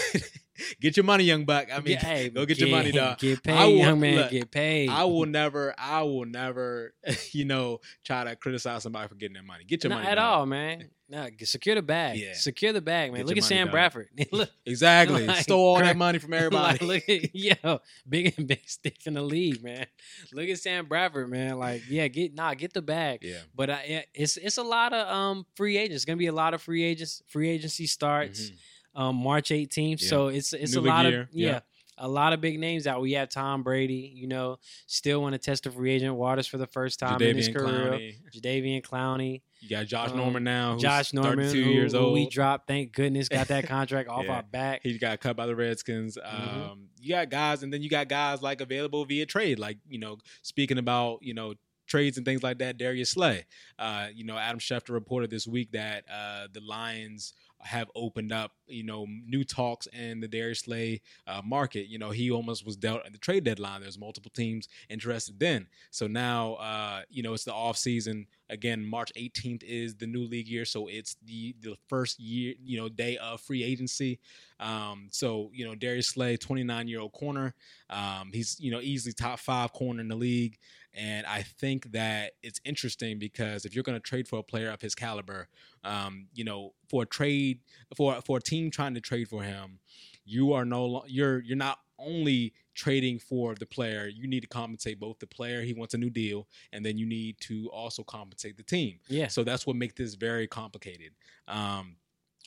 get 0.80 0.96
your 0.96 1.04
money, 1.04 1.24
young 1.24 1.44
buck. 1.44 1.68
I 1.72 1.78
mean, 1.80 1.92
Yeah, 1.94 2.00
hey, 2.04 2.28
go 2.30 2.44
get 2.46 2.58
your 2.58 2.68
money, 2.68 2.92
dog. 2.92 3.18
Get 3.18 3.38
I 3.38 3.40
paid, 3.52 3.66
will- 3.72 3.78
young 3.78 4.00
man. 4.00 4.16
look, 4.16 4.30
get 4.30 4.50
paid. 4.50 4.88
I 4.90 5.04
will 5.04 5.26
never, 5.40 5.74
I 5.78 6.02
will 6.02 6.26
never, 6.26 6.94
you 7.32 7.44
know, 7.44 7.80
try 8.04 8.24
to 8.24 8.36
criticize 8.36 8.82
somebody 8.82 9.08
for 9.08 9.14
getting 9.14 9.34
their 9.34 9.42
money. 9.42 9.64
Get 9.64 9.84
your 9.84 9.90
Not 9.90 9.96
money 9.96 10.08
at 10.08 10.14
dog. 10.16 10.38
all, 10.40 10.46
man. 10.46 10.90
No, 11.06 11.28
secure 11.40 11.74
the 11.74 11.82
bag. 11.82 12.18
Yeah. 12.18 12.32
Secure 12.32 12.72
the 12.72 12.80
bag, 12.80 13.12
man. 13.12 13.20
Get 13.20 13.26
look 13.26 13.36
at 13.36 13.44
Sam 13.44 13.66
dog. 13.66 13.72
Bradford. 13.72 14.08
look, 14.32 14.48
Exactly. 14.64 15.26
Like, 15.26 15.42
Stole 15.42 15.60
all 15.60 15.78
that 15.78 15.98
money 15.98 16.18
from 16.18 16.32
everybody. 16.32 16.78
like, 16.84 17.06
look 17.06 17.08
at 17.10 17.34
yo, 17.34 17.80
big 18.08 18.32
and 18.38 18.46
big 18.48 18.66
stick 18.66 18.96
in 19.06 19.12
the 19.12 19.20
league, 19.22 19.62
man. 19.62 19.84
Look 20.32 20.48
at 20.48 20.58
Sam 20.58 20.86
Bradford, 20.86 21.28
man. 21.28 21.58
Like, 21.58 21.82
yeah, 21.90 22.08
get 22.08 22.34
nah, 22.34 22.54
get 22.54 22.72
the 22.72 22.80
bag. 22.80 23.18
yeah. 23.22 23.40
But 23.54 23.68
I, 23.68 24.06
it's 24.14 24.38
it's 24.38 24.56
a 24.56 24.62
lot 24.62 24.94
of 24.94 25.06
um 25.06 25.44
free 25.56 25.76
agents. 25.76 25.96
It's 25.96 26.04
gonna 26.06 26.16
be 26.16 26.26
a 26.28 26.32
lot 26.32 26.54
of 26.54 26.62
free 26.62 26.82
agents. 26.82 27.22
Free 27.28 27.50
agency 27.50 27.86
starts 27.86 28.40
Mhm. 28.50 28.54
Um 28.94 29.16
March 29.16 29.48
18th. 29.50 30.02
Yeah. 30.02 30.08
So 30.08 30.28
it's 30.28 30.52
it's 30.52 30.74
New 30.74 30.80
a 30.80 30.82
lot 30.82 31.06
year, 31.06 31.20
of 31.22 31.28
yeah, 31.32 31.48
yeah. 31.48 31.60
a 31.98 32.08
lot 32.08 32.32
of 32.32 32.40
big 32.40 32.58
names 32.60 32.86
out. 32.86 33.00
We 33.00 33.12
have 33.12 33.28
Tom 33.28 33.62
Brady. 33.62 34.12
You 34.14 34.26
know, 34.28 34.58
still 34.86 35.20
want 35.22 35.32
to 35.34 35.38
test 35.38 35.64
the 35.64 35.70
free 35.70 35.92
agent 35.92 36.14
waters 36.14 36.46
for 36.46 36.58
the 36.58 36.66
first 36.66 36.98
time 37.00 37.20
in 37.22 37.36
his 37.36 37.48
Jadeveon 37.48 37.54
career. 37.54 37.90
Clowney. 37.90 38.14
Jadeveon 38.40 38.82
Clowney, 38.82 39.42
You 39.60 39.68
got 39.70 39.86
Josh 39.86 40.10
Um, 40.10 40.16
Norman 40.18 40.44
now. 40.44 40.76
Josh 40.78 41.12
Norman, 41.12 41.46
32 41.48 41.70
years 41.70 41.92
who 41.92 41.98
old. 41.98 42.14
we 42.14 42.28
dropped. 42.28 42.66
Thank 42.68 42.92
goodness, 42.92 43.28
got 43.28 43.48
that 43.48 43.66
contract 43.68 44.08
off 44.08 44.24
Yeah. 44.26 44.36
our 44.36 44.42
back. 44.42 44.80
He 44.82 44.96
got 44.98 45.20
cut 45.20 45.36
by 45.36 45.46
the 45.46 45.56
Redskins. 45.56 46.16
Mhm. 46.16 46.70
Um, 46.70 46.88
you 47.00 47.10
got 47.10 47.30
guys, 47.30 47.62
and 47.62 47.72
then 47.72 47.82
you 47.82 47.88
got 47.90 48.08
guys 48.08 48.42
like 48.42 48.60
available 48.60 49.04
via 49.04 49.26
trade. 49.26 49.58
Like 49.58 49.78
you 49.88 49.98
know, 49.98 50.18
speaking 50.42 50.78
about 50.78 51.18
you 51.22 51.34
know 51.34 51.54
trades 51.86 52.16
and 52.16 52.24
things 52.24 52.42
like 52.42 52.58
that. 52.58 52.78
Darius 52.78 53.10
Slay. 53.10 53.44
Uh, 53.78 54.06
you 54.14 54.24
know, 54.24 54.38
Adam 54.38 54.58
Schefter 54.58 54.90
reported 54.94 55.28
this 55.28 55.46
week 55.46 55.72
that 55.72 56.04
uh, 56.10 56.46
the 56.50 56.60
Lions 56.60 57.34
have 57.64 57.90
opened 57.94 58.32
up, 58.32 58.52
you 58.66 58.84
know, 58.84 59.06
new 59.26 59.42
talks 59.42 59.86
in 59.88 60.20
the 60.20 60.28
Darius 60.28 60.60
Slay 60.60 61.00
uh, 61.26 61.40
market. 61.44 61.88
You 61.88 61.98
know, 61.98 62.10
he 62.10 62.30
almost 62.30 62.64
was 62.64 62.76
dealt 62.76 63.04
at 63.06 63.12
the 63.12 63.18
trade 63.18 63.44
deadline. 63.44 63.80
There's 63.80 63.98
multiple 63.98 64.30
teams 64.34 64.68
interested 64.88 65.38
then. 65.40 65.66
So 65.90 66.06
now, 66.06 66.54
uh, 66.54 67.02
you 67.08 67.22
know, 67.22 67.32
it's 67.32 67.44
the 67.44 67.54
off 67.54 67.76
season. 67.76 68.26
Again, 68.50 68.84
March 68.84 69.12
18th 69.16 69.62
is 69.62 69.94
the 69.94 70.06
new 70.06 70.24
league 70.24 70.48
year, 70.48 70.64
so 70.64 70.86
it's 70.86 71.16
the 71.24 71.56
the 71.60 71.76
first 71.88 72.20
year, 72.20 72.54
you 72.62 72.78
know, 72.78 72.88
day 72.88 73.16
of 73.16 73.40
free 73.40 73.64
agency. 73.64 74.20
Um, 74.60 75.08
so 75.10 75.50
you 75.52 75.66
know, 75.66 75.74
Darius 75.74 76.08
Slay, 76.08 76.36
29 76.36 76.88
year 76.88 77.00
old 77.00 77.12
corner. 77.12 77.54
Um, 77.90 78.30
he's 78.32 78.58
you 78.60 78.70
know 78.70 78.80
easily 78.80 79.12
top 79.12 79.38
five 79.38 79.72
corner 79.72 80.00
in 80.00 80.08
the 80.08 80.14
league, 80.14 80.58
and 80.94 81.26
I 81.26 81.42
think 81.42 81.92
that 81.92 82.32
it's 82.42 82.60
interesting 82.64 83.18
because 83.18 83.64
if 83.64 83.74
you're 83.74 83.84
going 83.84 83.96
to 83.96 84.02
trade 84.02 84.28
for 84.28 84.38
a 84.38 84.42
player 84.42 84.70
of 84.70 84.80
his 84.80 84.94
caliber, 84.94 85.48
um, 85.82 86.28
you 86.34 86.44
know, 86.44 86.74
for 86.88 87.02
a 87.02 87.06
trade 87.06 87.60
for 87.96 88.20
for 88.22 88.38
a 88.38 88.40
team 88.40 88.70
trying 88.70 88.94
to 88.94 89.00
trade 89.00 89.28
for 89.28 89.42
him, 89.42 89.80
you 90.24 90.52
are 90.52 90.64
no 90.64 91.04
you're 91.06 91.40
you're 91.42 91.56
not 91.56 91.78
only 91.98 92.52
trading 92.74 93.18
for 93.18 93.54
the 93.54 93.66
player, 93.66 94.06
you 94.06 94.26
need 94.26 94.40
to 94.40 94.48
compensate 94.48 94.98
both 94.98 95.18
the 95.18 95.26
player 95.26 95.62
he 95.62 95.72
wants 95.72 95.94
a 95.94 95.98
new 95.98 96.10
deal, 96.10 96.46
and 96.72 96.84
then 96.84 96.98
you 96.98 97.06
need 97.06 97.36
to 97.40 97.68
also 97.72 98.02
compensate 98.02 98.56
the 98.56 98.62
team. 98.62 98.98
Yeah, 99.08 99.28
So 99.28 99.44
that's 99.44 99.66
what 99.66 99.76
makes 99.76 99.94
this 99.94 100.14
very 100.14 100.46
complicated. 100.46 101.12
Um, 101.48 101.96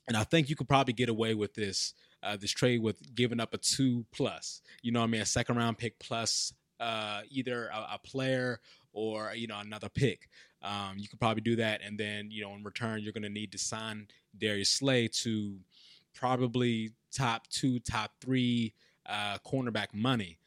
and 0.08 0.16
I 0.16 0.24
think 0.24 0.50
you 0.50 0.56
could 0.56 0.70
probably 0.70 0.94
get 0.94 1.10
away 1.10 1.34
with 1.34 1.54
this 1.54 1.94
uh, 2.24 2.38
this 2.38 2.52
trade 2.52 2.82
with 2.82 3.14
giving 3.16 3.40
up 3.40 3.54
a 3.54 3.58
two 3.58 4.06
plus. 4.12 4.62
You 4.82 4.92
know, 4.92 5.00
what 5.00 5.08
I 5.08 5.10
mean, 5.10 5.22
a 5.22 5.26
second 5.26 5.58
round 5.58 5.78
pick 5.78 6.00
plus 6.00 6.54
uh, 6.80 7.22
either 7.30 7.68
a, 7.68 7.96
a 7.96 8.00
player 8.04 8.60
or 8.94 9.34
you 9.36 9.48
know 9.48 9.60
another 9.60 9.90
pick. 9.90 10.30
Um, 10.64 10.96
you 10.98 11.08
could 11.08 11.20
probably 11.20 11.42
do 11.42 11.56
that, 11.58 11.82
and 11.84 11.98
then 11.98 12.30
you 12.32 12.44
know 12.44 12.54
in 12.54 12.64
return 12.64 13.02
you're 13.02 13.14
going 13.14 13.24
to 13.24 13.30
need 13.30 13.52
to 13.52 13.58
sign 13.58 14.08
Darius 14.38 14.70
Slay 14.70 15.08
to 15.08 15.58
probably 16.14 16.92
top 17.12 17.48
two, 17.48 17.80
top 17.80 18.12
three 18.22 18.74
uh, 19.06 19.38
cornerback 19.46 19.94
money 19.94 20.38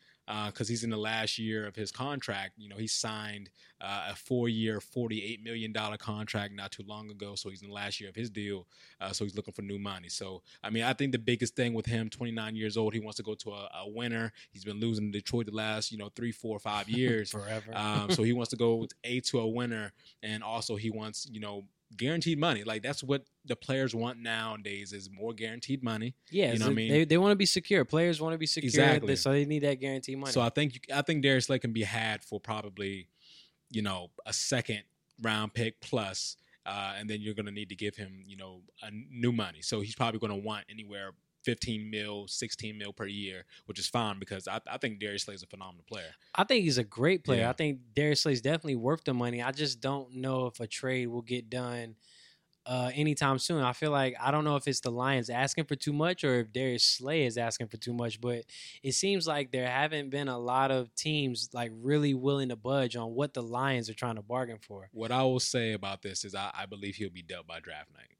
because 0.46 0.68
he's 0.68 0.84
in 0.84 0.90
the 0.90 0.96
last 0.96 1.38
year 1.38 1.66
of 1.66 1.74
his 1.74 1.90
contract. 1.90 2.52
You 2.56 2.68
know, 2.68 2.76
he 2.76 2.86
signed 2.86 3.50
uh, 3.80 4.08
a 4.10 4.14
four-year, 4.14 4.80
forty-eight 4.80 5.42
million 5.42 5.72
dollar 5.72 5.96
contract 5.96 6.54
not 6.54 6.72
too 6.72 6.84
long 6.86 7.10
ago. 7.10 7.34
So 7.34 7.48
he's 7.50 7.62
in 7.62 7.68
the 7.68 7.74
last 7.74 8.00
year 8.00 8.08
of 8.10 8.16
his 8.16 8.30
deal. 8.30 8.66
Uh, 9.00 9.12
so 9.12 9.24
he's 9.24 9.34
looking 9.34 9.54
for 9.54 9.62
new 9.62 9.78
money. 9.78 10.08
So 10.08 10.42
I 10.62 10.70
mean, 10.70 10.84
I 10.84 10.92
think 10.92 11.12
the 11.12 11.18
biggest 11.18 11.56
thing 11.56 11.74
with 11.74 11.86
him, 11.86 12.08
twenty-nine 12.08 12.54
years 12.56 12.76
old, 12.76 12.92
he 12.94 13.00
wants 13.00 13.16
to 13.16 13.22
go 13.22 13.34
to 13.34 13.50
a, 13.50 13.70
a 13.84 13.88
winner. 13.88 14.32
He's 14.52 14.64
been 14.64 14.80
losing 14.80 15.12
to 15.12 15.18
Detroit 15.18 15.46
the 15.46 15.52
last, 15.52 15.90
you 15.90 15.98
know, 15.98 16.10
three, 16.14 16.32
four, 16.32 16.58
five 16.58 16.88
years. 16.88 17.30
forever. 17.30 17.72
um, 17.74 18.10
so 18.10 18.22
he 18.22 18.32
wants 18.32 18.50
to 18.50 18.56
go 18.56 18.86
a 19.04 19.20
to 19.20 19.40
a 19.40 19.48
winner, 19.48 19.92
and 20.22 20.42
also 20.42 20.76
he 20.76 20.90
wants, 20.90 21.26
you 21.30 21.40
know. 21.40 21.64
Guaranteed 21.96 22.38
money, 22.38 22.62
like 22.62 22.82
that's 22.82 23.02
what 23.02 23.24
the 23.44 23.56
players 23.56 23.94
want 23.94 24.18
nowadays 24.20 24.92
is 24.92 25.10
more 25.10 25.32
guaranteed 25.32 25.82
money. 25.82 26.14
yeah, 26.30 26.52
you 26.52 26.58
know 26.58 26.66
what 26.66 26.72
I 26.72 26.74
mean? 26.74 26.90
They, 26.92 27.04
they 27.04 27.18
want 27.18 27.32
to 27.32 27.36
be 27.36 27.46
secure. 27.46 27.84
Players 27.84 28.20
want 28.20 28.32
to 28.32 28.38
be 28.38 28.46
secure, 28.46 28.68
Exactly. 28.68 29.16
so 29.16 29.32
they 29.32 29.44
need 29.44 29.64
that 29.64 29.80
guarantee 29.80 30.14
money. 30.14 30.32
So 30.32 30.40
I 30.40 30.50
think 30.50 30.74
you, 30.74 30.80
I 30.94 31.02
think 31.02 31.22
Darius 31.22 31.46
Slay 31.46 31.58
can 31.58 31.72
be 31.72 31.82
had 31.82 32.22
for 32.22 32.38
probably, 32.38 33.08
you 33.70 33.82
know, 33.82 34.10
a 34.24 34.32
second 34.32 34.82
round 35.20 35.52
pick 35.52 35.80
plus, 35.80 36.36
uh, 36.64 36.94
and 36.96 37.10
then 37.10 37.20
you're 37.20 37.34
going 37.34 37.46
to 37.46 37.52
need 37.52 37.70
to 37.70 37.76
give 37.76 37.96
him, 37.96 38.22
you 38.24 38.36
know, 38.36 38.62
a 38.82 38.90
new 38.92 39.32
money. 39.32 39.60
So 39.62 39.80
he's 39.80 39.94
probably 39.96 40.20
going 40.20 40.32
to 40.40 40.46
want 40.46 40.66
anywhere 40.70 41.12
15 41.44 41.90
mil, 41.90 42.26
16 42.28 42.76
mil 42.76 42.92
per 42.92 43.06
year, 43.06 43.44
which 43.66 43.78
is 43.78 43.86
fine 43.86 44.18
because 44.18 44.46
I, 44.46 44.60
I 44.70 44.78
think 44.78 45.00
Darius 45.00 45.24
Slay 45.24 45.34
is 45.34 45.42
a 45.42 45.46
phenomenal 45.46 45.84
player. 45.88 46.14
I 46.34 46.44
think 46.44 46.64
he's 46.64 46.78
a 46.78 46.84
great 46.84 47.24
player. 47.24 47.40
Yeah. 47.40 47.50
I 47.50 47.54
think 47.54 47.80
Darius 47.94 48.22
Slay's 48.22 48.40
definitely 48.40 48.76
worth 48.76 49.04
the 49.04 49.14
money. 49.14 49.42
I 49.42 49.52
just 49.52 49.80
don't 49.80 50.14
know 50.16 50.46
if 50.46 50.60
a 50.60 50.66
trade 50.66 51.08
will 51.08 51.22
get 51.22 51.50
done 51.50 51.96
uh, 52.66 52.90
anytime 52.94 53.38
soon. 53.38 53.62
I 53.62 53.72
feel 53.72 53.90
like 53.90 54.14
I 54.20 54.30
don't 54.30 54.44
know 54.44 54.56
if 54.56 54.68
it's 54.68 54.80
the 54.80 54.90
Lions 54.90 55.30
asking 55.30 55.64
for 55.64 55.76
too 55.76 55.92
much 55.92 56.24
or 56.24 56.40
if 56.40 56.52
Darius 56.52 56.84
Slay 56.84 57.24
is 57.24 57.38
asking 57.38 57.68
for 57.68 57.76
too 57.76 57.92
much, 57.92 58.20
but 58.20 58.44
it 58.82 58.92
seems 58.92 59.26
like 59.26 59.50
there 59.50 59.68
haven't 59.68 60.10
been 60.10 60.28
a 60.28 60.38
lot 60.38 60.70
of 60.70 60.94
teams 60.94 61.50
like 61.52 61.72
really 61.74 62.14
willing 62.14 62.50
to 62.50 62.56
budge 62.56 62.96
on 62.96 63.14
what 63.14 63.34
the 63.34 63.42
Lions 63.42 63.88
are 63.88 63.94
trying 63.94 64.16
to 64.16 64.22
bargain 64.22 64.58
for. 64.60 64.88
What 64.92 65.10
I 65.10 65.22
will 65.22 65.40
say 65.40 65.72
about 65.72 66.02
this 66.02 66.24
is 66.24 66.34
I, 66.34 66.50
I 66.54 66.66
believe 66.66 66.96
he'll 66.96 67.10
be 67.10 67.22
dealt 67.22 67.46
by 67.46 67.60
draft 67.60 67.90
night. 67.92 68.16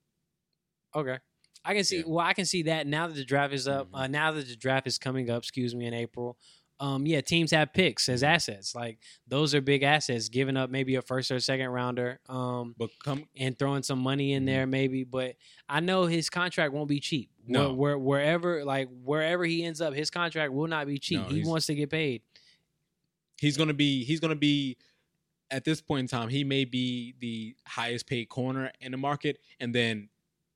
Okay. 0.94 1.18
I 1.64 1.74
can 1.74 1.84
see. 1.84 1.98
Yeah. 1.98 2.02
Well, 2.06 2.24
I 2.26 2.32
can 2.32 2.44
see 2.46 2.62
that 2.64 2.86
now 2.86 3.06
that 3.06 3.14
the 3.14 3.24
draft 3.24 3.52
is 3.52 3.68
up. 3.68 3.90
Mhm. 3.90 3.98
Uh, 3.98 4.06
now 4.06 4.32
that 4.32 4.46
the 4.48 4.56
draft 4.56 4.86
is 4.86 4.98
coming 4.98 5.28
up, 5.30 5.42
excuse 5.42 5.74
me, 5.74 5.86
in 5.86 5.94
April. 5.94 6.38
Um, 6.78 7.06
yeah, 7.06 7.20
teams 7.20 7.50
have 7.50 7.74
picks 7.74 8.08
as 8.08 8.22
assets. 8.22 8.74
Like 8.74 8.98
those 9.28 9.54
are 9.54 9.60
big 9.60 9.82
assets. 9.82 10.30
Giving 10.30 10.56
up 10.56 10.70
maybe 10.70 10.94
a 10.94 11.02
first 11.02 11.30
or 11.30 11.38
second 11.38 11.68
rounder. 11.68 12.18
Um, 12.26 12.74
But 12.78 12.88
come 13.04 13.26
and 13.36 13.58
throwing 13.58 13.82
some 13.82 13.98
money 13.98 14.32
in 14.32 14.44
Mhm. 14.44 14.46
there 14.46 14.66
maybe. 14.66 15.04
But 15.04 15.36
I 15.68 15.80
know 15.80 16.06
his 16.06 16.30
contract 16.30 16.72
won't 16.72 16.88
be 16.88 16.98
cheap. 16.98 17.30
No. 17.46 17.74
Where, 17.74 17.98
where, 17.98 18.20
wherever 18.22 18.64
like 18.64 18.88
wherever 19.04 19.44
he 19.44 19.62
ends 19.62 19.82
up, 19.82 19.92
his 19.92 20.08
contract 20.08 20.54
will 20.54 20.68
not 20.68 20.86
be 20.86 20.98
cheap. 20.98 21.20
No, 21.20 21.28
he 21.28 21.44
wants 21.44 21.66
to 21.66 21.74
get 21.74 21.90
paid. 21.90 22.22
he's 23.38 23.56
gonna 23.58 23.74
be 23.74 24.04
he's 24.04 24.20
gonna 24.20 24.34
be 24.34 24.76
at 25.50 25.64
this 25.64 25.80
point 25.80 26.00
in 26.00 26.06
time 26.08 26.28
he 26.28 26.44
may 26.44 26.64
be 26.64 27.14
the 27.20 27.54
highest 27.66 28.06
paid 28.06 28.28
corner 28.28 28.70
in 28.80 28.92
the 28.92 28.98
market 28.98 29.38
and 29.60 29.74
then 29.74 30.08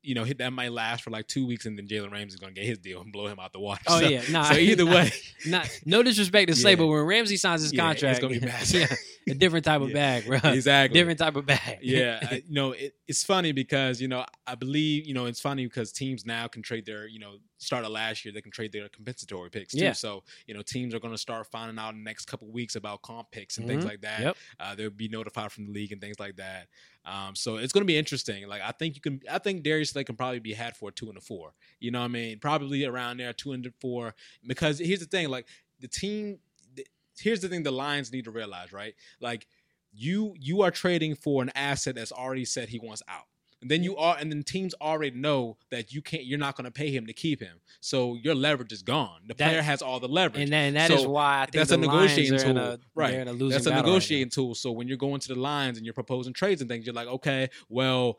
you 0.05 0.15
know 0.15 0.25
that 0.25 0.53
might 0.53 0.73
last 0.73 1.03
for 1.03 1.11
like 1.11 1.27
two 1.27 1.47
weeks 1.47 1.67
and 1.67 1.79
then 1.79 1.87
Jalen 1.87 2.13
Ramsey's 2.13 2.39
gonna 2.41 2.53
get 2.53 2.65
his 2.65 2.79
deal 2.79 3.01
and 3.01 3.13
blow 3.13 3.27
him 3.27 3.39
out 3.41 3.53
the 3.53 3.61
water. 3.61 3.81
Oh 3.87 4.01
So- 4.01 4.09
yeah, 4.09 4.23
nah, 4.31 4.45
so 4.45 4.55
either 4.55 4.85
nah, 4.87 4.95
way, 4.95 5.13
not 5.47 5.69
no 5.85 6.03
disrespect 6.03 6.49
to 6.51 6.57
Slay, 6.57 6.73
Yeah. 6.73 6.77
but 6.77 6.87
when 6.87 7.01
Ramsey 7.03 7.37
signs 7.37 7.63
his 7.63 7.73
Yeah, 7.73 7.91
it's 7.93 8.19
gonna 8.21 8.35
be 8.35 8.41
massive. 8.41 8.91
yeah, 9.27 9.33
a 9.35 9.37
different 9.37 9.65
type 9.65 9.81
of 9.81 9.93
bag, 9.93 10.27
bro. 10.27 10.39
exactly 10.45 10.99
Different 10.99 11.19
type 11.19 11.37
of 11.37 11.47
bag. 11.47 11.79
yeah, 11.83 12.19
I, 12.31 12.35
you 12.47 12.55
know, 12.55 12.73
it, 12.73 12.95
it's 13.09 13.25
funny 13.25 13.53
because 13.53 14.01
you 14.01 14.09
know 14.09 14.25
I 14.47 14.55
believe 14.55 15.07
you 15.07 15.15
know 15.15 15.27
it's 15.27 15.41
funny 15.41 15.65
because 15.67 15.93
teams 15.93 16.25
now 16.27 16.47
can 16.49 16.63
trade 16.63 16.87
their 16.87 17.07
you 17.07 17.19
know 17.19 17.37
started 17.59 17.89
last 17.89 18.25
year 18.27 18.35
they 18.35 18.43
can 18.43 18.53
trade 18.53 18.73
their 18.73 18.89
compensatory 18.91 19.49
picks 19.51 19.73
too. 19.73 19.79
Yeah. 19.85 19.93
So 19.93 20.23
you 20.47 20.53
know 20.55 20.61
teams 20.63 20.95
are 20.95 21.01
going 21.01 21.15
to 21.15 21.19
start 21.19 21.47
finding 21.51 21.79
out 21.79 21.95
in 21.95 21.99
the 21.99 22.05
next 22.05 22.27
couple 22.27 22.47
weeks 22.51 22.77
about 22.77 23.01
comp 23.03 23.31
picks 23.31 23.57
and 23.59 23.67
things 23.67 23.85
Mhm. 23.85 23.89
like 23.89 24.01
that. 24.03 24.21
Yep. 24.21 24.37
Uh, 24.61 24.75
they'll 24.75 24.91
be 24.91 25.09
notified 25.09 25.51
from 25.53 25.67
the 25.67 25.73
league 25.73 25.93
and 25.93 26.01
things 26.01 26.19
like 26.21 26.37
that. 26.37 26.69
Um, 27.05 27.35
so 27.35 27.57
it's 27.57 27.73
going 27.73 27.83
to 27.83 27.87
be 27.87 27.99
interesting. 27.99 28.49
Like 28.49 28.63
I 28.63 28.73
think 28.73 28.95
you 28.95 29.01
can, 29.01 29.21
I 29.31 29.39
think 29.39 29.63
Darius 29.63 29.91
Slay 29.91 30.05
can 30.05 30.17
probably 30.17 30.39
be 30.39 30.55
had 30.55 30.77
for 30.77 30.89
a 30.89 30.93
two 30.93 31.09
and 31.09 31.19
a 31.19 31.21
four. 31.21 31.53
You 31.81 31.91
know 31.91 32.01
what 32.01 32.07
I 32.07 32.09
mean? 32.09 32.39
Probably 32.39 32.85
around 32.85 33.19
there, 33.19 33.33
two 33.33 33.53
and 33.53 33.65
a 33.67 33.71
four. 33.81 34.15
Because 34.47 34.79
here's 34.79 35.01
the 35.01 35.07
thing, 35.07 35.29
like 35.29 35.47
the 35.81 35.89
team. 35.89 36.39
The, 36.75 36.87
here's 37.19 37.41
the 37.41 37.49
thing: 37.49 37.63
the 37.63 37.71
Lions 37.71 38.13
need 38.13 38.25
to 38.25 38.31
realize, 38.31 38.73
right? 38.73 38.95
Like 39.21 39.47
you, 39.93 40.35
you 40.39 40.63
are 40.63 40.71
trading 40.71 41.15
for 41.15 41.43
an 41.43 41.51
asset 41.55 41.95
that's 41.95 42.13
already 42.13 42.45
said 42.45 42.69
he 42.69 42.79
wants 42.79 43.03
out. 43.09 43.27
And 43.65 43.71
then 43.71 43.83
you 43.83 43.97
are, 43.97 44.15
and 44.21 44.31
then 44.31 44.43
teams 44.43 44.75
already 44.79 45.17
know 45.17 45.57
that 45.71 45.91
you 45.91 46.03
can't. 46.03 46.27
You're 46.27 46.39
not 46.39 46.55
going 46.55 46.67
to 46.67 46.71
pay 46.71 46.91
him 46.91 47.07
to 47.07 47.15
keep 47.15 47.41
him. 47.41 47.61
So 47.81 48.15
your 48.15 48.35
leverage 48.35 48.75
is 48.75 48.83
gone. 48.83 49.23
The 49.27 49.35
player 49.35 49.63
has 49.63 49.81
all 49.81 50.01
the 50.01 50.07
leverage. 50.07 50.43
And, 50.43 50.53
that, 50.53 50.59
and 50.59 50.77
that 50.77 50.91
is 50.91 51.01
So 51.01 51.09
why 51.09 51.41
I 51.41 51.47
think 51.47 51.55
that's 51.55 51.71
a 51.71 51.79
negotiating 51.79 52.33
Lions 52.33 52.45
are 52.45 52.49
in 52.51 52.57
tool, 52.57 52.65
a, 52.65 52.79
right. 52.95 53.15
A 53.27 53.33
That's 53.55 53.65
a 53.65 53.71
battle 53.71 53.85
right 53.85 53.87
negotiating 53.87 54.29
tool. 54.29 54.55
So 54.55 54.71
when 54.71 54.87
you're 54.87 54.99
going 54.99 55.19
to 55.19 55.29
the 55.29 55.41
lines 55.41 55.79
and 55.79 55.87
you're 55.87 55.95
proposing 55.95 56.35
trades 56.35 56.61
and 56.61 56.69
things, 56.69 56.85
you're 56.85 56.95
like, 56.95 57.09
okay, 57.09 57.49
well, 57.71 58.19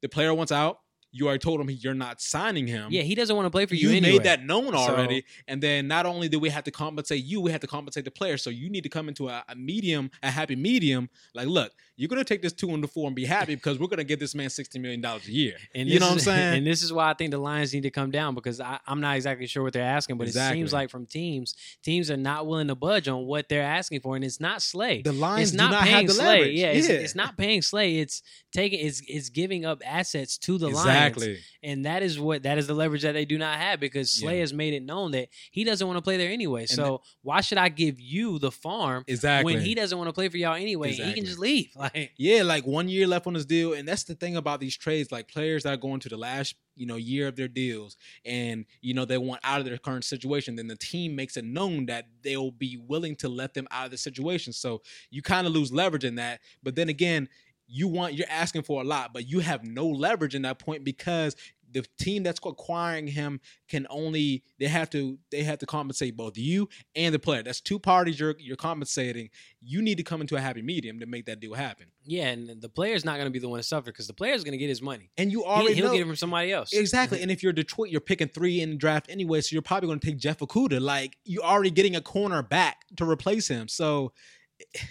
the 0.00 0.08
player 0.08 0.32
wants 0.32 0.50
out. 0.50 0.80
You 1.12 1.26
already 1.26 1.40
told 1.40 1.60
him 1.60 1.68
you're 1.70 1.94
not 1.94 2.20
signing 2.20 2.66
him. 2.66 2.88
Yeah, 2.90 3.02
he 3.02 3.14
doesn't 3.14 3.34
want 3.34 3.46
to 3.46 3.50
play 3.50 3.66
for 3.66 3.74
you. 3.74 3.90
you 3.90 3.96
anyway. 3.96 4.12
made 4.18 4.22
that 4.24 4.44
known 4.44 4.72
So- 4.72 4.78
already. 4.78 5.24
and 5.48 5.62
then 5.62 5.88
not 5.88 6.06
only 6.06 6.28
do 6.28 6.38
we 6.38 6.50
have 6.50 6.64
to 6.64 6.70
compensate 6.70 7.24
you, 7.24 7.40
we 7.40 7.50
have 7.52 7.60
to 7.62 7.66
compensate 7.66 8.04
the 8.04 8.10
player. 8.10 8.36
So 8.36 8.50
you 8.50 8.70
need 8.70 8.82
to 8.82 8.88
come 8.88 9.08
into 9.08 9.28
a, 9.28 9.44
a 9.48 9.54
medium, 9.56 10.10
a 10.22 10.30
happy 10.30 10.56
medium. 10.56 11.08
Like, 11.34 11.48
look, 11.48 11.72
you're 11.96 12.08
gonna 12.08 12.24
take 12.24 12.40
this 12.42 12.52
two 12.52 12.70
and 12.70 12.82
the 12.82 12.88
four 12.88 13.06
and 13.08 13.14
be 13.16 13.24
happy 13.26 13.54
because 13.54 13.78
we're 13.78 13.88
gonna 13.88 14.04
give 14.04 14.20
this 14.20 14.34
man 14.34 14.48
sixty 14.50 14.78
million 14.78 15.00
dollars 15.02 15.26
a 15.28 15.32
year. 15.32 15.56
And 15.74 15.88
you 15.88 15.98
know 15.98 16.06
what 16.06 16.12
I'm 16.12 16.18
saying? 16.30 16.58
And 16.58 16.66
this 16.66 16.82
is 16.82 16.92
why 16.92 17.10
I 17.10 17.14
think 17.14 17.30
the 17.30 17.38
Lions 17.38 17.74
need 17.74 17.82
to 17.82 17.90
come 17.90 18.10
down 18.10 18.34
because 18.34 18.58
I, 18.60 18.78
I'm 18.86 19.00
not 19.00 19.16
exactly 19.16 19.46
sure 19.46 19.62
what 19.62 19.72
they're 19.74 19.82
asking, 19.82 20.16
but 20.16 20.28
it 20.28 20.32
seems 20.34 20.72
like 20.72 20.88
from 20.90 21.04
teams, 21.06 21.54
teams 21.82 22.10
are 22.10 22.16
not 22.16 22.46
willing 22.46 22.68
to 22.68 22.74
budge 22.74 23.06
on 23.08 23.26
what 23.26 23.48
they're 23.50 23.62
asking 23.62 24.00
for, 24.00 24.16
and 24.16 24.24
it's 24.24 24.40
not 24.40 24.62
Slay. 24.62 25.02
the 25.02 25.12
Lions 25.12 25.50
it's 25.50 25.56
not, 25.58 25.72
not 25.72 25.82
paying 25.84 26.08
Slay. 26.08 26.24
leverage. 26.38 26.54
Yeah, 26.54 26.68
it's, 26.68 26.88
it's 26.88 27.14
not 27.14 27.36
paying 27.36 27.60
Slay. 27.60 27.98
It's 27.98 28.22
taking 28.52 28.80
it's 28.86 29.02
it's 29.06 29.28
giving 29.28 29.66
up 29.66 29.82
assets 29.84 30.38
to 30.38 30.56
the 30.56 30.68
Lions, 30.68 30.86
exactly. 31.08 31.38
and 31.62 31.84
that 31.84 32.02
is 32.02 32.18
what 32.18 32.42
that 32.44 32.58
is 32.58 32.66
the 32.66 32.74
leverage 32.74 33.02
that 33.02 33.12
they 33.12 33.24
do 33.24 33.38
not 33.38 33.58
have 33.58 33.80
because 33.80 34.10
Slay 34.10 34.34
Yeah. 34.36 34.40
has 34.40 34.52
made 34.52 34.74
it 34.74 34.82
known 34.82 35.10
that 35.12 35.28
he 35.50 35.64
doesn't 35.64 35.86
want 35.86 35.96
to 35.96 36.02
play 36.02 36.16
there 36.16 36.30
anyway. 36.30 36.66
So 36.66 37.02
why 37.22 37.40
should 37.40 37.58
I 37.58 37.68
give 37.68 38.00
you 38.00 38.38
the 38.38 38.50
farm 38.50 39.04
Exactly. 39.06 39.54
when 39.54 39.62
he 39.62 39.74
doesn't 39.74 39.96
want 39.98 40.08
to 40.08 40.12
play 40.12 40.28
for 40.28 40.36
y'all 40.36 40.54
anyway? 40.54 40.92
He 40.92 41.12
can 41.12 41.24
just 41.24 41.38
leave. 41.38 41.70
Like 41.76 42.12
Yeah, 42.16 42.42
like 42.42 42.66
one 42.66 42.88
year 42.88 43.06
left 43.06 43.26
on 43.26 43.34
his 43.34 43.46
deal, 43.46 43.72
and 43.74 43.86
that's 43.88 44.04
the 44.04 44.14
thing 44.14 44.36
about 44.36 44.60
these 44.60 44.76
trades. 44.76 45.10
Like 45.12 45.28
players 45.28 45.62
that 45.64 45.74
are 45.74 45.76
going 45.76 46.00
to 46.00 46.08
the 46.08 46.16
last, 46.16 46.54
you 46.76 46.86
know, 46.86 46.96
year 46.96 47.28
of 47.28 47.36
their 47.36 47.48
deals, 47.48 47.96
and 48.24 48.64
you 48.80 48.94
know 48.94 49.04
they 49.04 49.18
want 49.18 49.40
out 49.44 49.60
of 49.60 49.66
their 49.66 49.78
current 49.78 50.04
situation. 50.04 50.56
Then 50.56 50.66
the 50.68 50.76
team 50.76 51.14
makes 51.16 51.36
it 51.36 51.44
known 51.44 51.86
that 51.86 52.06
they'll 52.22 52.50
be 52.50 52.76
willing 52.76 53.16
to 53.16 53.28
let 53.28 53.54
them 53.54 53.66
out 53.70 53.84
of 53.86 53.90
the 53.90 53.98
situation. 53.98 54.52
So 54.52 54.82
you 55.10 55.22
kind 55.22 55.46
of 55.46 55.52
lose 55.52 55.72
leverage 55.72 56.04
in 56.04 56.14
that. 56.16 56.40
But 56.62 56.74
then 56.76 56.88
again, 56.88 57.28
you 57.70 57.88
want 57.88 58.14
you're 58.14 58.26
asking 58.30 58.62
for 58.62 58.80
a 58.82 58.84
lot, 58.84 59.12
but 59.12 59.28
you 59.28 59.40
have 59.40 59.64
no 59.64 59.86
leverage 59.86 60.34
in 60.34 60.42
that 60.42 60.58
point 60.58 60.84
because 60.84 61.36
the 61.72 61.86
team 62.00 62.24
that's 62.24 62.40
acquiring 62.44 63.06
him 63.06 63.38
can 63.68 63.86
only 63.90 64.42
they 64.58 64.66
have 64.66 64.90
to 64.90 65.16
they 65.30 65.44
have 65.44 65.58
to 65.58 65.66
compensate 65.66 66.16
both 66.16 66.36
you 66.36 66.68
and 66.96 67.14
the 67.14 67.18
player. 67.20 67.44
That's 67.44 67.60
two 67.60 67.78
parties 67.78 68.18
you're 68.18 68.34
you're 68.40 68.56
compensating. 68.56 69.30
You 69.60 69.80
need 69.80 69.96
to 69.98 70.02
come 70.02 70.20
into 70.20 70.34
a 70.34 70.40
happy 70.40 70.62
medium 70.62 70.98
to 70.98 71.06
make 71.06 71.26
that 71.26 71.38
deal 71.38 71.54
happen. 71.54 71.86
yeah, 72.04 72.26
and 72.30 72.60
the 72.60 72.68
player's 72.68 73.04
not 73.04 73.14
going 73.18 73.26
to 73.26 73.30
be 73.30 73.38
the 73.38 73.48
one 73.48 73.60
to 73.60 73.62
suffer 73.62 73.92
because 73.92 74.08
the 74.08 74.12
player's 74.14 74.42
going 74.42 74.50
to 74.52 74.58
get 74.58 74.68
his 74.68 74.82
money. 74.82 75.10
And 75.16 75.30
you 75.30 75.42
He, 75.42 75.46
already 75.46 75.74
he'll 75.74 75.86
know 75.86 75.92
get 75.92 76.00
it 76.00 76.06
from 76.06 76.16
somebody 76.16 76.50
else. 76.50 76.72
exactly. 76.72 77.22
And 77.22 77.30
if 77.30 77.40
you're 77.40 77.52
Detroit, 77.52 77.90
you're 77.90 78.00
picking 78.00 78.26
three 78.26 78.60
in 78.60 78.70
the 78.70 78.76
draft 78.76 79.06
anyway, 79.08 79.40
so 79.40 79.54
you're 79.54 79.62
probably 79.62 79.86
going 79.86 80.00
to 80.00 80.06
take 80.08 80.18
Jeff 80.18 80.38
Okudah. 80.38 80.80
Like 80.80 81.18
you're 81.24 81.44
already 81.44 81.70
getting 81.70 81.94
a 81.94 82.00
corner 82.00 82.42
back 82.42 82.78
to 82.96 83.08
replace 83.08 83.46
him. 83.46 83.68
So 83.68 84.12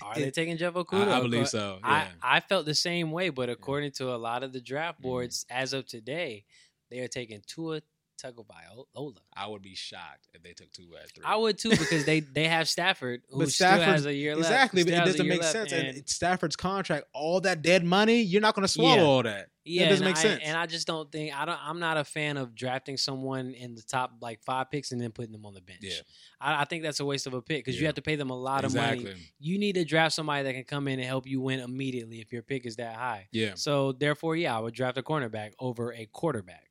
Are 0.01 0.15
they 0.15 0.31
taking 0.31 0.57
Jeff 0.57 0.75
I, 0.75 0.79
Okudah? 0.79 1.13
I 1.13 1.19
believe 1.21 1.47
so. 1.49 1.79
I, 1.83 2.03
Yeah. 2.03 2.11
I 2.21 2.39
felt 2.39 2.65
the 2.65 2.75
same 2.75 3.11
way, 3.11 3.29
but 3.29 3.49
according 3.49 3.91
to 3.93 4.13
a 4.13 4.17
lot 4.17 4.43
of 4.43 4.53
the 4.53 4.61
draft 4.61 4.99
Mhm. 4.99 5.03
boards 5.03 5.45
as 5.49 5.73
of 5.73 5.85
today, 5.85 6.45
they 6.89 6.99
are 6.99 7.07
taking 7.07 7.41
Tua 7.45 7.81
Tagovailoa. 8.21 9.17
I 9.35 9.47
would 9.47 9.61
be 9.61 9.75
shocked 9.75 10.27
if 10.33 10.43
they 10.43 10.53
took 10.53 10.71
Tua 10.71 10.99
at 11.03 11.11
three. 11.11 11.23
I 11.25 11.35
would 11.35 11.57
too 11.57 11.69
because 11.69 12.05
they 12.05 12.19
they 12.19 12.47
have 12.47 12.67
Stafford 12.67 13.21
who 13.29 13.39
But 13.39 13.51
still 13.51 13.69
has 13.69 14.05
a 14.05 14.13
year 14.13 14.35
left. 14.35 14.49
exactly, 14.49 14.83
but 14.83 14.93
it 14.93 15.05
doesn't 15.05 15.27
make 15.27 15.43
sense. 15.43 15.71
And, 15.71 15.87
and- 15.87 16.09
Stafford's 16.09 16.55
contract, 16.55 17.05
all 17.13 17.41
that 17.41 17.61
dead 17.61 17.83
money, 17.83 18.21
you're 18.21 18.41
not 18.41 18.55
going 18.55 18.63
to 18.65 18.71
swallow 18.71 18.95
Yeah. 18.95 19.03
all 19.03 19.23
that. 19.23 19.49
Yeah, 19.65 19.83
that 19.83 19.89
doesn't 19.89 20.05
make 20.05 20.17
I, 20.17 20.21
sense. 20.21 20.41
And 20.43 20.57
I 20.57 20.65
just 20.65 20.87
don't 20.87 21.11
think 21.11 21.37
I 21.39 21.45
don't. 21.45 21.59
I'm 21.61 21.79
not 21.79 21.97
a 21.97 22.03
fan 22.03 22.37
of 22.37 22.55
drafting 22.55 22.97
someone 22.97 23.53
in 23.53 23.75
the 23.75 23.83
top 23.83 24.13
like 24.19 24.41
five 24.43 24.71
picks 24.71 24.91
and 24.91 24.99
then 24.99 25.11
putting 25.11 25.31
them 25.31 25.45
on 25.45 25.53
the 25.53 25.61
bench. 25.61 25.79
Yeah. 25.81 25.99
I, 26.41 26.61
I 26.61 26.65
think 26.65 26.81
that's 26.81 26.99
a 27.01 27.05
waste 27.05 27.27
of 27.27 27.35
a 27.35 27.41
pick 27.41 27.63
because 27.65 27.79
you 27.79 27.85
have 27.85 27.95
to 27.95 28.01
pay 28.01 28.15
them 28.15 28.31
a 28.31 28.35
lot 28.35 28.65
of 28.65 28.73
money. 28.73 29.05
You 29.39 29.59
need 29.59 29.73
to 29.75 29.85
draft 29.85 30.15
somebody 30.15 30.43
that 30.43 30.53
can 30.53 30.63
come 30.63 30.87
in 30.87 30.97
and 30.99 31.07
help 31.07 31.27
you 31.27 31.39
win 31.41 31.59
immediately 31.59 32.19
if 32.19 32.31
your 32.33 32.41
pick 32.41 32.65
is 32.65 32.77
that 32.77 32.95
high. 32.95 33.27
Yeah. 33.31 33.51
So 33.55 33.91
therefore, 33.91 34.35
yeah, 34.35 34.57
I 34.57 34.59
would 34.59 34.73
draft 34.73 34.97
a 34.97 35.03
cornerback 35.03 35.51
over 35.59 35.93
a 35.93 36.07
quarterback. 36.07 36.63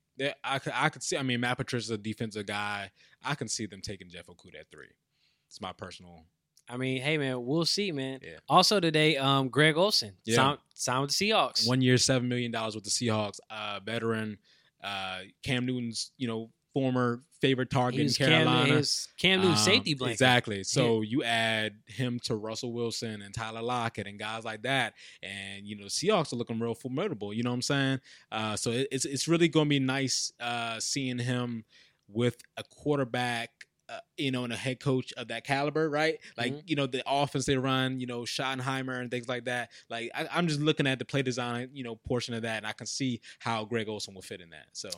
I 0.44 0.58
could, 0.58 0.72
I 0.74 0.88
could 0.88 1.02
see. 1.02 1.16
I 1.16 1.22
mean, 1.22 1.40
Matt 1.40 1.56
Patricia's 1.58 1.90
a 1.90 1.98
defensive 1.98 2.46
guy. 2.46 2.90
I 3.24 3.34
can 3.34 3.48
see 3.48 3.66
them 3.66 3.80
taking 3.80 4.08
Jeff 4.08 4.26
Okudah 4.26 4.60
at 4.60 4.70
three. 4.70 4.88
It's 5.48 5.60
my 5.60 5.72
personal. 5.72 6.24
I 6.68 6.76
mean, 6.76 7.00
hey 7.00 7.16
man, 7.16 7.46
we'll 7.46 7.64
see, 7.64 7.92
man. 7.92 8.20
Yeah. 8.22 8.38
Also 8.48 8.78
today, 8.78 9.16
um, 9.16 9.48
Greg 9.48 9.76
Olsen 9.78 10.12
Yeah. 10.24 10.36
signed, 10.36 10.58
signed 10.74 11.00
with 11.02 11.16
the 11.16 11.30
Seahawks. 11.30 11.66
One 11.66 11.80
year, 11.80 11.96
seven 11.96 12.28
million 12.28 12.50
dollars 12.50 12.74
with 12.74 12.84
the 12.84 12.90
Seahawks. 12.90 13.38
Uh, 13.48 13.80
veteran, 13.82 14.36
uh, 14.84 15.20
Cam 15.42 15.64
Newton's, 15.64 16.12
you 16.18 16.28
know, 16.28 16.50
former 16.80 17.22
favorite 17.40 17.70
target 17.70 18.00
in 18.00 18.08
Cam, 18.12 18.28
Carolina. 18.28 18.82
Cam 19.16 19.38
Newton 19.40 19.52
Um, 19.52 19.56
safety 19.58 19.94
blanket. 19.94 20.14
Exactly. 20.14 20.64
So 20.64 21.02
you 21.02 21.22
add 21.24 21.74
him 21.86 22.18
to 22.24 22.34
Russell 22.36 22.72
Wilson 22.72 23.22
and 23.22 23.32
Tyler 23.34 23.62
Lockett 23.62 24.06
and 24.06 24.18
guys 24.18 24.44
like 24.44 24.62
that, 24.62 24.94
and 25.22 25.66
you 25.66 25.76
know 25.76 25.84
the 25.84 25.90
Seahawks 25.90 26.32
are 26.32 26.36
looking 26.36 26.58
real 26.58 26.74
formidable. 26.74 27.32
You 27.32 27.42
know 27.42 27.50
what 27.50 27.54
I'm 27.54 27.62
saying? 27.62 28.00
Uh, 28.30 28.56
so 28.56 28.70
it, 28.70 28.88
it's 28.92 29.04
it's 29.04 29.26
really 29.28 29.48
going 29.48 29.66
to 29.66 29.70
be 29.70 29.78
nice 29.80 30.32
uh, 30.40 30.78
seeing 30.80 31.18
him 31.18 31.64
with 32.08 32.36
a 32.56 32.62
quarterback. 32.64 33.50
Uh, 33.90 34.00
you 34.18 34.30
know, 34.30 34.44
and 34.44 34.52
a 34.52 34.56
head 34.56 34.78
coach 34.80 35.14
of 35.16 35.28
that 35.28 35.44
caliber, 35.44 35.88
right? 35.88 36.18
Like, 36.36 36.52
Mhm. 36.52 36.62
you 36.66 36.76
know, 36.76 36.86
the 36.86 37.02
offense 37.06 37.46
they 37.46 37.56
run, 37.56 37.98
you 38.00 38.06
know, 38.06 38.20
Schottenheimer 38.20 39.00
and 39.00 39.10
things 39.10 39.30
like 39.30 39.46
that. 39.46 39.70
Like, 39.88 40.10
I, 40.14 40.28
I'm 40.30 40.46
just 40.46 40.60
looking 40.60 40.86
at 40.86 40.98
the 40.98 41.06
play 41.06 41.22
design, 41.22 41.70
you 41.72 41.84
know, 41.84 41.96
portion 41.96 42.34
of 42.34 42.42
that, 42.42 42.58
and 42.58 42.66
I 42.66 42.72
can 42.72 42.86
see 42.86 43.22
how 43.38 43.64
Greg 43.64 43.88
Olsen 43.88 44.12
will 44.12 44.20
fit 44.20 44.42
in 44.42 44.50
that. 44.50 44.66
So, 44.74 44.90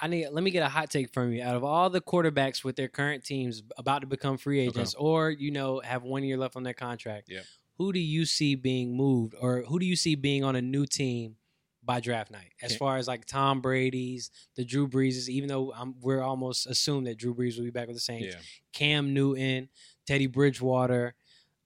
I 0.00 0.06
need. 0.08 0.28
Let 0.30 0.42
me 0.42 0.50
get 0.50 0.62
a 0.62 0.68
hot 0.68 0.90
take 0.90 1.12
from 1.12 1.32
you. 1.32 1.42
Out 1.42 1.56
of 1.56 1.64
all 1.64 1.90
the 1.90 2.00
quarterbacks 2.00 2.64
with 2.64 2.76
their 2.76 2.88
current 2.88 3.24
teams 3.24 3.62
about 3.76 4.00
to 4.00 4.06
become 4.06 4.38
free 4.38 4.60
agents, 4.60 4.94
or 4.94 5.30
you 5.30 5.50
know 5.50 5.80
have 5.80 6.02
one 6.02 6.24
year 6.24 6.36
left 6.36 6.56
on 6.56 6.62
their 6.62 6.74
contract, 6.74 7.28
Yeah. 7.28 7.40
who 7.78 7.92
do 7.92 7.98
you 8.00 8.24
see 8.24 8.54
being 8.54 8.96
moved, 8.96 9.34
or 9.40 9.62
who 9.62 9.78
do 9.78 9.86
you 9.86 9.96
see 9.96 10.14
being 10.14 10.44
on 10.44 10.56
a 10.56 10.62
new 10.62 10.86
team 10.86 11.36
by 11.82 12.00
draft 12.00 12.30
night? 12.30 12.52
As 12.62 12.72
Okay. 12.72 12.78
far 12.78 12.96
as 12.98 13.08
like 13.08 13.24
Tom 13.26 13.60
Brady's, 13.60 14.30
the 14.56 14.64
Drew 14.64 14.86
Breeses, 14.88 15.28
even 15.28 15.48
though 15.48 15.72
I'm, 15.72 15.94
we're 16.00 16.22
almost 16.22 16.66
assumed 16.66 17.06
that 17.06 17.16
Drew 17.18 17.34
Brees 17.34 17.56
will 17.56 17.64
be 17.64 17.70
back 17.70 17.86
with 17.86 17.96
the 17.96 18.00
Saints. 18.00 18.34
yeah. 18.34 18.40
Cam 18.72 19.12
Newton, 19.14 19.68
Teddy 20.06 20.26
Bridgewater, 20.26 21.14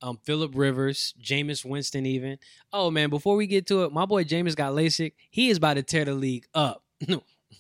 um, 0.03 0.19
Philip 0.25 0.53
Rivers, 0.55 1.15
Jameis 1.23 1.65
Winston, 1.65 2.05
even. 2.07 2.39
Oh 2.73 2.91
man, 2.91 3.11
before 3.11 3.37
we 3.37 3.47
get 3.47 3.67
to 3.69 3.85
it, 3.85 3.93
my 3.93 4.07
boy 4.07 4.23
Jameis 4.25 4.55
got 4.57 4.73
LASIK. 4.73 5.13
He 5.31 5.51
is 5.51 5.57
about 5.59 5.75
to 5.75 5.83
tear 5.83 6.05
the 6.05 6.15
league 6.15 6.47
up. 6.55 6.85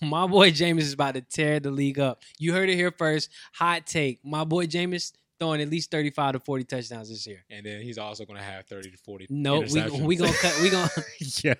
my 0.02 0.26
boy 0.26 0.50
Jameis 0.50 0.80
is 0.82 0.92
about 0.92 1.14
to 1.14 1.20
tear 1.20 1.60
the 1.60 1.70
league 1.70 1.98
up. 1.98 2.22
You 2.38 2.52
heard 2.52 2.68
it 2.68 2.76
here 2.76 2.90
first. 2.96 3.30
Hot 3.54 3.86
take. 3.86 4.20
My 4.24 4.44
boy 4.44 4.66
Jameis 4.66 5.12
throwing 5.40 5.60
at 5.60 5.68
least 5.68 5.90
35 5.90 6.34
to 6.34 6.40
40 6.40 6.64
touchdowns 6.64 7.08
this 7.08 7.26
year. 7.26 7.44
And 7.50 7.66
then 7.66 7.82
he's 7.82 7.98
also 7.98 8.24
going 8.24 8.38
to 8.38 8.44
have 8.44 8.66
30 8.66 8.90
to 8.92 8.96
40 8.98 9.26
No, 9.30 9.60
we 9.60 9.82
we 10.00 10.16
gonna 10.16 10.32
cut. 10.32 10.58
We 10.62 10.70
gonna 10.70 10.90
yeah. 11.42 11.54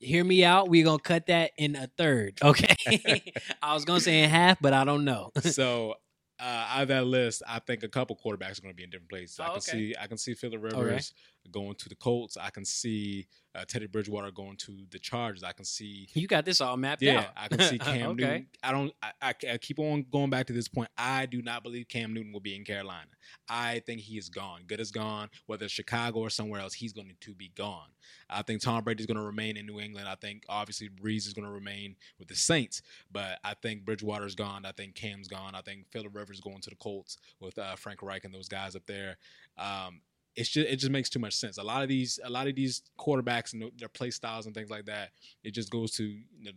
hear 0.00 0.24
me 0.24 0.44
out. 0.44 0.68
We 0.68 0.82
gonna 0.82 0.98
cut 0.98 1.26
that 1.26 1.52
in 1.56 1.76
a 1.76 1.88
third. 1.96 2.38
Okay. 2.42 2.74
I 3.62 3.74
was 3.74 3.84
gonna 3.84 4.00
say 4.00 4.22
in 4.22 4.30
half, 4.30 4.58
but 4.60 4.72
I 4.72 4.84
don't 4.84 5.04
know. 5.04 5.30
so 5.40 5.94
uh, 6.40 6.66
out 6.70 6.82
of 6.82 6.88
that 6.88 7.06
list, 7.06 7.42
I 7.46 7.60
think 7.60 7.84
a 7.84 7.88
couple 7.88 8.16
quarterbacks 8.16 8.58
are 8.58 8.62
going 8.62 8.72
to 8.72 8.76
be 8.76 8.82
in 8.82 8.90
different 8.90 9.10
places. 9.10 9.38
I 9.38 9.44
Oh, 9.44 9.48
can 9.50 9.56
okay. 9.58 9.70
see 9.70 9.94
I 10.00 10.06
can 10.08 10.18
see 10.18 10.34
Philip 10.34 10.60
Rivers 10.60 11.12
going 11.50 11.74
to 11.76 11.88
the 11.88 11.94
Colts. 11.94 12.36
I 12.36 12.50
can 12.50 12.64
see 12.64 13.26
uh, 13.54 13.64
Teddy 13.66 13.86
Bridgewater 13.86 14.30
going 14.30 14.56
to 14.58 14.86
the 14.90 14.98
Chargers. 14.98 15.42
I 15.42 15.52
can 15.52 15.64
see 15.64 16.08
You 16.14 16.26
got 16.26 16.44
this 16.44 16.60
all 16.60 16.76
mapped 16.76 17.02
yeah, 17.02 17.20
out. 17.20 17.26
I 17.36 17.48
can 17.48 17.60
see 17.60 17.78
Cam 17.80 18.10
okay. 18.10 18.24
Newton. 18.24 18.46
I 18.62 18.72
don't. 18.72 18.92
I, 19.02 19.10
I, 19.20 19.34
I 19.52 19.58
keep 19.58 19.78
on 19.78 20.06
going 20.10 20.30
back 20.30 20.46
to 20.46 20.52
this 20.52 20.68
point. 20.68 20.88
I 20.96 21.26
do 21.26 21.42
not 21.42 21.62
believe 21.62 21.88
Cam 21.88 22.14
Newton 22.14 22.32
will 22.32 22.40
be 22.40 22.56
in 22.56 22.64
Carolina. 22.64 23.08
I 23.48 23.82
think 23.86 24.00
he 24.00 24.16
is 24.16 24.28
gone. 24.28 24.62
Good 24.66 24.80
is 24.80 24.90
gone. 24.90 25.28
Whether 25.46 25.66
it's 25.66 25.74
Chicago 25.74 26.20
or 26.20 26.30
somewhere 26.30 26.60
else, 26.60 26.74
he's 26.74 26.92
going 26.92 27.14
to 27.20 27.34
be 27.34 27.50
gone. 27.54 27.88
I 28.30 28.42
think 28.42 28.62
Tom 28.62 28.82
Brady 28.84 29.02
is 29.02 29.06
going 29.06 29.18
to 29.18 29.22
remain 29.22 29.56
in 29.56 29.66
New 29.66 29.80
England. 29.80 30.08
I 30.08 30.14
think 30.14 30.44
obviously 30.48 30.88
Brees 30.88 31.26
is 31.26 31.32
going 31.32 31.46
to 31.46 31.52
remain 31.52 31.96
with 32.18 32.28
the 32.28 32.34
Saints. 32.34 32.82
But 33.10 33.38
I 33.44 33.54
think 33.54 33.84
Bridgewater's 33.84 34.34
gone. 34.34 34.64
I 34.64 34.72
think 34.72 34.94
Cam's 34.94 35.28
gone. 35.28 35.54
I 35.54 35.60
think 35.60 35.86
Philip 35.90 36.14
Rivers 36.14 36.40
going 36.40 36.60
to 36.62 36.70
the 36.70 36.76
Colts 36.76 37.18
with 37.40 37.58
uh, 37.58 37.76
Frank 37.76 38.02
Reich 38.02 38.24
and 38.24 38.34
those 38.34 38.48
guys 38.48 38.74
up 38.74 38.86
there. 38.86 39.18
Um, 39.58 40.00
it's 40.36 40.48
just 40.48 40.68
it 40.68 40.76
just 40.76 40.92
makes 40.92 41.10
too 41.10 41.18
much 41.18 41.34
sense. 41.34 41.58
A 41.58 41.62
lot 41.62 41.82
of 41.82 41.88
these 41.88 42.18
a 42.24 42.30
lot 42.30 42.46
of 42.46 42.54
these 42.54 42.82
quarterbacks 42.98 43.52
and 43.52 43.70
their 43.78 43.88
play 43.88 44.10
styles 44.10 44.46
and 44.46 44.54
things 44.54 44.70
like 44.70 44.86
that. 44.86 45.10
It 45.44 45.52
just 45.52 45.70
goes 45.70 45.92
to 45.92 46.04
know, 46.40 46.52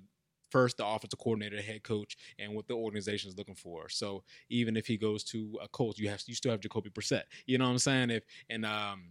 first 0.50 0.78
the 0.78 0.86
offensive 0.86 1.20
coordinator, 1.20 1.58
the 1.58 1.62
head 1.62 1.84
coach, 1.84 2.18
and 2.40 2.54
what 2.56 2.68
the 2.68 2.74
organization 2.74 3.30
is 3.30 3.38
looking 3.38 3.56
for. 3.56 3.90
So 3.90 4.24
even 4.50 4.78
if 4.78 4.88
he 4.88 4.98
goes 4.98 5.24
to 5.26 5.58
a 5.62 5.68
coach, 5.68 6.00
you 6.00 6.10
have 6.10 6.22
you 6.28 6.36
still 6.36 6.52
have 6.52 6.62
Jacoby 6.62 6.90
Brissett. 6.90 7.24
You 7.46 7.58
know 7.58 7.66
what 7.66 7.72
I'm 7.72 7.80
saying? 7.80 8.10
If 8.12 8.24
and 8.50 8.66
um 8.66 9.10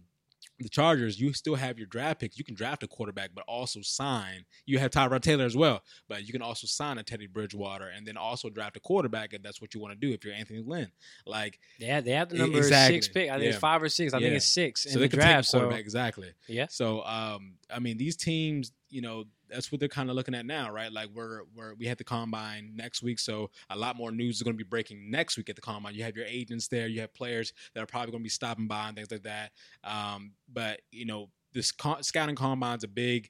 the 0.59 0.69
Chargers, 0.69 1.19
you 1.19 1.33
still 1.33 1.55
have 1.55 1.77
your 1.77 1.87
draft 1.87 2.19
picks. 2.21 2.37
You 2.37 2.45
can 2.45 2.55
draft 2.55 2.81
a 2.83 2.87
quarterback, 2.87 3.31
but 3.35 3.43
also 3.47 3.81
sign. 3.81 4.45
You 4.65 4.79
have 4.79 4.91
Tyrod 4.91 5.21
Taylor 5.21 5.43
as 5.45 5.55
well, 5.57 5.81
but 6.07 6.25
you 6.25 6.31
can 6.31 6.41
also 6.41 6.65
sign 6.65 6.97
a 6.97 7.03
Teddy 7.03 7.27
Bridgewater 7.27 7.87
and 7.87 8.07
then 8.07 8.15
also 8.15 8.49
draft 8.49 8.77
a 8.77 8.79
quarterback 8.79 9.33
if 9.33 9.41
that's 9.43 9.59
what 9.61 9.73
you 9.73 9.81
want 9.81 9.99
to 9.99 10.07
do. 10.07 10.13
If 10.13 10.23
you're 10.23 10.33
Anthony 10.33 10.63
Lynn, 10.65 10.91
like 11.25 11.59
They 11.79 11.87
have, 11.87 12.05
they 12.05 12.11
have 12.11 12.29
the 12.29 12.37
number 12.37 12.57
exactly. 12.59 12.95
six 13.01 13.07
pick. 13.09 13.29
I 13.29 13.33
think 13.33 13.43
Yeah. 13.43 13.49
it's 13.49 13.57
five 13.59 13.83
or 13.83 13.89
six. 13.89 14.13
I 14.13 14.19
think 14.19 14.33
it's 14.33 14.45
six 14.47 14.83
so 14.83 14.89
in 14.91 14.95
they 14.95 15.01
the 15.01 15.09
can 15.09 15.19
draft. 15.19 15.51
take 15.51 15.61
a 15.61 15.63
So 15.65 15.69
exactly. 15.71 16.31
yeah, 16.47 16.67
So, 16.69 17.03
um, 17.05 17.55
I 17.69 17.79
mean, 17.79 17.97
these 17.97 18.15
teams, 18.15 18.71
you 18.89 19.01
know, 19.01 19.25
that's 19.49 19.71
what 19.71 19.79
they're 19.79 19.89
kind 19.89 20.09
of 20.09 20.15
looking 20.15 20.35
at 20.35 20.45
now, 20.45 20.71
right? 20.71 20.91
Like 20.91 21.09
we're 21.13 21.41
we're 21.55 21.73
we 21.75 21.85
had 21.85 21.97
the 21.97 22.03
combine 22.03 22.71
next 22.75 23.01
week, 23.03 23.19
so 23.19 23.49
a 23.69 23.77
lot 23.77 23.95
more 23.95 24.11
news 24.11 24.37
is 24.37 24.43
going 24.43 24.55
to 24.55 24.63
be 24.63 24.67
breaking 24.67 25.09
next 25.09 25.37
week 25.37 25.49
at 25.49 25.55
the 25.55 25.61
combine. 25.61 25.95
You 25.95 26.03
have 26.03 26.15
your 26.15 26.25
agents 26.25 26.67
there, 26.67 26.87
you 26.87 27.01
have 27.01 27.13
players 27.13 27.53
that 27.73 27.83
are 27.83 27.87
probably 27.87 28.11
going 28.11 28.21
to 28.21 28.25
be 28.25 28.29
stopping 28.29 28.67
by 28.67 28.87
and 28.87 28.95
things 28.95 29.11
like 29.11 29.23
that. 29.23 29.51
Um, 29.83 30.33
but 30.51 30.81
you 30.91 31.05
know, 31.05 31.29
this 31.53 31.71
con- 31.71 32.03
scouting 32.03 32.35
combine's 32.35 32.83
a 32.83 32.87
big 32.87 33.29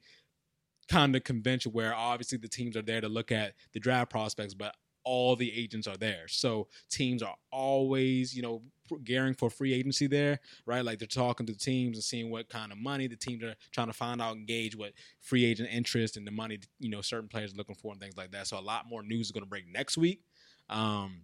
kind 0.88 1.16
of 1.16 1.24
convention 1.24 1.72
where 1.72 1.96
obviously 1.96 2.38
the 2.38 2.48
teams 2.48 2.78
are 2.78 2.82
there 2.82 3.02
to 3.02 3.10
look 3.10 3.32
at 3.32 3.54
the 3.74 3.80
draft 3.80 4.12
prospects, 4.12 4.54
but 4.54 4.76
all 5.06 5.36
the 5.36 5.52
agents 5.58 5.88
are 5.88 5.98
there. 5.98 6.28
So 6.28 6.68
teams 6.90 7.24
are 7.24 7.36
always, 7.52 8.36
you 8.36 8.42
know, 8.42 8.62
gearing 9.04 9.34
for 9.34 9.50
free 9.50 9.74
agency 9.74 10.08
there, 10.08 10.40
right? 10.66 10.84
Like 10.84 11.00
they're 11.00 11.08
talking 11.08 11.46
to 11.46 11.54
the 11.54 11.60
teams 11.60 11.98
and 11.98 12.04
seeing 12.04 12.30
what 12.30 12.50
kind 12.50 12.72
of 12.72 12.78
money 12.78 13.08
the 13.08 13.16
teams 13.16 13.44
are 13.44 13.56
trying 13.72 13.88
to 13.88 13.94
find 13.94 14.22
out 14.22 14.36
and 14.36 14.46
gauge 14.46 14.76
what 14.76 14.94
free 15.22 15.46
agent 15.46 15.70
interest 15.72 16.18
and 16.18 16.28
the 16.28 16.32
money, 16.32 16.60
you 16.80 16.90
know, 16.90 17.02
certain 17.02 17.30
players 17.30 17.54
are 17.54 17.58
looking 17.58 17.76
for 17.76 17.92
and 17.92 18.02
things 18.02 18.18
like 18.18 18.32
that. 18.32 18.48
So 18.48 18.58
a 18.58 18.60
lot 18.60 18.90
more 18.90 19.04
news 19.04 19.28
is 19.28 19.32
going 19.32 19.44
to 19.44 19.50
break 19.50 19.68
next 19.72 19.98
week. 19.98 20.22
Um, 20.70 21.22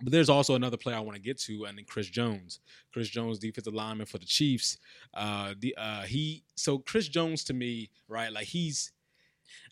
but 0.00 0.12
there's 0.12 0.28
also 0.28 0.54
another 0.56 0.76
player 0.76 0.96
I 0.96 1.00
want 1.00 1.14
to 1.14 1.22
get 1.22 1.38
to, 1.42 1.64
and 1.64 1.78
then 1.78 1.84
Chris 1.84 2.08
Jones. 2.08 2.58
Chris 2.92 3.08
Jones, 3.08 3.38
defensive 3.38 3.74
lineman 3.74 4.06
for 4.06 4.18
the 4.18 4.24
Chiefs. 4.24 4.78
Uh, 5.14 5.54
the 5.58 5.74
uh, 5.78 6.02
he 6.02 6.42
so 6.56 6.78
Chris 6.78 7.06
Jones 7.06 7.44
to 7.44 7.54
me, 7.54 7.90
right? 8.08 8.32
Like 8.32 8.46
he's 8.46 8.90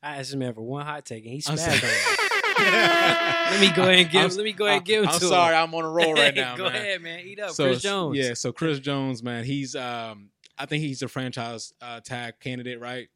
I 0.02 0.16
asked 0.16 0.32
him 0.32 0.54
for 0.54 0.62
one 0.62 0.86
hot 0.86 1.04
take, 1.04 1.24
and 1.24 1.34
he 1.34 1.40
sorry. 1.40 1.60
on. 1.60 2.39
Let 2.64 3.60
me 3.60 3.70
go 3.74 3.82
ahead 3.82 3.98
and 3.98 4.10
give. 4.10 4.20
I'm- 4.22 4.30
let 4.36 4.44
me 4.44 4.52
go 4.52 4.66
ahead 4.66 4.76
and 4.78 4.86
give 4.86 5.02
it 5.04 5.08
I'm 5.08 5.18
to 5.18 5.26
sorry, 5.26 5.54
him. 5.54 5.62
I'm 5.62 5.74
on 5.74 5.84
a 5.84 5.90
roll 5.90 6.14
right 6.14 6.34
now. 6.34 6.56
go 6.56 6.64
man. 6.64 6.74
ahead, 6.76 7.02
man. 7.02 7.20
Eat 7.20 7.40
up, 7.40 7.50
So 7.50 7.66
Chris 7.66 7.82
Jones. 7.82 8.16
Yeah, 8.16 8.34
so 8.34 8.52
Chris 8.52 8.78
Jones, 8.78 9.22
man, 9.22 9.44
he's 9.44 9.74
um 9.74 10.30
I 10.58 10.66
think 10.66 10.82
he's 10.82 11.02
a 11.02 11.08
franchise 11.08 11.72
uh, 11.80 12.00
tag 12.00 12.34
candidate, 12.40 12.80
right? 12.80 13.08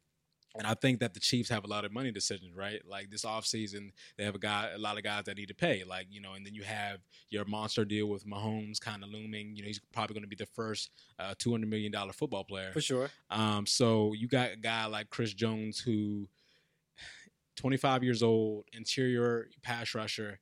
And 0.57 0.65
I 0.65 0.73
think 0.73 1.01
that 1.01 1.13
the 1.13 1.19
Chiefs 1.19 1.49
have 1.49 1.65
a 1.65 1.67
lot 1.67 1.83
of 1.83 1.91
money 1.91 2.11
decisions, 2.11 2.55
right? 2.55 2.79
Like 2.89 3.09
this 3.11 3.25
offseason, 3.25 3.91
they 4.17 4.23
have 4.23 4.35
a 4.35 4.39
guy, 4.39 4.69
a 4.73 4.77
lot 4.77 4.97
of 4.97 5.03
guys 5.03 5.25
that 5.25 5.35
need 5.37 5.49
to 5.49 5.53
pay, 5.53 5.83
like 5.83 6.07
you 6.09 6.21
know, 6.21 6.33
and 6.33 6.45
then 6.45 6.53
you 6.55 6.63
have 6.63 6.99
your 7.29 7.43
monster 7.45 7.83
deal 7.83 8.07
with 8.07 8.25
Mahomes 8.25 8.79
kind 8.79 9.03
of 9.03 9.09
looming. 9.09 9.55
You 9.55 9.63
know, 9.63 9.67
he's 9.67 9.81
probably 9.93 10.13
going 10.13 10.23
to 10.23 10.29
be 10.29 10.35
the 10.37 10.45
first 10.45 10.91
uh, 11.19 11.33
two 11.37 11.51
hundred 11.51 11.69
million 11.69 11.91
dollar 11.91 12.13
football 12.13 12.45
player. 12.45 12.71
for 12.71 12.79
sure. 12.81 13.09
Um, 13.29 13.65
so 13.65 14.13
you 14.13 14.27
got 14.29 14.53
a 14.53 14.55
guy 14.55 14.85
like 14.85 15.09
Chris 15.09 15.33
Jones 15.33 15.77
who 15.79 16.29
25 17.55 18.03
years 18.03 18.23
old, 18.23 18.65
interior 18.73 19.47
pass 19.63 19.93
rusher. 19.95 20.39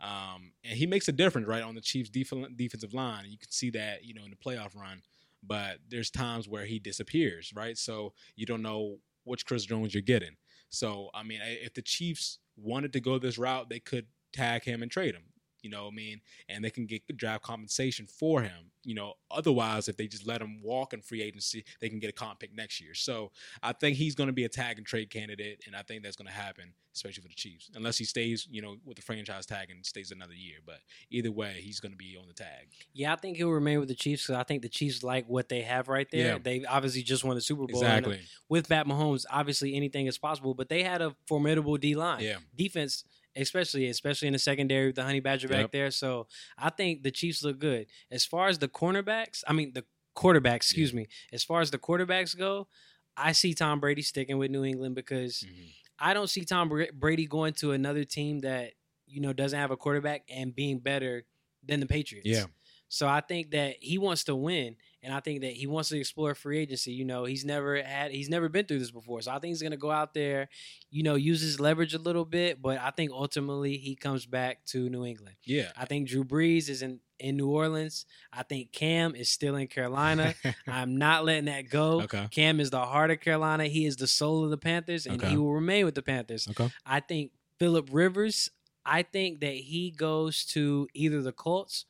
Um, 0.00 0.52
and 0.64 0.78
he 0.78 0.86
makes 0.86 1.08
a 1.08 1.12
difference, 1.12 1.46
right, 1.46 1.62
on 1.62 1.74
the 1.74 1.80
Chiefs' 1.80 2.10
def- 2.10 2.32
defensive 2.56 2.94
line. 2.94 3.26
You 3.28 3.38
can 3.38 3.50
see 3.50 3.70
that, 3.70 4.04
you 4.04 4.14
know, 4.14 4.24
in 4.24 4.30
the 4.30 4.36
playoff 4.36 4.74
run. 4.74 5.02
But 5.42 5.78
there's 5.88 6.10
times 6.10 6.48
where 6.48 6.64
he 6.64 6.78
disappears, 6.78 7.52
right? 7.54 7.76
So 7.76 8.12
you 8.36 8.46
don't 8.46 8.62
know 8.62 8.98
which 9.24 9.46
Chris 9.46 9.64
Jones 9.64 9.94
you're 9.94 10.02
getting. 10.02 10.36
So 10.68 11.10
I 11.14 11.22
mean, 11.22 11.40
if 11.42 11.74
the 11.74 11.82
Chiefs 11.82 12.38
wanted 12.56 12.92
to 12.92 13.00
go 13.00 13.18
this 13.18 13.38
route, 13.38 13.68
they 13.68 13.80
could 13.80 14.06
tag 14.32 14.64
him 14.64 14.82
and 14.82 14.90
trade 14.90 15.14
him. 15.14 15.24
You 15.62 15.70
know 15.70 15.84
what 15.84 15.92
I 15.92 15.96
mean? 15.96 16.20
And 16.48 16.64
they 16.64 16.70
can 16.70 16.86
get 16.86 17.16
draft 17.16 17.42
compensation 17.42 18.06
for 18.06 18.42
him. 18.42 18.70
You 18.82 18.94
know, 18.94 19.14
otherwise, 19.30 19.88
if 19.88 19.96
they 19.96 20.06
just 20.06 20.26
let 20.26 20.40
him 20.40 20.60
walk 20.62 20.94
in 20.94 21.02
free 21.02 21.22
agency, 21.22 21.64
they 21.80 21.90
can 21.90 21.98
get 21.98 22.08
a 22.08 22.14
comp 22.14 22.40
pick 22.40 22.54
next 22.54 22.80
year. 22.80 22.94
So 22.94 23.30
I 23.62 23.72
think 23.72 23.96
he's 23.96 24.14
going 24.14 24.28
to 24.28 24.32
be 24.32 24.44
a 24.44 24.48
tag 24.48 24.78
and 24.78 24.86
trade 24.86 25.10
candidate, 25.10 25.64
and 25.66 25.76
I 25.76 25.82
think 25.82 26.02
that's 26.02 26.16
going 26.16 26.28
to 26.28 26.32
happen, 26.32 26.72
especially 26.94 27.20
for 27.22 27.28
the 27.28 27.34
Chiefs, 27.34 27.70
unless 27.74 27.98
he 27.98 28.06
stays, 28.06 28.48
you 28.50 28.62
know, 28.62 28.76
with 28.86 28.96
the 28.96 29.02
franchise 29.02 29.44
tag 29.44 29.70
and 29.70 29.84
stays 29.84 30.12
another 30.12 30.32
year. 30.32 30.60
But 30.64 30.78
either 31.10 31.30
way, 31.30 31.60
he's 31.60 31.78
going 31.78 31.92
to 31.92 31.98
be 31.98 32.16
on 32.18 32.26
the 32.26 32.32
tag. 32.32 32.68
Yeah, 32.94 33.12
I 33.12 33.16
think 33.16 33.36
he'll 33.36 33.50
remain 33.50 33.80
with 33.80 33.88
the 33.88 33.94
Chiefs 33.94 34.26
because 34.26 34.40
I 34.40 34.44
think 34.44 34.62
the 34.62 34.70
Chiefs 34.70 35.02
like 35.02 35.26
what 35.28 35.50
they 35.50 35.60
have 35.60 35.88
right 35.88 36.08
there. 36.10 36.32
Yeah. 36.32 36.38
They 36.42 36.64
obviously 36.64 37.02
just 37.02 37.22
won 37.22 37.34
the 37.34 37.42
Super 37.42 37.66
Bowl. 37.66 37.82
Exactly. 37.82 38.20
With 38.48 38.66
Pat 38.66 38.86
Mahomes, 38.86 39.26
obviously 39.30 39.74
anything 39.74 40.06
is 40.06 40.16
possible, 40.16 40.54
but 40.54 40.70
they 40.70 40.82
had 40.82 41.02
a 41.02 41.14
formidable 41.26 41.76
D 41.76 41.96
line. 41.96 42.22
Yeah. 42.22 42.36
Defense, 42.56 43.04
especially 43.36 43.86
especially 43.88 44.28
in 44.28 44.32
the 44.32 44.38
secondary 44.38 44.86
with 44.86 44.96
the 44.96 45.02
Honey 45.04 45.20
Badger 45.20 45.48
back 45.48 45.60
Yep. 45.62 45.70
there. 45.72 45.90
So 45.90 46.26
I 46.58 46.70
think 46.70 47.02
the 47.02 47.10
Chiefs 47.10 47.42
look 47.42 47.58
good. 47.58 47.86
As 48.10 48.24
far 48.24 48.48
as 48.48 48.58
the 48.58 48.68
cornerbacks, 48.68 49.42
I 49.46 49.52
mean 49.52 49.72
the 49.72 49.84
quarterbacks, 50.16 50.56
excuse 50.56 50.92
me. 50.92 51.06
As 51.32 51.44
far 51.44 51.60
as 51.60 51.70
the 51.70 51.78
quarterbacks 51.78 52.36
go, 52.36 52.68
I 53.16 53.32
see 53.32 53.54
Tom 53.54 53.80
Brady 53.80 54.02
sticking 54.02 54.38
with 54.38 54.50
New 54.50 54.64
England 54.64 54.94
because 54.94 55.40
Mhm. 55.40 55.72
I 55.98 56.14
don't 56.14 56.28
see 56.30 56.44
Tom 56.44 56.70
Brady 56.94 57.26
going 57.26 57.52
to 57.54 57.72
another 57.72 58.04
team 58.04 58.40
that 58.40 58.72
you 59.06 59.20
know 59.20 59.32
doesn't 59.32 59.58
have 59.58 59.70
a 59.70 59.76
quarterback 59.76 60.22
and 60.28 60.54
being 60.54 60.78
better 60.78 61.24
than 61.62 61.80
the 61.80 61.86
Patriots. 61.86 62.28
Yeah. 62.28 62.44
So 62.92 63.06
I 63.06 63.20
think 63.20 63.52
that 63.52 63.76
he 63.80 63.98
wants 63.98 64.24
to 64.24 64.34
win, 64.34 64.74
and 65.00 65.14
I 65.14 65.20
think 65.20 65.42
that 65.42 65.52
he 65.52 65.68
wants 65.68 65.90
to 65.90 65.96
explore 65.98 66.34
free 66.34 66.58
agency. 66.58 66.90
You 66.92 67.04
know, 67.04 67.24
he's 67.24 67.44
never 67.44 67.80
had, 67.80 68.10
he's 68.10 68.28
never 68.28 68.48
been 68.48 68.66
through 68.66 68.80
this 68.80 68.90
before, 68.90 69.22
so 69.22 69.30
I 69.30 69.38
think 69.38 69.52
he's 69.52 69.62
gonna 69.62 69.76
go 69.76 69.92
out 69.92 70.12
there, 70.12 70.48
you 70.90 71.04
know, 71.04 71.14
use 71.14 71.40
his 71.40 71.60
leverage 71.60 71.94
a 71.94 71.98
little 71.98 72.24
bit. 72.24 72.60
But 72.60 72.78
I 72.78 72.90
think 72.90 73.12
ultimately 73.12 73.76
he 73.76 73.94
comes 73.94 74.26
back 74.26 74.64
to 74.66 74.88
New 74.90 75.04
England. 75.06 75.36
Yeah. 75.44 75.70
I 75.76 75.84
think 75.84 76.08
Drew 76.08 76.24
Brees 76.24 76.68
is 76.68 76.82
in 76.82 76.98
in 77.20 77.36
New 77.36 77.48
Orleans. 77.50 78.06
I 78.32 78.42
think 78.42 78.72
Cam 78.72 79.14
is 79.14 79.28
still 79.28 79.54
in 79.54 79.68
Carolina. 79.68 80.34
I'm 80.66 80.96
not 80.96 81.24
letting 81.24 81.44
that 81.44 81.68
go. 81.70 82.00
Okay. 82.02 82.26
Cam 82.32 82.58
is 82.58 82.70
the 82.70 82.80
heart 82.84 83.10
of 83.12 83.20
Carolina. 83.20 83.66
He 83.66 83.86
is 83.86 83.96
the 83.98 84.06
soul 84.08 84.42
of 84.42 84.50
the 84.50 84.58
Panthers, 84.58 85.06
and 85.06 85.22
Okay. 85.22 85.30
he 85.30 85.36
will 85.36 85.52
remain 85.54 85.84
with 85.84 85.94
the 85.94 86.02
Panthers. 86.02 86.48
Okay. 86.48 86.70
I 86.84 86.98
think 87.00 87.30
Philip 87.60 87.88
Rivers. 87.92 88.50
I 88.84 89.02
think 89.02 89.40
that 89.40 89.54
he 89.54 89.90
goes 89.90 90.44
to 90.46 90.88
either 90.94 91.20
the 91.22 91.32
Colts 91.32 91.84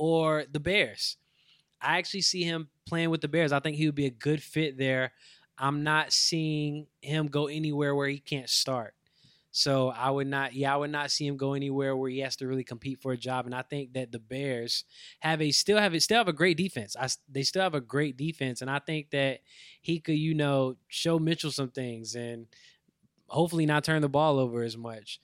or 0.00 0.44
the 0.50 0.58
Bears. 0.58 1.18
I 1.78 1.98
actually 1.98 2.22
see 2.22 2.42
him 2.42 2.68
playing 2.86 3.10
with 3.10 3.20
the 3.20 3.28
Bears. 3.28 3.52
I 3.52 3.60
think 3.60 3.76
he 3.76 3.84
would 3.84 3.94
be 3.94 4.06
a 4.06 4.10
good 4.10 4.42
fit 4.42 4.78
there. 4.78 5.12
I'm 5.58 5.84
not 5.84 6.10
seeing 6.12 6.86
him 7.02 7.26
go 7.26 7.48
anywhere 7.48 7.94
where 7.94 8.08
he 8.08 8.18
can't 8.18 8.48
start. 8.48 8.94
So 9.52 9.90
I 9.90 10.10
would 10.10 10.26
not, 10.26 10.54
yeah, 10.54 10.72
I 10.72 10.76
would 10.78 10.90
not 10.90 11.10
see 11.10 11.26
him 11.26 11.36
go 11.36 11.52
anywhere 11.52 11.94
where 11.94 12.08
he 12.08 12.20
has 12.20 12.36
to 12.36 12.46
really 12.46 12.64
compete 12.64 13.02
for 13.02 13.12
a 13.12 13.16
job. 13.16 13.44
And 13.44 13.54
I 13.54 13.60
think 13.60 13.92
that 13.92 14.10
the 14.10 14.18
Bears 14.18 14.84
have 15.18 15.42
a 15.42 15.50
still 15.50 15.76
have 15.76 15.92
a 15.92 16.00
still 16.00 16.18
have 16.18 16.28
a 16.28 16.32
great 16.32 16.56
defense. 16.56 16.96
I, 16.98 17.08
they 17.28 17.42
still 17.42 17.62
have 17.62 17.74
a 17.74 17.80
great 17.80 18.16
defense, 18.16 18.62
and 18.62 18.70
I 18.70 18.78
think 18.78 19.10
that 19.10 19.40
he 19.82 19.98
could, 19.98 20.18
you 20.18 20.32
know, 20.34 20.76
show 20.88 21.18
Mitchell 21.18 21.50
some 21.50 21.70
things 21.70 22.14
and 22.14 22.46
hopefully 23.26 23.66
not 23.66 23.84
turn 23.84 24.00
the 24.00 24.08
ball 24.08 24.38
over 24.38 24.62
as 24.62 24.78
much. 24.78 25.20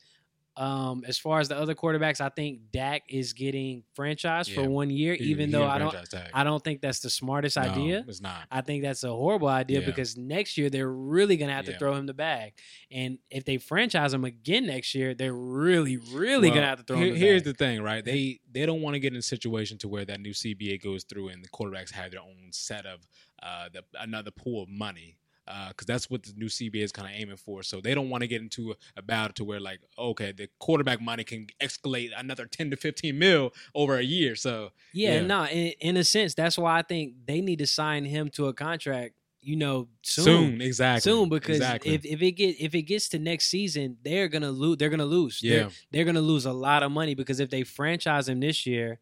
Um, 0.57 1.05
as 1.07 1.19
far 1.19 1.39
as 1.41 1.49
the 1.49 1.57
other 1.59 1.75
quarterbacks, 1.75 2.21
I 2.21 2.31
think 2.31 2.71
Dak 2.73 3.03
is 3.09 3.35
getting 3.35 3.85
franchised 3.95 4.55
for 4.55 4.63
one 4.69 4.89
year, 4.89 5.15
He- 5.15 5.25
even 5.25 5.47
he 5.49 5.53
though 5.53 5.67
I 5.67 5.79
don't 5.79 5.91
franchise 5.91 6.09
tag. 6.09 6.31
I 6.33 6.45
don't 6.45 6.65
think 6.65 6.81
that's 6.81 7.01
the 7.01 7.11
smartest 7.11 7.57
No, 7.57 7.63
idea. 7.65 8.05
It's 8.09 8.23
not. 8.23 8.47
I 8.51 8.63
think 8.63 8.83
that's 8.83 9.05
a 9.05 9.11
horrible 9.11 9.49
idea 9.49 9.81
Yeah. 9.81 9.87
because 9.87 10.17
next 10.17 10.57
year 10.57 10.71
they're 10.71 10.91
really 10.91 11.37
gonna 11.37 11.53
have 11.53 11.67
to 11.67 11.73
Yeah. 11.73 11.79
throw 11.79 11.95
him 11.95 12.07
the 12.07 12.15
bag, 12.15 12.55
and 12.91 13.19
if 13.31 13.45
they 13.45 13.59
franchise 13.59 14.15
him 14.15 14.25
again 14.25 14.67
next 14.67 14.95
year, 14.95 15.15
they're 15.15 15.35
really, 15.35 15.99
really 15.99 16.49
gonna 16.49 16.63
have 16.67 16.79
to 16.79 16.85
throw 16.85 16.97
here- 16.97 17.09
him 17.09 17.15
the 17.15 17.21
Here's 17.21 17.43
bag. 17.43 17.55
the 17.55 17.59
thing, 17.65 17.83
right? 17.83 18.05
They 18.05 18.41
they 18.51 18.65
don't 18.65 18.81
want 18.81 18.95
to 18.95 18.99
get 19.01 19.13
in 19.13 19.19
a 19.19 19.23
situation 19.23 19.77
to 19.79 19.89
where 19.89 20.07
that 20.07 20.21
new 20.21 20.33
CBA 20.33 20.79
goes 20.79 21.05
through 21.05 21.29
and 21.29 21.45
the 21.45 21.49
quarterbacks 21.51 21.91
have 21.93 22.13
their 22.13 22.23
own 22.23 22.49
set 22.53 22.87
of 22.87 23.07
uh, 23.43 23.69
the, 23.69 23.85
another 24.01 24.31
pool 24.31 24.63
of 24.63 24.69
money. 24.71 25.19
Uh, 25.49 25.69
because 25.69 25.87
that's 25.87 26.11
what 26.11 26.23
the 26.25 26.33
new 26.37 26.47
CBA 26.47 26.83
is 26.83 26.91
kind 26.91 27.07
of 27.09 27.15
aiming 27.15 27.37
for. 27.37 27.63
So 27.63 27.81
they 27.81 27.95
don't 27.95 28.11
want 28.11 28.23
to 28.23 28.27
get 28.27 28.43
into 28.43 28.73
a, 28.73 28.75
a 28.97 29.03
battle 29.03 29.33
to 29.35 29.45
where 29.45 29.61
like, 29.61 29.81
okay, 29.97 30.33
the 30.33 30.49
quarterback 30.59 31.01
money 31.01 31.23
can 31.25 31.47
escalate 31.61 32.11
another 32.17 32.47
ten 32.47 32.71
to 32.71 32.77
fifteen 32.77 33.19
mil 33.19 33.53
over 33.75 33.97
a 33.97 34.03
year. 34.03 34.35
So 34.35 34.71
yeah, 34.93 35.15
yeah. 35.15 35.21
no, 35.23 35.47
in, 35.47 35.73
in 35.81 35.97
a 35.97 36.05
sense, 36.05 36.35
that's 36.35 36.59
why 36.59 36.79
I 36.79 36.83
think 36.83 37.15
they 37.27 37.41
need 37.41 37.61
to 37.61 37.67
sign 37.67 38.05
him 38.05 38.29
to 38.31 38.47
a 38.49 38.53
contract. 38.53 39.15
You 39.41 39.55
know, 39.55 39.87
soon. 40.03 40.25
soon, 40.25 40.61
exactly, 40.61 41.09
Soon, 41.09 41.29
because 41.29 41.59
exactly. 41.59 41.95
if, 41.95 42.05
if 42.05 42.21
it 42.21 42.33
get 42.33 42.61
if 42.61 42.75
it 42.75 42.83
gets 42.83 43.09
to 43.11 43.21
next 43.21 43.47
season, 43.47 43.97
they're 44.03 44.27
gonna 44.27 44.51
lose. 44.51 44.79
They're 44.79 44.91
gonna 44.91 45.05
lose. 45.05 45.41
They're- 45.41 45.61
yeah, 45.61 45.69
they're 45.93 46.05
gonna 46.05 46.21
lose 46.21 46.47
a 46.47 46.53
lot 46.53 46.83
of 46.83 46.91
money 46.91 47.15
because 47.15 47.39
if 47.39 47.49
they 47.51 47.63
franchise 47.63 48.29
him 48.29 48.41
this 48.41 48.67
year 48.67 48.99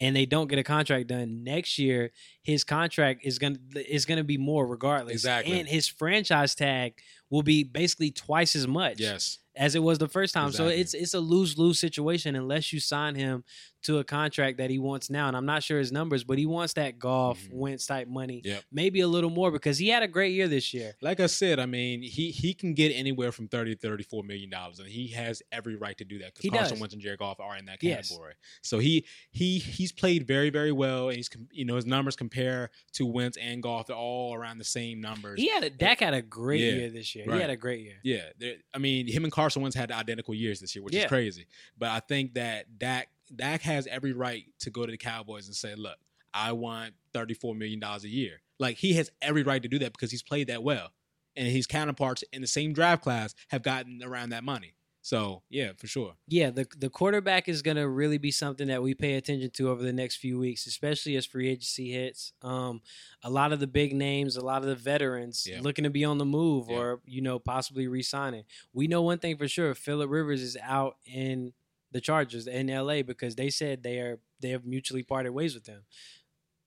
and 0.00 0.14
they 0.14 0.26
don't 0.26 0.48
get 0.48 0.58
a 0.58 0.62
contract 0.62 1.08
done 1.08 1.42
next 1.42 1.78
year, 1.78 2.10
his 2.42 2.64
contract 2.64 3.20
is 3.24 3.38
gonna 3.38 3.58
is 3.74 4.04
gonna 4.04 4.24
be 4.24 4.38
more 4.38 4.66
regardless. 4.66 5.14
Exactly. 5.14 5.58
And 5.58 5.68
his 5.68 5.88
franchise 5.88 6.54
tag 6.54 6.94
will 7.30 7.42
be 7.42 7.64
basically 7.64 8.10
twice 8.10 8.54
as 8.56 8.66
much 8.68 9.00
yes, 9.00 9.38
as 9.56 9.74
it 9.74 9.82
was 9.82 9.98
the 9.98 10.08
first 10.08 10.32
time. 10.34 10.52
So 10.52 10.68
it's 10.68 10.94
it's 10.94 11.14
a 11.14 11.20
lose 11.20 11.58
lose 11.58 11.78
situation 11.78 12.36
unless 12.36 12.72
you 12.72 12.80
sign 12.80 13.14
him 13.14 13.44
to 13.82 13.98
a 13.98 14.04
contract 14.04 14.58
that 14.58 14.68
he 14.68 14.80
wants 14.80 15.08
now. 15.10 15.28
And 15.28 15.36
I'm 15.36 15.46
not 15.46 15.62
sure 15.62 15.78
his 15.78 15.92
numbers, 15.92 16.24
but 16.24 16.38
he 16.38 16.46
wants 16.46 16.72
that 16.72 16.98
Goff 16.98 17.38
Mhm. 17.40 17.52
Wentz 17.52 17.86
type 17.86 18.08
money, 18.08 18.42
Yep. 18.44 18.64
maybe 18.72 18.98
a 19.00 19.06
little 19.06 19.30
more 19.30 19.52
because 19.52 19.78
he 19.78 19.86
had 19.88 20.02
a 20.02 20.08
great 20.08 20.32
year 20.34 20.48
this 20.48 20.74
year. 20.74 20.96
like 21.02 21.20
I 21.20 21.26
said, 21.26 21.60
I 21.60 21.66
mean, 21.66 22.02
he 22.02 22.30
he 22.32 22.52
can 22.52 22.74
get 22.74 22.88
anywhere 22.90 23.30
from 23.32 23.46
30 23.48 23.74
to 23.76 23.80
34 23.80 24.24
million 24.24 24.50
dollars, 24.50 24.78
and 24.80 24.88
he 24.88 25.08
has 25.08 25.40
every 25.52 25.76
right 25.76 25.96
to 25.98 26.04
do 26.04 26.18
that 26.18 26.34
because 26.34 26.50
Carson 26.50 26.74
does. 26.74 26.80
Wentz 26.80 26.94
and 26.94 27.02
Jared 27.02 27.18
Goff 27.20 27.38
are 27.40 27.56
in 27.56 27.66
that 27.66 27.78
Yes. 27.82 28.08
category. 28.08 28.34
So 28.62 28.78
he 28.80 29.04
he 29.30 29.58
he's 29.58 29.92
played 29.92 30.26
very 30.26 30.50
very 30.50 30.72
well, 30.72 31.08
and 31.08 31.16
he's 31.16 31.30
you 31.52 31.64
know 31.64 31.76
his 31.76 31.86
numbers 31.86 32.16
compare 32.16 32.70
to 32.94 33.06
Wentz 33.06 33.36
and 33.36 33.62
Goff. 33.62 33.86
They're 33.86 33.96
all 33.96 34.34
around 34.34 34.58
the 34.58 34.64
same 34.64 35.00
numbers. 35.00 35.40
He 35.40 35.48
had 35.48 35.62
a 35.64 35.70
Dak 35.70 36.00
had 36.00 36.14
a 36.14 36.22
great 36.22 36.60
Yeah, 36.60 36.70
year 36.80 36.90
this 36.90 37.14
year. 37.14 37.15
He 37.24 37.30
right. 37.30 37.40
had 37.40 37.50
a 37.50 37.56
great 37.56 37.80
year. 37.80 37.98
Yeah, 38.02 38.54
I 38.74 38.78
mean, 38.78 39.06
him 39.06 39.24
and 39.24 39.32
Carson 39.32 39.62
Wentz 39.62 39.76
had 39.76 39.90
identical 39.90 40.34
years 40.34 40.60
this 40.60 40.74
year, 40.74 40.82
which 40.82 40.94
Yeah. 40.94 41.02
is 41.04 41.08
crazy. 41.08 41.46
But 41.78 41.90
I 41.90 42.00
think 42.00 42.34
that 42.34 42.78
Dak 42.78 43.08
Dak 43.34 43.62
has 43.62 43.86
every 43.88 44.12
right 44.12 44.44
to 44.60 44.70
go 44.70 44.86
to 44.86 44.92
the 44.92 44.96
Cowboys 44.98 45.46
and 45.46 45.56
say, 45.56 45.74
"Look, 45.74 45.98
I 46.32 46.52
want 46.52 46.94
thirty 47.12 47.34
four 47.34 47.54
million 47.54 47.80
dollars 47.80 48.04
a 48.04 48.08
year." 48.08 48.40
Like 48.58 48.76
he 48.76 48.94
has 48.94 49.10
every 49.20 49.42
right 49.42 49.62
to 49.62 49.68
do 49.68 49.78
that 49.80 49.92
because 49.92 50.10
he's 50.10 50.22
played 50.22 50.46
that 50.46 50.62
well, 50.62 50.92
and 51.34 51.48
his 51.48 51.66
counterparts 51.66 52.22
in 52.32 52.40
the 52.40 52.46
same 52.46 52.72
draft 52.72 53.02
class 53.02 53.34
have 53.48 53.62
gotten 53.62 54.02
around 54.02 54.30
that 54.30 54.44
money. 54.44 54.75
So 55.06 55.44
yeah, 55.48 55.70
for 55.76 55.86
sure. 55.86 56.14
Yeah, 56.26 56.50
the 56.50 56.66
the 56.76 56.90
quarterback 56.90 57.48
is 57.48 57.62
gonna 57.62 57.88
really 57.88 58.18
be 58.18 58.32
something 58.32 58.66
that 58.66 58.82
we 58.82 58.92
pay 58.92 59.14
attention 59.14 59.50
to 59.50 59.68
over 59.70 59.80
the 59.80 59.92
next 59.92 60.16
few 60.16 60.36
weeks, 60.36 60.66
especially 60.66 61.14
as 61.14 61.24
free 61.24 61.48
agency 61.48 61.92
hits. 61.92 62.32
Um, 62.42 62.80
a 63.22 63.30
lot 63.30 63.52
of 63.52 63.60
the 63.60 63.68
big 63.68 63.94
names, 63.94 64.34
a 64.34 64.44
lot 64.44 64.62
of 64.62 64.68
the 64.68 64.74
veterans 64.74 65.46
Yeah. 65.48 65.60
looking 65.60 65.84
to 65.84 65.90
be 65.90 66.04
on 66.04 66.18
the 66.18 66.24
move 66.24 66.68
Yeah. 66.68 66.76
or 66.78 67.00
you 67.06 67.20
know 67.22 67.38
possibly 67.38 67.86
re-signing. 67.86 68.46
We 68.72 68.88
know 68.88 69.00
one 69.00 69.20
thing 69.20 69.36
for 69.36 69.46
sure: 69.46 69.76
Philip 69.76 70.10
Rivers 70.10 70.42
is 70.42 70.56
out 70.60 70.96
in 71.04 71.52
the 71.92 72.00
Chargers 72.00 72.48
in 72.48 72.68
L.A. 72.68 73.02
because 73.02 73.36
they 73.36 73.48
said 73.48 73.84
they 73.84 74.00
are 74.00 74.18
they 74.40 74.50
have 74.50 74.66
mutually 74.66 75.04
parted 75.04 75.30
ways 75.30 75.54
with 75.54 75.66
him. 75.68 75.84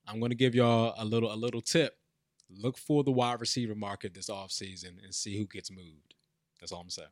I'm 0.07 0.19
going 0.19 0.31
to 0.31 0.35
give 0.37 0.55
y'all 0.55 0.93
a 0.97 1.03
little 1.03 1.33
a 1.33 1.35
little 1.35 1.59
tip. 1.61 1.97
Look 2.49 2.77
for 2.77 3.03
the 3.03 3.11
wide 3.11 3.41
receiver 3.41 3.75
market 3.75 4.13
this 4.13 4.29
offseason 4.29 5.03
and 5.03 5.13
see 5.13 5.37
who 5.37 5.45
gets 5.45 5.69
moved. 5.69 6.15
That's 6.61 6.71
all 6.71 6.79
I'm 6.79 6.89
saying. 6.89 7.09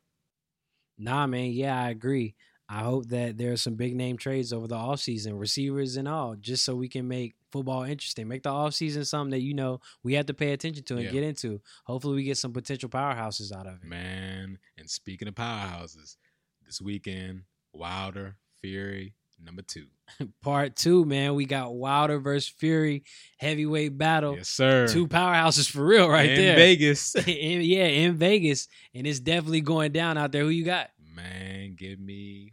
Nah, 0.98 1.26
man. 1.26 1.52
Yeah, 1.52 1.80
I 1.80 1.90
agree. 1.90 2.34
I 2.68 2.80
hope 2.80 3.06
that 3.08 3.38
there 3.38 3.52
are 3.52 3.56
some 3.56 3.76
big 3.76 3.96
name 3.96 4.18
trades 4.18 4.52
over 4.52 4.66
the 4.66 4.74
offseason, 4.76 5.38
receivers 5.40 5.96
and 5.96 6.06
all, 6.06 6.36
just 6.36 6.64
so 6.64 6.76
we 6.76 6.88
can 6.88 7.08
make 7.08 7.34
football 7.50 7.84
interesting. 7.84 8.28
Make 8.28 8.42
the 8.42 8.50
offseason 8.50 9.06
something 9.06 9.30
that, 9.30 9.40
you 9.40 9.54
know, 9.54 9.80
we 10.02 10.12
have 10.14 10.26
to 10.26 10.34
pay 10.34 10.52
attention 10.52 10.84
to 10.84 10.96
and 10.96 11.04
Yeah. 11.04 11.12
get 11.12 11.22
into. 11.22 11.62
Hopefully 11.86 12.16
we 12.16 12.24
get 12.24 12.36
some 12.36 12.52
potential 12.52 12.90
powerhouses 12.90 13.52
out 13.56 13.66
of 13.66 13.76
it. 13.82 13.84
Man, 13.84 14.58
and 14.76 14.90
speaking 14.90 15.28
of 15.28 15.34
powerhouses, 15.34 16.16
this 16.66 16.82
weekend, 16.82 17.44
Wilder, 17.72 18.36
Fury, 18.60 19.14
number 19.42 19.62
two. 19.62 19.86
Part 20.42 20.76
two, 20.76 21.04
man. 21.04 21.34
We 21.34 21.44
got 21.44 21.74
Wilder 21.74 22.18
versus 22.18 22.48
Fury 22.48 23.04
heavyweight 23.38 23.96
battle. 23.96 24.36
Yes, 24.36 24.48
sir. 24.48 24.88
Two 24.88 25.06
powerhouses 25.06 25.70
for 25.70 25.84
real 25.84 26.08
right 26.08 26.30
in 26.30 26.36
there. 26.36 26.56
Vegas. 26.56 27.14
In- 27.26 27.62
yeah, 27.62 27.86
in 27.86 28.16
Vegas. 28.16 28.68
And 28.94 29.06
it's 29.06 29.20
definitely 29.20 29.60
going 29.60 29.92
down 29.92 30.16
out 30.18 30.32
there. 30.32 30.42
Who 30.42 30.48
you 30.48 30.64
got? 30.64 30.90
Man, 31.14 31.74
give 31.76 31.98
me. 31.98 32.52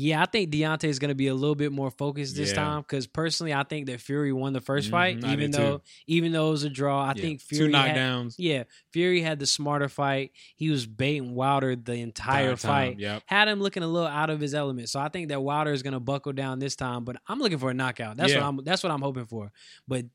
Yeah, 0.00 0.22
I 0.22 0.26
think 0.26 0.52
Deontay 0.52 0.84
is 0.84 1.00
going 1.00 1.08
to 1.08 1.16
be 1.16 1.26
a 1.26 1.34
little 1.34 1.56
bit 1.56 1.72
more 1.72 1.90
focused 1.90 2.36
this 2.36 2.50
Yeah. 2.50 2.54
time 2.54 2.82
because 2.82 3.08
personally, 3.08 3.52
I 3.52 3.64
think 3.64 3.86
that 3.86 4.00
Fury 4.00 4.32
won 4.32 4.52
the 4.52 4.60
1st 4.60 4.90
fight, 4.90 5.18
Mhm, 5.18 5.24
I 5.24 5.32
even 5.32 5.50
though 5.50 5.78
too. 5.78 5.82
even 6.06 6.30
though 6.30 6.48
it 6.48 6.50
was 6.52 6.62
a 6.62 6.70
draw. 6.70 7.02
I 7.02 7.14
Yeah. 7.16 7.22
think 7.22 7.40
two 7.40 7.56
Fury 7.56 7.72
had, 7.72 7.96
knockdowns. 7.96 8.34
yeah, 8.38 8.62
Fury 8.92 9.22
had 9.22 9.40
the 9.40 9.46
smarter 9.46 9.88
fight. 9.88 10.30
He 10.54 10.70
was 10.70 10.86
baiting 10.86 11.34
Wilder 11.34 11.74
the 11.74 11.94
entire 11.94 12.50
time, 12.50 12.92
fight. 12.92 13.00
Yep. 13.00 13.24
Had 13.26 13.48
him 13.48 13.60
looking 13.60 13.82
a 13.82 13.88
little 13.88 14.06
out 14.06 14.30
of 14.30 14.38
his 14.38 14.54
element, 14.54 14.88
so 14.88 15.00
I 15.00 15.08
think 15.08 15.30
that 15.30 15.42
Wilder 15.42 15.72
is 15.72 15.82
going 15.82 15.94
to 15.94 16.00
buckle 16.00 16.32
down 16.32 16.60
this 16.60 16.76
time. 16.76 17.04
But 17.04 17.16
I'm 17.26 17.40
looking 17.40 17.58
for 17.58 17.70
a 17.70 17.74
knockout. 17.74 18.16
That's 18.16 18.32
Yeah. 18.32 18.42
what 18.42 18.46
I'm. 18.46 18.64
That's 18.64 18.84
what 18.84 18.92
I'm 18.92 19.02
hoping 19.02 19.26
for. 19.26 19.50
But 19.88 20.06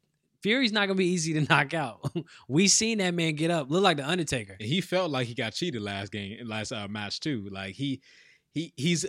Fury's 0.42 0.72
not 0.72 0.88
going 0.88 0.96
to 0.96 1.04
be 1.04 1.08
easy 1.10 1.34
to 1.34 1.42
knock 1.50 1.74
out. 1.74 2.10
we 2.48 2.70
seen 2.70 3.00
that 3.00 3.14
man 3.14 3.36
get 3.36 3.52
up, 3.52 3.70
look 3.70 3.84
like 3.84 3.98
the 3.98 4.08
Undertaker. 4.08 4.56
He 4.62 4.80
felt 4.82 5.12
like 5.12 5.28
he 5.28 5.34
got 5.34 5.54
cheated 5.54 5.82
last 5.82 6.12
game, 6.12 6.48
last 6.48 6.72
uh, 6.72 6.88
match 6.88 7.20
too. 7.20 7.50
Like 7.52 7.76
he, 7.76 8.02
he, 8.54 8.72
he's 8.78 9.06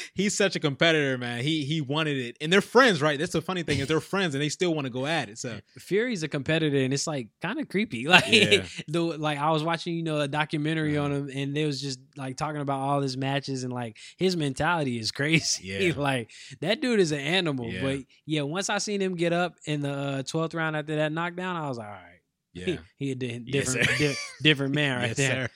he's 0.14 0.36
such 0.36 0.56
a 0.56 0.60
competitor, 0.60 1.16
man. 1.16 1.42
He 1.42 1.64
he 1.64 1.80
wanted 1.80 2.16
it, 2.18 2.36
and 2.40 2.52
they're 2.52 2.60
friends, 2.60 3.00
right? 3.00 3.18
That's 3.18 3.32
the 3.32 3.40
funny 3.40 3.62
thing 3.62 3.78
is 3.78 3.86
they're 3.88 4.00
friends, 4.00 4.34
and 4.34 4.42
they 4.42 4.48
still 4.48 4.74
want 4.74 4.86
to 4.86 4.90
go 4.90 5.06
at 5.06 5.28
it. 5.28 5.38
So 5.38 5.60
Fury's 5.78 6.22
a 6.22 6.28
competitor, 6.28 6.76
and 6.78 6.92
it's 6.92 7.06
like 7.06 7.28
kind 7.40 7.60
of 7.60 7.68
creepy. 7.68 8.06
Like 8.08 8.24
Yeah. 8.28 8.64
the 8.88 9.00
like 9.00 9.38
I 9.38 9.50
was 9.50 9.62
watching, 9.62 9.94
you 9.94 10.02
know, 10.02 10.20
a 10.20 10.28
documentary 10.28 10.96
Uh-huh. 10.96 11.04
on 11.06 11.12
him, 11.12 11.30
and 11.34 11.56
they 11.56 11.64
was 11.64 11.80
just 11.80 12.00
like 12.16 12.36
talking 12.36 12.60
about 12.60 12.80
all 12.80 13.00
his 13.00 13.16
matches, 13.16 13.62
and 13.64 13.72
like 13.72 13.96
his 14.18 14.36
mentality 14.36 14.98
is 14.98 15.12
crazy. 15.12 15.68
Yeah. 15.68 15.92
like 15.96 16.30
that 16.60 16.80
dude 16.80 16.98
is 17.00 17.12
an 17.12 17.20
animal. 17.20 17.68
Yeah. 17.70 17.82
But 17.82 17.98
yeah, 18.26 18.42
once 18.42 18.68
I 18.68 18.78
seen 18.78 19.00
him 19.00 19.14
get 19.14 19.32
up 19.32 19.54
in 19.66 19.82
the 19.82 19.92
uh, 19.92 20.22
twelfth 20.24 20.54
round 20.54 20.76
after 20.76 20.96
that 20.96 21.12
knockdown, 21.12 21.56
I 21.56 21.68
was 21.68 21.78
like, 21.78 21.86
all 21.86 21.92
right, 21.92 22.20
yeah, 22.52 22.64
he, 22.64 22.78
he 22.96 23.10
a 23.12 23.14
di- 23.14 23.38
different 23.38 23.88
sir. 23.88 23.96
di- 23.98 24.14
different 24.42 24.74
man 24.74 24.98
right 24.98 25.08
yes, 25.08 25.16
there. 25.16 25.50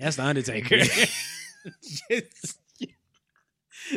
That's 0.00 0.16
the 0.16 0.24
Undertaker. 0.24 0.76
Yes. 2.10 2.56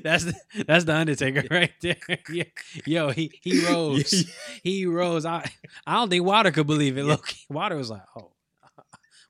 That's 0.02 0.26
the, 0.26 0.34
that's 0.68 0.86
the 0.86 0.96
Undertaker 0.96 1.44
right 1.52 1.72
there. 1.82 1.98
Yeah. 2.30 2.44
Yo, 2.86 3.10
he 3.10 3.32
he 3.42 3.66
rose. 3.70 4.26
he 4.64 4.86
rose. 4.86 5.26
I 5.26 5.50
I 5.86 5.96
don't 5.96 6.10
think 6.10 6.26
Water 6.26 6.52
could 6.52 6.68
believe 6.68 6.98
it. 6.98 7.04
Look, 7.04 7.34
Water 7.50 7.76
was 7.76 7.90
like, 7.90 8.02
oh, 8.18 8.32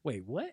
wait, 0.04 0.24
what? 0.26 0.52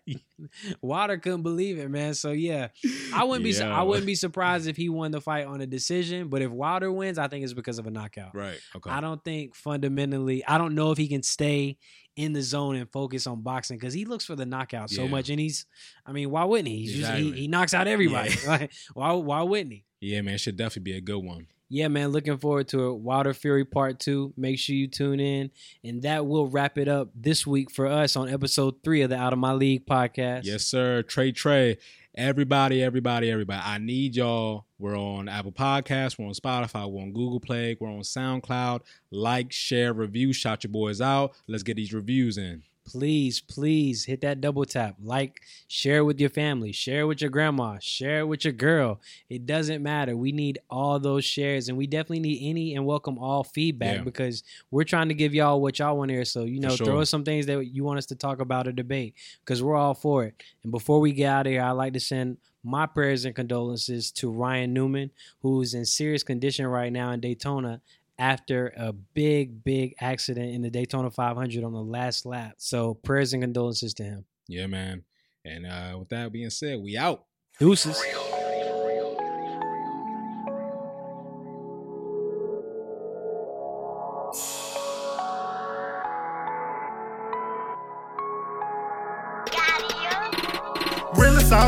Water 0.81 1.17
couldn't 1.17 1.43
believe 1.43 1.77
it, 1.77 1.89
man. 1.89 2.13
So 2.13 2.31
yeah, 2.31 2.69
I 3.13 3.23
wouldn't 3.23 3.43
be 3.43 3.59
I 3.61 3.83
wouldn't 3.83 4.05
be 4.05 4.15
surprised 4.15 4.67
if 4.67 4.75
he 4.77 4.89
won 4.89 5.11
the 5.11 5.21
fight 5.21 5.45
on 5.45 5.61
a 5.61 5.67
decision. 5.67 6.27
But 6.29 6.41
if 6.41 6.51
Wilder 6.51 6.91
wins, 6.91 7.17
I 7.17 7.27
think 7.27 7.43
it's 7.43 7.53
because 7.53 7.79
of 7.79 7.87
a 7.87 7.91
knockout. 7.91 8.33
Right. 8.35 8.59
Okay. 8.75 8.89
I 8.89 9.01
don't 9.01 9.23
think 9.23 9.55
fundamentally. 9.55 10.43
I 10.45 10.57
don't 10.57 10.75
know 10.75 10.91
if 10.91 10.97
he 10.97 11.07
can 11.07 11.23
stay 11.23 11.77
in 12.17 12.33
the 12.33 12.41
zone 12.41 12.75
and 12.75 12.91
focus 12.91 13.25
on 13.27 13.41
boxing 13.41 13.77
because 13.77 13.93
he 13.93 14.03
looks 14.05 14.25
for 14.25 14.35
the 14.35 14.45
knockout 14.45 14.89
so 14.89 15.03
Yeah. 15.03 15.09
much, 15.09 15.29
and 15.29 15.39
he's. 15.39 15.65
I 16.05 16.11
mean, 16.11 16.29
why 16.29 16.43
wouldn't 16.43 16.67
he? 16.67 16.77
He's 16.79 16.95
just, 16.97 17.13
he, 17.13 17.31
he 17.31 17.47
knocks 17.47 17.73
out 17.73 17.87
everybody. 17.87 18.31
Yeah. 18.43 18.49
Like, 18.49 18.71
why 18.93 19.11
why 19.13 19.41
wouldn't 19.43 19.71
he? 19.73 19.85
Yeah, 20.01 20.21
man, 20.21 20.33
it 20.33 20.39
should 20.39 20.57
definitely 20.57 20.91
be 20.91 20.97
a 20.97 21.01
good 21.01 21.23
one. 21.23 21.47
yeah, 21.69 21.87
man, 21.87 22.09
looking 22.09 22.37
forward 22.37 22.67
to 22.69 22.89
it. 22.89 22.95
Wilder 22.97 23.33
Fury 23.33 23.63
Part 23.63 23.99
2. 23.99 24.33
Make 24.35 24.59
sure 24.59 24.75
you 24.75 24.87
tune 24.87 25.19
in. 25.21 25.51
And 25.85 26.01
that 26.01 26.25
will 26.25 26.47
wrap 26.47 26.77
it 26.77 26.87
up 26.89 27.09
this 27.15 27.47
week 27.47 27.71
for 27.71 27.87
us 27.87 28.15
on 28.17 28.27
episode 28.27 28.83
three 28.83 29.03
of 29.03 29.09
the 29.09 29.15
Out 29.15 29.31
of 29.31 29.39
My 29.39 29.53
League 29.53 29.85
podcast. 29.85 30.41
Yes, 30.43 30.65
sir. 30.65 31.01
Trey 31.03 31.31
Trey. 31.31 31.77
Everybody, 32.13 32.83
everybody, 32.83 33.31
everybody. 33.31 33.61
I 33.63 33.77
need 33.77 34.17
y'all. 34.17 34.65
We're 34.77 34.97
on 34.97 35.29
Apple 35.29 35.53
Podcasts. 35.53 36.19
We're 36.19 36.25
on 36.27 36.33
Spotify. 36.33 36.91
We're 36.91 37.03
on 37.03 37.13
Google 37.13 37.39
Play. 37.39 37.77
We're 37.79 37.87
on 37.89 38.01
SoundCloud. 38.01 38.81
Like, 39.11 39.53
share, 39.53 39.93
review. 39.93 40.33
Shout 40.33 40.65
your 40.65 40.71
boys 40.71 40.99
out. 40.99 41.31
Let's 41.47 41.63
get 41.63 41.77
these 41.77 41.93
reviews 41.93 42.37
in. 42.37 42.63
Please, 42.85 43.39
please 43.39 44.05
hit 44.05 44.21
that 44.21 44.41
double 44.41 44.65
tap. 44.65 44.95
Like, 45.01 45.41
share 45.67 46.03
with 46.03 46.19
your 46.19 46.29
family, 46.31 46.71
share 46.71 47.05
with 47.07 47.21
your 47.21 47.29
grandma, 47.29 47.77
share 47.79 48.25
with 48.25 48.43
your 48.43 48.53
girl. 48.53 48.99
It 49.29 49.45
doesn't 49.45 49.83
matter. 49.83 50.17
We 50.17 50.31
need 50.31 50.59
all 50.69 50.99
those 50.99 51.23
shares, 51.23 51.69
and 51.69 51.77
we 51.77 51.85
definitely 51.87 52.19
need 52.21 52.39
any 52.41 52.75
and 52.75 52.85
welcome 52.85 53.17
all 53.19 53.43
feedback 53.43 53.97
Yeah. 53.97 54.03
because 54.03 54.43
we're 54.71 54.83
trying 54.83 55.09
to 55.09 55.13
give 55.13 55.33
y'all 55.33 55.61
what 55.61 55.79
y'all 55.79 55.95
want 55.97 56.09
to 56.09 56.15
hear. 56.15 56.25
So, 56.25 56.43
you 56.43 56.59
know, 56.59 56.75
sure. 56.75 56.85
throw 56.85 57.01
us 57.01 57.09
some 57.09 57.23
things 57.23 57.45
that 57.45 57.65
you 57.67 57.83
want 57.83 57.99
us 57.99 58.07
to 58.07 58.15
talk 58.15 58.41
about 58.41 58.67
or 58.67 58.71
debate 58.71 59.13
because 59.45 59.61
we're 59.61 59.75
all 59.75 59.93
for 59.93 60.25
it. 60.25 60.41
And 60.63 60.71
before 60.71 60.99
we 60.99 61.11
get 61.13 61.27
out 61.27 61.45
of 61.47 61.51
here, 61.53 61.61
I'd 61.61 61.71
like 61.71 61.93
to 61.93 61.99
send 61.99 62.37
My 62.63 62.85
prayers 62.85 63.25
and 63.25 63.33
condolences 63.35 64.11
to 64.11 64.29
Ryan 64.29 64.71
Newman, 64.71 65.09
who's 65.41 65.73
in 65.73 65.83
serious 65.83 66.21
condition 66.21 66.67
right 66.67 66.93
now 66.93 67.09
in 67.11 67.19
Daytona 67.19 67.81
after 68.21 68.71
a 68.77 68.93
big, 68.93 69.63
big 69.63 69.95
accident 69.99 70.53
in 70.53 70.61
the 70.61 70.69
Daytona 70.69 71.09
500 71.09 71.63
on 71.63 71.73
the 71.73 71.81
last 71.81 72.23
lap. 72.27 72.53
So 72.57 72.93
prayers 72.93 73.33
and 73.33 73.41
condolences 73.41 73.95
to 73.95 74.03
him. 74.03 74.25
Yeah, 74.47 74.67
man. 74.67 75.03
And 75.43 75.65
uh, 75.65 75.97
with 75.97 76.09
that 76.09 76.31
being 76.31 76.51
said, 76.51 76.79
we 76.79 76.97
out. 76.97 77.25
Deuces. 77.59 77.99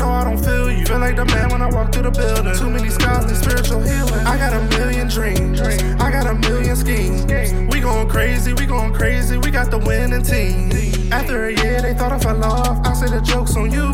no, 0.00 0.08
I 0.08 0.24
don't 0.24 0.42
feel 0.42 0.72
you. 0.72 0.86
Feel 0.86 0.98
like 0.98 1.16
the 1.16 1.24
man 1.26 1.50
when 1.50 1.62
I 1.62 1.68
walk 1.68 1.92
through 1.92 2.04
the 2.04 2.10
building. 2.10 2.54
Too 2.54 2.70
many 2.70 2.88
scars 2.88 3.26
need 3.26 3.36
spiritual 3.36 3.80
healing. 3.82 4.26
I 4.26 4.36
got 4.36 4.52
a 4.52 4.62
million 4.76 5.08
dreams. 5.08 5.60
I 5.60 6.10
got 6.10 6.26
a 6.26 6.34
million 6.34 6.74
schemes. 6.74 7.24
We 7.72 7.80
going 7.80 8.08
crazy, 8.08 8.52
we 8.54 8.66
going 8.66 8.94
crazy. 8.94 9.36
We 9.38 9.50
got 9.50 9.70
the 9.70 9.78
winning 9.78 10.22
team. 10.22 10.72
After 11.12 11.46
a 11.46 11.52
year, 11.52 11.82
they 11.82 11.94
thought 11.94 12.12
I 12.12 12.18
fell 12.18 12.42
off. 12.44 12.86
I 12.86 12.92
say 12.94 13.08
the 13.08 13.20
joke's 13.20 13.56
on 13.56 13.70
you. 13.70 13.90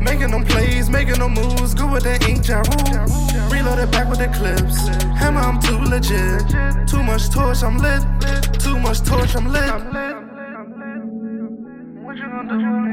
Making 0.00 0.30
them 0.30 0.44
plays, 0.44 0.88
making 0.88 1.18
them 1.18 1.34
moves. 1.34 1.74
Good 1.74 1.90
with 1.90 2.04
that 2.04 2.26
ink, 2.28 2.46
ja 2.46 2.62
rule. 2.70 3.50
Reloaded 3.50 3.90
back 3.90 4.08
with 4.08 4.20
the 4.20 4.28
clips. 4.28 4.88
Hammer, 5.18 5.40
I'm 5.40 5.58
too 5.60 5.78
legit. 5.78 6.46
Too 6.88 7.02
much 7.02 7.28
torch, 7.30 7.62
I'm 7.62 7.78
lit. 7.78 8.02
Too 8.60 8.78
much 8.78 9.02
torch, 9.02 9.34
I'm 9.34 9.48
lit. 9.50 9.70
What 12.04 12.16
you 12.16 12.28
gonna 12.28 12.48
do? 12.48 12.89